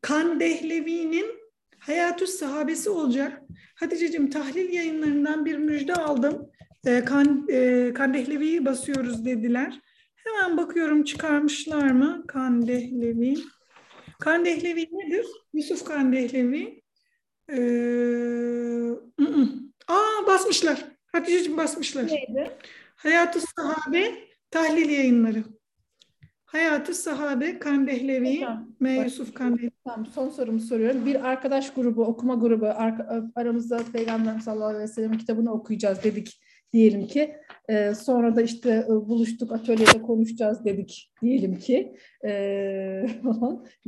Kan 0.00 0.40
Dehlevi'nin 0.40 1.26
Hayatü 1.78 2.26
Sahabesi 2.26 2.90
olacak. 2.90 3.42
Hatice'cim 3.74 4.30
tahlil 4.30 4.72
yayınlarından 4.72 5.44
bir 5.44 5.58
müjde 5.58 5.94
aldım. 5.94 6.50
E, 6.86 7.04
kan, 7.04 7.46
e, 7.50 7.92
Kandehlevi'yi 7.94 8.64
basıyoruz 8.64 9.24
dediler. 9.24 9.80
Hemen 10.16 10.56
bakıyorum 10.56 11.04
çıkarmışlar 11.04 11.90
mı? 11.90 12.24
Kandehlevi. 12.28 13.36
Kandehlevi 14.20 14.88
nedir? 14.92 15.26
Yusuf 15.54 15.84
Kandehlevi. 15.84 16.82
Ee, 17.52 17.56
aa 19.88 20.26
basmışlar. 20.26 20.84
Hatice'cim 21.12 21.56
basmışlar. 21.56 22.06
Neydi? 22.06 22.50
Hayat-ı 22.96 23.40
Sahabe 23.40 24.14
tahlil 24.50 24.90
yayınları. 24.90 25.44
Hayat-ı 26.44 26.94
Sahabe 26.94 27.58
Kandehlevi 27.58 28.40
tamam. 28.40 28.68
M. 28.80 28.90
Yusuf 28.90 29.34
Kandehlevi. 29.34 29.70
Tamam, 29.84 30.06
son 30.06 30.28
sorumu 30.28 30.60
soruyorum. 30.60 31.06
Bir 31.06 31.28
arkadaş 31.28 31.74
grubu, 31.74 32.04
okuma 32.04 32.34
grubu 32.34 32.66
aramızda 33.34 33.80
Peygamber 33.92 34.38
sallallahu 34.38 34.68
aleyhi 34.68 34.82
ve 34.84 34.88
sellem'in 34.88 35.18
kitabını 35.18 35.52
okuyacağız 35.52 36.04
dedik 36.04 36.40
diyelim 36.72 37.06
ki. 37.06 37.36
E, 37.68 37.94
sonra 37.94 38.36
da 38.36 38.42
işte 38.42 38.86
e, 38.88 38.88
buluştuk 38.88 39.52
atölyede 39.52 40.02
konuşacağız 40.02 40.64
dedik 40.64 41.12
diyelim 41.22 41.58
ki. 41.58 41.96
E, 42.26 43.06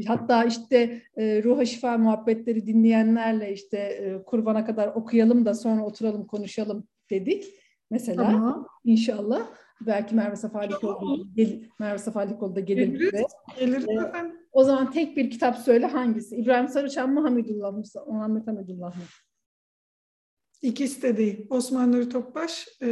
hatta 0.07 0.45
işte 0.45 1.03
e, 1.17 1.43
ruha 1.43 1.65
şifa 1.65 1.99
muhabbetleri 1.99 2.67
dinleyenlerle 2.67 3.53
işte 3.53 3.79
e, 3.79 4.23
kurbana 4.23 4.65
kadar 4.65 4.89
okuyalım 4.89 5.45
da 5.45 5.55
sonra 5.55 5.85
oturalım 5.85 6.27
konuşalım 6.27 6.89
dedik. 7.11 7.45
Mesela 7.91 8.23
Aha. 8.23 8.67
inşallah 8.85 9.47
belki 9.87 10.15
Merve 10.15 10.37
Safarikoğlu 10.37 11.27
gel, 11.35 11.63
Merve 11.79 11.99
Safarikoğlu 11.99 12.57
da 12.57 12.61
gelir 12.61 13.01
bize. 13.01 13.23
Gelir. 13.59 13.89
Ee, 13.89 14.33
o 14.53 14.65
zaman 14.65 14.91
tek 14.91 15.17
bir 15.17 15.31
kitap 15.31 15.59
söyle 15.59 15.87
hangisi? 15.87 16.37
İbrahim 16.37 16.69
Sarıçam 16.69 17.15
mı 17.15 17.21
Hamidullah 17.21 17.73
mı? 17.73 17.83
Muhammed 18.07 18.47
Hamidullah 18.47 18.97
mı? 18.97 19.03
İkisi 20.63 21.03
de 21.03 21.17
değil. 21.17 21.47
Osman 21.51 21.93
Nuri 21.93 22.09
Topbaş, 22.09 22.69
e, 22.83 22.87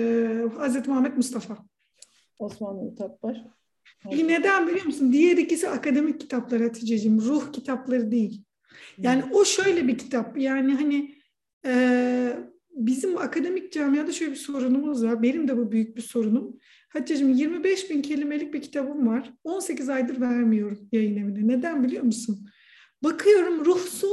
Hazreti 0.57 0.91
Muhammed 0.91 1.17
Mustafa. 1.17 1.59
Osman 2.39 2.77
Nuri 2.77 2.95
Topbaş. 2.95 3.37
Evet. 4.13 4.25
Neden 4.25 4.69
biliyor 4.69 4.87
musun? 4.87 5.13
Diğer 5.13 5.37
ikisi 5.37 5.69
akademik 5.69 6.21
kitaplar 6.21 6.63
Hatice'ciğim. 6.63 7.21
Ruh 7.21 7.53
kitapları 7.53 8.11
değil. 8.11 8.43
Yani 8.99 9.23
hmm. 9.23 9.33
o 9.33 9.45
şöyle 9.45 9.89
bir 9.89 9.99
kitap. 9.99 10.39
Yani 10.39 10.75
hani 10.75 11.15
e, 11.67 12.37
bizim 12.71 13.19
akademik 13.19 13.73
camiada 13.73 14.13
şöyle 14.13 14.33
bir 14.33 14.37
sorunumuz 14.37 15.05
var. 15.05 15.23
Benim 15.23 15.49
de 15.49 15.57
bu 15.57 15.73
büyük 15.73 15.97
bir 15.97 16.03
sorunum. 16.03 16.57
Hatice'ciğim 16.89 17.35
25 17.35 17.91
bin 17.91 18.03
kelimelik 18.03 18.55
bir 18.55 18.63
kitabım 18.63 19.07
var. 19.07 19.33
18 19.45 19.89
aydır 19.89 20.21
vermiyorum 20.21 20.89
yayın 20.93 21.17
evine. 21.17 21.49
Neden 21.49 21.85
biliyor 21.85 22.03
musun? 22.03 22.49
Bakıyorum 23.05 23.65
ruhsuz, 23.65 24.11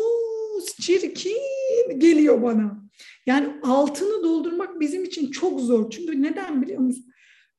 çirkin 0.81 1.37
geliyor 1.97 2.41
bana. 2.41 2.83
Yani 3.25 3.53
altını 3.63 4.23
doldurmak 4.23 4.79
bizim 4.79 5.03
için 5.03 5.31
çok 5.31 5.59
zor. 5.59 5.89
Çünkü 5.89 6.21
neden 6.21 6.61
biliyor 6.61 6.79
musun? 6.79 7.05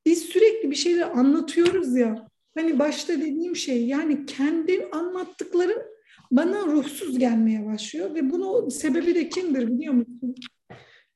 Biz 0.06 0.22
sürekli 0.22 0.70
bir 0.70 0.76
şeyler 0.76 1.10
anlatıyoruz 1.10 1.96
ya. 1.96 2.28
Hani 2.58 2.78
başta 2.78 3.12
dediğim 3.12 3.56
şey 3.56 3.86
yani 3.86 4.26
kendi 4.26 4.88
anlattıklarım 4.92 5.82
bana 6.30 6.66
ruhsuz 6.66 7.18
gelmeye 7.18 7.66
başlıyor 7.66 8.14
ve 8.14 8.30
bunu 8.30 8.70
sebebi 8.70 9.14
de 9.14 9.28
kimdir 9.28 9.68
biliyor 9.68 9.94
musun? 9.94 10.34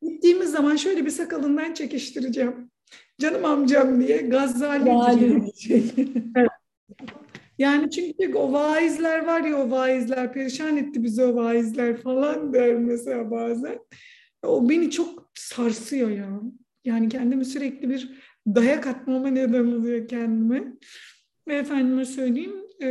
Gittiğimiz 0.03 0.51
zaman 0.51 0.77
şöyle 0.77 1.05
bir 1.07 1.11
sakalından 1.11 1.75
çekiştireceğim. 1.75 2.71
Canım 3.21 3.45
amcam 3.45 4.01
diye 4.01 4.17
Gazali 4.17 4.91
evet. 6.37 6.49
Yani 7.59 7.91
çünkü 7.91 8.35
o 8.35 8.53
vaizler 8.53 9.27
var 9.27 9.41
ya 9.41 9.57
o 9.57 9.71
vaizler 9.71 10.33
perişan 10.33 10.77
etti 10.77 11.03
bizi 11.03 11.23
o 11.23 11.35
vaizler 11.35 11.97
falan 11.97 12.53
der 12.53 12.75
mesela 12.75 13.31
bazen. 13.31 13.79
O 14.43 14.69
beni 14.69 14.91
çok 14.91 15.31
sarsıyor 15.35 16.11
ya. 16.11 16.41
Yani 16.85 17.09
kendimi 17.09 17.45
sürekli 17.45 17.89
bir 17.89 18.11
dayak 18.47 18.87
atmama 18.87 19.29
neden 19.29 19.65
oluyor 19.65 20.09
kendime. 20.09 20.65
Ve 21.49 21.55
efendime 21.55 22.05
söyleyeyim 22.05 22.55
e, 22.83 22.89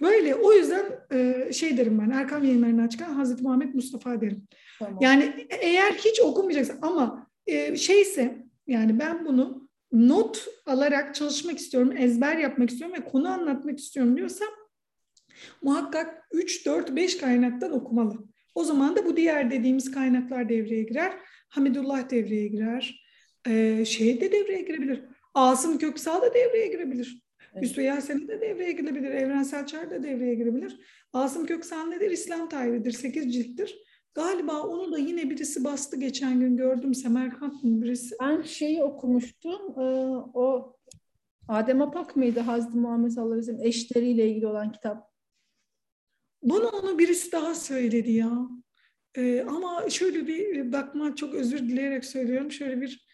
böyle 0.00 0.34
o 0.34 0.52
yüzden 0.52 0.84
e, 1.12 1.52
şey 1.52 1.76
derim 1.78 1.98
ben 1.98 2.10
Erkam 2.10 2.44
yayınlarından 2.44 2.88
çıkan 2.88 3.14
Hazreti 3.14 3.42
Muhammed 3.42 3.74
Mustafa 3.74 4.20
derim. 4.20 4.46
Tamam. 4.78 4.98
Yani 5.00 5.46
eğer 5.60 5.92
hiç 5.92 6.20
okumayacaksın 6.20 6.78
ama 6.82 7.30
e, 7.46 7.76
şeyse 7.76 8.46
yani 8.66 8.98
ben 8.98 9.26
bunu 9.26 9.63
not 9.94 10.48
alarak 10.66 11.14
çalışmak 11.14 11.58
istiyorum, 11.58 11.96
ezber 11.96 12.36
yapmak 12.36 12.70
istiyorum 12.70 12.96
ve 12.98 13.04
konu 13.04 13.28
anlatmak 13.28 13.78
istiyorum 13.78 14.16
diyorsam 14.16 14.48
muhakkak 15.62 16.28
3, 16.32 16.66
4, 16.66 16.96
5 16.96 17.18
kaynaktan 17.18 17.72
okumalı. 17.72 18.18
O 18.54 18.64
zaman 18.64 18.96
da 18.96 19.06
bu 19.06 19.16
diğer 19.16 19.50
dediğimiz 19.50 19.90
kaynaklar 19.90 20.48
devreye 20.48 20.82
girer. 20.82 21.12
Hamidullah 21.48 22.10
devreye 22.10 22.48
girer. 22.48 23.04
Ee, 23.48 23.84
şey 23.84 24.20
de 24.20 24.32
devreye 24.32 24.62
girebilir. 24.62 25.04
Asım 25.34 25.78
Köksal 25.78 26.22
da 26.22 26.34
devreye 26.34 26.66
girebilir. 26.66 27.22
Evet. 27.52 27.64
Hüsnü 27.64 27.82
Yasen'i 27.82 28.28
de 28.28 28.40
devreye 28.40 28.72
girebilir. 28.72 29.10
Evrensel 29.10 29.66
Çağrı 29.66 29.90
da 29.90 30.02
devreye 30.02 30.34
girebilir. 30.34 30.80
Asım 31.12 31.46
Köksal 31.46 31.86
nedir? 31.86 32.10
İslam 32.10 32.48
tarihidir. 32.48 32.92
8 32.92 33.34
cilttir. 33.34 33.83
Galiba 34.14 34.62
onu 34.62 34.92
da 34.92 34.98
yine 34.98 35.30
birisi 35.30 35.64
bastı 35.64 35.96
geçen 35.96 36.40
gün 36.40 36.56
gördüm. 36.56 36.94
Semerkant 36.94 37.64
mı 37.64 37.82
birisi? 37.82 38.16
Ben 38.20 38.42
şeyi 38.42 38.82
okumuştum. 38.82 39.60
Ee, 39.78 39.82
o 40.34 40.76
Adem 41.48 41.82
Apak 41.82 42.16
mıydı? 42.16 42.40
Hazreti 42.40 42.76
Muhammed 42.76 43.10
sallallahu 43.10 43.32
aleyhi 43.32 43.48
ve 43.48 43.52
sellem 43.52 43.66
eşleriyle 43.68 44.28
ilgili 44.28 44.46
olan 44.46 44.72
kitap. 44.72 45.10
Bana 46.42 46.68
onu 46.68 46.98
birisi 46.98 47.32
daha 47.32 47.54
söyledi 47.54 48.12
ya. 48.12 48.48
Ee, 49.16 49.44
ama 49.48 49.90
şöyle 49.90 50.26
bir 50.26 50.72
bakma 50.72 51.16
çok 51.16 51.34
özür 51.34 51.58
dileyerek 51.58 52.04
söylüyorum. 52.04 52.50
Şöyle 52.50 52.80
bir 52.80 53.06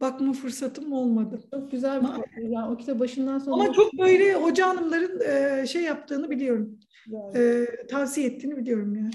bakma 0.00 0.32
fırsatım 0.32 0.92
olmadı. 0.92 1.40
Çok 1.54 1.70
güzel 1.70 2.02
bir 2.02 2.06
kitap. 2.06 2.26
Yani 2.38 2.74
o 2.74 2.76
kitap 2.76 3.00
başından 3.00 3.38
sonra... 3.38 3.54
Ama 3.54 3.72
çok 3.72 3.92
böyle 3.98 4.34
hoca 4.34 4.68
hanımların 4.68 5.20
e, 5.20 5.66
şey 5.66 5.82
yaptığını 5.82 6.30
biliyorum. 6.30 6.78
E, 7.34 7.66
tavsiye 7.90 8.26
ettiğini 8.26 8.56
biliyorum 8.56 8.96
yani. 8.96 9.10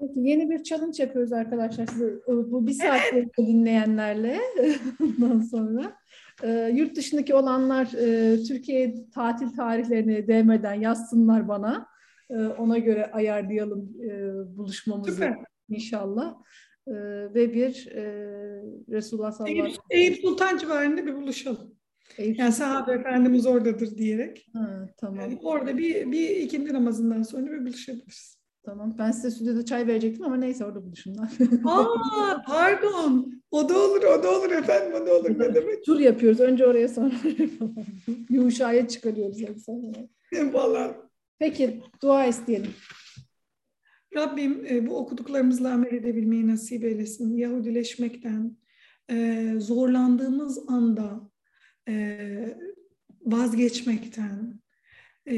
Peki, 0.00 0.20
yeni 0.20 0.50
bir 0.50 0.62
challenge 0.62 1.02
yapıyoruz 1.02 1.32
arkadaşlar 1.32 1.86
size. 1.86 2.14
Bu 2.26 2.66
bir 2.66 2.72
saat 2.72 3.00
evet. 3.12 3.38
dinleyenlerle 3.38 4.40
bundan 5.00 5.40
sonra. 5.40 5.96
E, 6.42 6.72
yurt 6.74 6.96
dışındaki 6.96 7.34
olanlar 7.34 7.86
e, 7.86 8.42
Türkiye 8.42 8.94
tatil 9.14 9.48
tarihlerini 9.56 10.28
değmeden 10.28 10.74
yazsınlar 10.74 11.48
bana. 11.48 11.86
E, 12.30 12.36
ona 12.36 12.78
göre 12.78 13.10
ayarlayalım 13.10 13.92
e, 14.02 14.32
buluşmamızı 14.56 15.12
Süper. 15.12 15.38
inşallah. 15.68 16.34
E, 16.86 16.94
ve 17.34 17.54
bir 17.54 17.86
e, 17.86 18.04
Resulullah 18.90 19.32
sallallahu 19.32 19.52
aleyhi 19.52 19.64
ve 19.64 19.68
sellem. 19.68 20.02
Eyüp 20.02 20.16
Sultan 20.16 20.58
civarında 20.58 21.06
bir 21.06 21.14
buluşalım. 21.14 21.74
Eyüp 22.18 22.38
yani 22.38 22.52
sahabe 22.52 22.92
efendimiz 22.92 23.46
oradadır 23.46 23.98
diyerek. 23.98 24.48
Ha, 24.52 24.88
tamam. 24.96 25.20
Yani 25.20 25.38
orada 25.42 25.78
bir, 25.78 26.12
bir 26.12 26.30
ikindi 26.30 26.72
namazından 26.72 27.22
sonra 27.22 27.52
bir 27.52 27.60
buluşabiliriz. 27.60 28.43
Tamam. 28.64 28.94
Ben 28.98 29.10
size 29.10 29.30
stüdyoda 29.30 29.64
çay 29.64 29.86
verecektim 29.86 30.24
ama 30.24 30.36
neyse 30.36 30.64
orada 30.64 30.84
buluşunlar. 30.84 31.32
Aa 31.64 32.42
pardon. 32.46 33.32
O 33.50 33.68
da 33.68 33.78
olur, 33.78 34.02
o 34.02 34.22
da 34.22 34.30
olur 34.38 34.50
efendim, 34.50 35.02
o 35.02 35.06
da 35.06 35.14
olur. 35.14 35.38
Ne 35.38 35.54
demek? 35.54 35.84
Tur 35.84 36.00
yapıyoruz. 36.00 36.40
Önce 36.40 36.66
oraya 36.66 36.88
sonra 36.88 37.14
Yuşa'ya 38.30 38.88
çıkarıyoruz. 38.88 39.42
Valla. 40.52 41.10
Peki 41.38 41.82
dua 42.02 42.26
isteyelim. 42.26 42.70
Rabbim 44.16 44.66
e, 44.66 44.86
bu 44.86 44.96
okuduklarımızla 44.96 45.72
amel 45.72 45.92
edebilmeyi 45.92 46.48
nasip 46.48 46.84
eylesin. 46.84 47.36
Yahudileşmekten, 47.36 48.56
e, 49.10 49.50
zorlandığımız 49.58 50.68
anda 50.68 51.30
e, 51.88 52.18
vazgeçmekten, 53.22 54.60
e, 55.28 55.36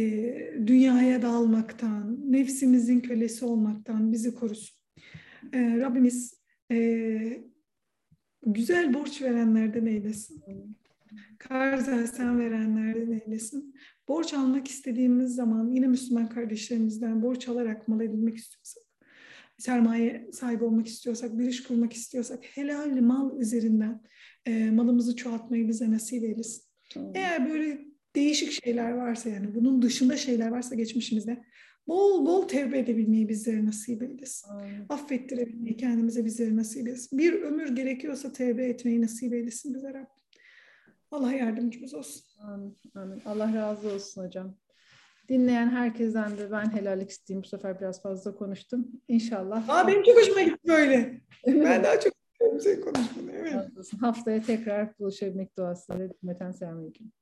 dünyaya 0.66 1.22
dalmaktan, 1.22 2.32
nefsimizin 2.32 3.00
kölesi 3.00 3.44
olmaktan 3.44 4.12
bizi 4.12 4.34
korusun. 4.34 4.76
E, 5.52 5.80
Rabbimiz 5.80 6.34
e, 6.72 7.46
güzel 8.46 8.94
borç 8.94 9.22
verenlerden 9.22 9.86
eylesin. 9.86 10.44
Karz 11.38 12.10
sen 12.10 12.38
verenlerden 12.38 13.20
eylesin. 13.26 13.74
Borç 14.08 14.34
almak 14.34 14.68
istediğimiz 14.68 15.34
zaman 15.34 15.70
yine 15.70 15.86
Müslüman 15.86 16.28
kardeşlerimizden 16.28 17.22
borç 17.22 17.48
alarak 17.48 17.88
mal 17.88 18.00
edilmek 18.00 18.36
istiyorsak, 18.36 18.82
sermaye 19.58 20.28
sahibi 20.32 20.64
olmak 20.64 20.86
istiyorsak, 20.86 21.38
bir 21.38 21.48
iş 21.48 21.62
kurmak 21.62 21.92
istiyorsak 21.92 22.44
helal 22.44 23.00
mal 23.00 23.40
üzerinden 23.40 24.02
e, 24.46 24.70
malımızı 24.70 25.16
çoğaltmayı 25.16 25.68
bize 25.68 25.90
nasip 25.90 26.24
eylesin. 26.24 26.62
Eğer 27.14 27.50
böyle 27.50 27.85
değişik 28.16 28.64
şeyler 28.64 28.90
varsa 28.92 29.28
yani 29.28 29.54
bunun 29.54 29.82
dışında 29.82 30.16
şeyler 30.16 30.48
varsa 30.48 30.74
geçmişimizde 30.74 31.44
bol 31.88 32.26
bol 32.26 32.48
tevbe 32.48 32.78
edebilmeyi 32.78 33.28
bizlere 33.28 33.66
nasip 33.66 34.02
eylesin. 34.02 34.50
Aynen. 34.50 34.86
Affettirebilmeyi 34.88 35.76
kendimize 35.76 36.24
bizlere 36.24 36.56
nasip 36.56 36.86
eylesin. 36.86 37.18
Bir 37.18 37.42
ömür 37.42 37.76
gerekiyorsa 37.76 38.32
tevbe 38.32 38.66
etmeyi 38.66 39.02
nasip 39.02 39.34
eylesin 39.34 39.74
bize 39.74 39.88
Rabbim. 39.88 40.06
Allah 41.10 41.32
yardımcımız 41.32 41.94
olsun. 41.94 42.22
Amin. 42.40 42.76
Amin. 42.94 43.22
Allah 43.26 43.54
razı 43.54 43.92
olsun 43.92 44.24
hocam. 44.24 44.56
Dinleyen 45.28 45.68
herkesten 45.68 46.38
de 46.38 46.50
ben 46.50 46.72
helallik 46.72 47.10
isteyeyim. 47.10 47.42
Bu 47.42 47.48
sefer 47.48 47.80
biraz 47.80 48.02
fazla 48.02 48.36
konuştum. 48.36 48.88
İnşallah. 49.08 49.68
Aa, 49.68 49.88
benim 49.88 50.02
çok 50.02 50.16
hoşuma 50.16 50.42
gitti 50.42 50.68
böyle. 50.68 51.20
ben 51.46 51.84
daha 51.84 52.00
çok 52.00 52.12
senin 52.60 52.80
konuşmanı. 52.80 53.32
Evet. 53.32 53.92
Haftaya 54.00 54.42
tekrar 54.42 54.98
buluşabilmek 54.98 55.56
duasıyla. 55.56 56.08
Hürmeten 56.22 56.52
selamünaleyküm. 56.52 57.12